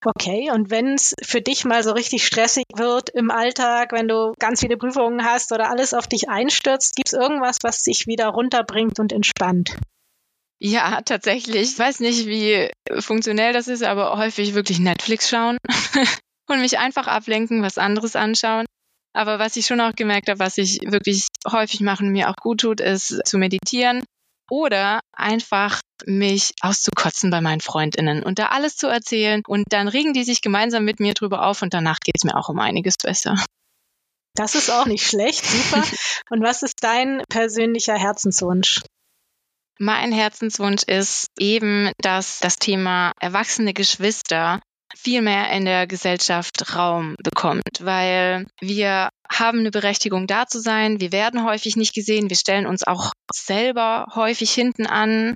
Okay, 0.03 0.49
und 0.51 0.71
wenn 0.71 0.95
es 0.95 1.13
für 1.21 1.41
dich 1.41 1.63
mal 1.63 1.83
so 1.83 1.91
richtig 1.91 2.25
stressig 2.25 2.65
wird 2.75 3.09
im 3.09 3.29
Alltag, 3.29 3.91
wenn 3.91 4.07
du 4.07 4.33
ganz 4.39 4.61
viele 4.61 4.77
Prüfungen 4.77 5.23
hast 5.23 5.51
oder 5.51 5.69
alles 5.69 5.93
auf 5.93 6.07
dich 6.07 6.27
einstürzt, 6.27 6.95
gibt 6.95 7.09
es 7.09 7.13
irgendwas, 7.13 7.57
was 7.61 7.83
dich 7.83 8.07
wieder 8.07 8.29
runterbringt 8.29 8.99
und 8.99 9.13
entspannt? 9.13 9.77
Ja, 10.59 11.01
tatsächlich. 11.01 11.73
Ich 11.73 11.79
weiß 11.79 11.99
nicht, 11.99 12.25
wie 12.25 12.71
funktionell 12.99 13.53
das 13.53 13.67
ist, 13.67 13.83
aber 13.83 14.17
häufig 14.17 14.55
wirklich 14.55 14.79
Netflix 14.79 15.29
schauen 15.29 15.57
und 16.49 16.61
mich 16.61 16.79
einfach 16.79 17.07
ablenken, 17.07 17.61
was 17.61 17.77
anderes 17.77 18.15
anschauen. 18.15 18.65
Aber 19.13 19.37
was 19.37 19.55
ich 19.55 19.67
schon 19.67 19.81
auch 19.81 19.93
gemerkt 19.93 20.29
habe, 20.29 20.39
was 20.39 20.57
ich 20.57 20.79
wirklich 20.83 21.27
häufig 21.51 21.81
mache 21.81 22.03
und 22.03 22.11
mir 22.11 22.29
auch 22.29 22.37
gut 22.37 22.61
tut, 22.61 22.79
ist 22.79 23.21
zu 23.25 23.37
meditieren 23.37 24.03
oder 24.51 24.99
einfach 25.13 25.79
mich 26.05 26.51
auszukotzen 26.59 27.31
bei 27.31 27.39
meinen 27.39 27.61
Freundinnen 27.61 28.21
und 28.21 28.37
da 28.37 28.47
alles 28.47 28.75
zu 28.75 28.87
erzählen 28.87 29.41
und 29.47 29.63
dann 29.69 29.87
regen 29.87 30.13
die 30.13 30.25
sich 30.25 30.41
gemeinsam 30.41 30.83
mit 30.83 30.99
mir 30.99 31.13
drüber 31.13 31.45
auf 31.45 31.61
und 31.61 31.73
danach 31.73 31.99
geht 32.03 32.15
es 32.17 32.25
mir 32.25 32.35
auch 32.35 32.49
um 32.49 32.59
einiges 32.59 32.97
besser. 32.97 33.35
Das 34.35 34.55
ist 34.55 34.69
auch 34.69 34.85
nicht 34.85 35.05
schlecht, 35.05 35.45
super. 35.45 35.83
Und 36.29 36.41
was 36.41 36.63
ist 36.63 36.75
dein 36.79 37.21
persönlicher 37.27 37.97
Herzenswunsch? 37.97 38.79
Mein 39.77 40.13
Herzenswunsch 40.13 40.83
ist 40.83 41.27
eben, 41.37 41.91
dass 41.97 42.39
das 42.39 42.55
Thema 42.55 43.11
erwachsene 43.19 43.73
Geschwister 43.73 44.61
viel 44.97 45.21
mehr 45.21 45.51
in 45.51 45.65
der 45.65 45.87
Gesellschaft 45.87 46.75
Raum 46.75 47.15
bekommt, 47.23 47.79
weil 47.81 48.47
wir 48.59 49.09
haben 49.29 49.59
eine 49.59 49.71
Berechtigung 49.71 50.27
da 50.27 50.47
zu 50.47 50.59
sein. 50.59 50.99
Wir 50.99 51.11
werden 51.11 51.43
häufig 51.43 51.75
nicht 51.75 51.93
gesehen. 51.93 52.29
Wir 52.29 52.37
stellen 52.37 52.65
uns 52.65 52.85
auch 52.85 53.11
selber 53.33 54.07
häufig 54.13 54.51
hinten 54.51 54.85
an, 54.85 55.35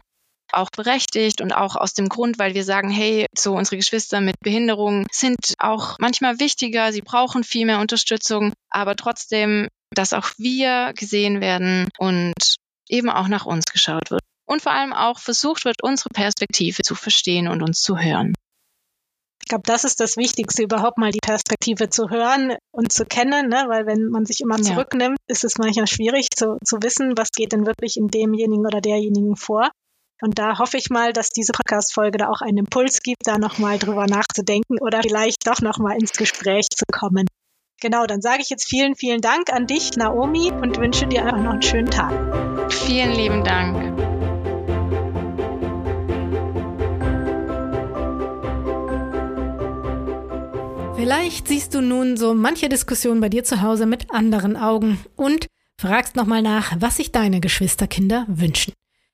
auch 0.52 0.70
berechtigt 0.70 1.42
und 1.42 1.54
auch 1.54 1.76
aus 1.76 1.94
dem 1.94 2.10
Grund, 2.10 2.40
weil 2.40 2.54
wir 2.54 2.64
sagen, 2.64 2.90
hey, 2.90 3.26
so 3.38 3.54
unsere 3.54 3.78
Geschwister 3.78 4.22
mit 4.22 4.40
Behinderung 4.40 5.06
sind 5.12 5.54
auch 5.60 5.96
manchmal 6.00 6.40
wichtiger. 6.40 6.92
Sie 6.92 7.02
brauchen 7.02 7.44
viel 7.44 7.66
mehr 7.66 7.80
Unterstützung, 7.80 8.54
aber 8.70 8.96
trotzdem, 8.96 9.68
dass 9.92 10.14
auch 10.14 10.30
wir 10.38 10.94
gesehen 10.96 11.42
werden 11.42 11.90
und 11.98 12.56
eben 12.90 13.10
auch 13.10 13.28
nach 13.28 13.46
uns 13.46 13.66
geschaut 13.66 14.12
wird 14.12 14.22
und 14.46 14.62
vor 14.62 14.72
allem 14.72 14.94
auch 14.94 15.20
versucht 15.20 15.66
wird, 15.66 15.82
unsere 15.82 16.10
Perspektive 16.10 16.84
zu 16.84 16.96
verstehen 16.96 17.48
und 17.48 17.62
uns 17.62 17.82
zu 17.82 17.98
hören. 17.98 18.34
Ich 19.46 19.50
glaube, 19.50 19.64
das 19.68 19.84
ist 19.84 20.00
das 20.00 20.18
Wichtigste, 20.18 20.64
überhaupt 20.64 20.98
mal 20.98 21.12
die 21.12 21.20
Perspektive 21.20 21.88
zu 21.90 22.10
hören 22.10 22.58
und 22.72 22.92
zu 22.92 23.06
kennen, 23.06 23.48
ne? 23.48 23.66
weil 23.68 23.86
wenn 23.86 24.10
man 24.10 24.26
sich 24.26 24.42
immer 24.42 24.60
zurücknimmt, 24.60 25.18
ja. 25.20 25.34
ist 25.34 25.44
es 25.44 25.60
manchmal 25.60 25.86
schwierig 25.86 26.32
zu, 26.36 26.58
zu 26.66 26.78
wissen, 26.82 27.16
was 27.16 27.30
geht 27.30 27.52
denn 27.52 27.68
wirklich 27.68 27.96
in 27.98 28.08
demjenigen 28.08 28.66
oder 28.66 28.82
derjenigen 28.82 29.36
vor. 29.36 29.70
Und 30.20 30.40
da 30.40 30.58
hoffe 30.58 30.78
ich 30.78 30.90
mal, 30.90 31.14
dass 31.14 31.30
diese 31.30 31.52
Podcast-Folge 31.52 32.18
da 32.18 32.30
auch 32.30 32.42
einen 32.42 32.58
Impuls 32.58 33.04
gibt, 33.04 33.28
da 33.28 33.38
nochmal 33.38 33.78
drüber 33.78 34.08
nachzudenken 34.08 34.80
oder 34.80 35.02
vielleicht 35.04 35.46
doch 35.46 35.62
nochmal 35.62 35.98
ins 36.00 36.14
Gespräch 36.14 36.68
zu 36.70 36.86
kommen. 36.92 37.28
Genau, 37.82 38.08
dann 38.08 38.22
sage 38.22 38.42
ich 38.42 38.50
jetzt 38.50 38.68
vielen, 38.68 38.96
vielen 38.96 39.22
Dank 39.22 39.54
an 39.54 39.68
dich, 39.68 39.96
Naomi, 39.96 40.52
und 40.52 40.80
wünsche 40.80 41.06
dir 41.06 41.24
einfach 41.24 41.40
noch 41.40 41.52
einen 41.52 41.62
schönen 41.62 41.92
Tag. 41.92 42.74
Vielen 42.74 43.12
lieben 43.12 43.44
Dank. 43.44 44.15
Vielleicht 51.06 51.50
siehst 51.50 51.76
du 51.76 51.82
nun 51.82 52.18
so 52.18 52.34
manche 52.34 52.68
Diskussion 52.68 53.20
bei 53.20 53.30
dir 53.30 53.44
zu 53.44 53.62
Hause 53.62 53.86
mit 53.86 54.10
anderen 54.10 54.58
Augen 54.58 54.98
und 55.16 55.46
fragst 55.80 56.16
nochmal 56.16 56.42
nach, 56.42 56.74
was 56.80 56.98
sich 56.98 57.12
deine 57.12 57.42
Geschwisterkinder 57.42 58.26
wünschen. 58.28 58.74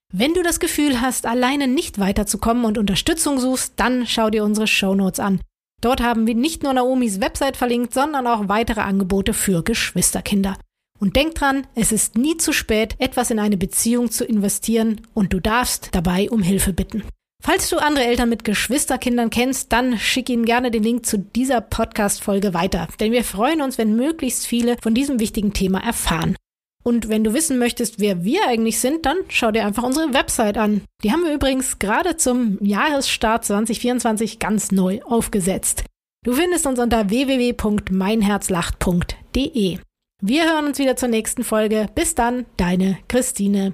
Wenn 0.10 0.34
du 0.34 0.42
das 0.42 0.62
Gefühl 0.62 1.02
hast, 1.02 1.26
alleine 1.26 1.68
nicht 1.68 2.00
weiterzukommen 2.00 2.64
und 2.64 2.78
Unterstützung 2.78 3.40
suchst, 3.40 3.74
dann 3.76 4.08
schau 4.08 4.30
dir 4.30 4.46
unsere 4.46 4.68
Shownotes 4.68 5.20
an. 5.20 5.42
Dort 5.82 6.02
haben 6.02 6.28
wir 6.28 6.34
nicht 6.34 6.64
nur 6.64 6.72
Naomis 6.72 7.20
Website 7.20 7.58
verlinkt, 7.58 7.94
sondern 7.94 8.26
auch 8.26 8.48
weitere 8.48 8.80
Angebote 8.80 9.34
für 9.34 9.62
Geschwisterkinder. 9.62 10.56
Und 10.98 11.18
denk 11.18 11.36
dran, 11.36 11.68
es 11.76 11.92
ist 11.92 12.18
nie 12.18 12.38
zu 12.38 12.54
spät, 12.54 12.96
etwas 13.00 13.32
in 13.32 13.40
eine 13.40 13.58
Beziehung 13.58 14.10
zu 14.12 14.24
investieren 14.24 15.02
und 15.14 15.34
du 15.34 15.42
darfst 15.42 15.90
dabei 15.92 16.30
um 16.30 16.42
Hilfe 16.42 16.72
bitten. 16.72 17.04
Falls 17.44 17.70
du 17.70 17.78
andere 17.78 18.06
Eltern 18.06 18.30
mit 18.30 18.44
Geschwisterkindern 18.44 19.32
kennst, 19.32 19.74
dann 19.74 19.98
schick 19.98 20.30
ihnen 20.30 20.46
gerne 20.46 20.70
den 20.70 20.84
Link 20.84 21.08
zu 21.08 21.18
dieser 21.18 21.60
Podcast-Folge 21.60 22.54
weiter. 22.54 22.88
Denn 23.00 23.12
wir 23.12 23.24
freuen 23.24 23.62
uns, 23.62 23.80
wenn 23.80 23.96
möglichst 23.96 24.46
viele 24.46 24.78
von 24.82 24.94
diesem 24.94 25.20
wichtigen 25.20 25.52
Thema 25.52 25.84
erfahren. 25.84 26.36
Und 26.84 27.10
wenn 27.10 27.24
du 27.24 27.34
wissen 27.34 27.58
möchtest, 27.58 28.00
wer 28.00 28.24
wir 28.24 28.48
eigentlich 28.48 28.80
sind, 28.80 29.08
dann 29.08 29.18
schau 29.28 29.52
dir 29.52 29.66
einfach 29.66 29.82
unsere 29.84 30.14
Website 30.14 30.58
an. 30.58 30.82
Die 31.04 31.12
haben 31.12 31.24
wir 31.24 31.34
übrigens 31.34 31.80
gerade 31.80 32.16
zum 32.18 32.64
Jahresstart 32.64 33.44
2024 33.46 34.38
ganz 34.40 34.72
neu 34.72 35.02
aufgesetzt. 35.04 35.84
Du 36.24 36.34
findest 36.34 36.68
uns 36.68 36.78
unter 36.80 37.10
www.meinherzlacht.de. 37.10 39.80
Wir 40.24 40.46
hören 40.46 40.68
uns 40.68 40.78
wieder 40.78 40.96
zur 40.96 41.10
nächsten 41.10 41.44
Folge. 41.44 41.88
Bis 41.96 42.14
dann, 42.14 42.46
deine 42.58 43.00
Christine. 43.08 43.74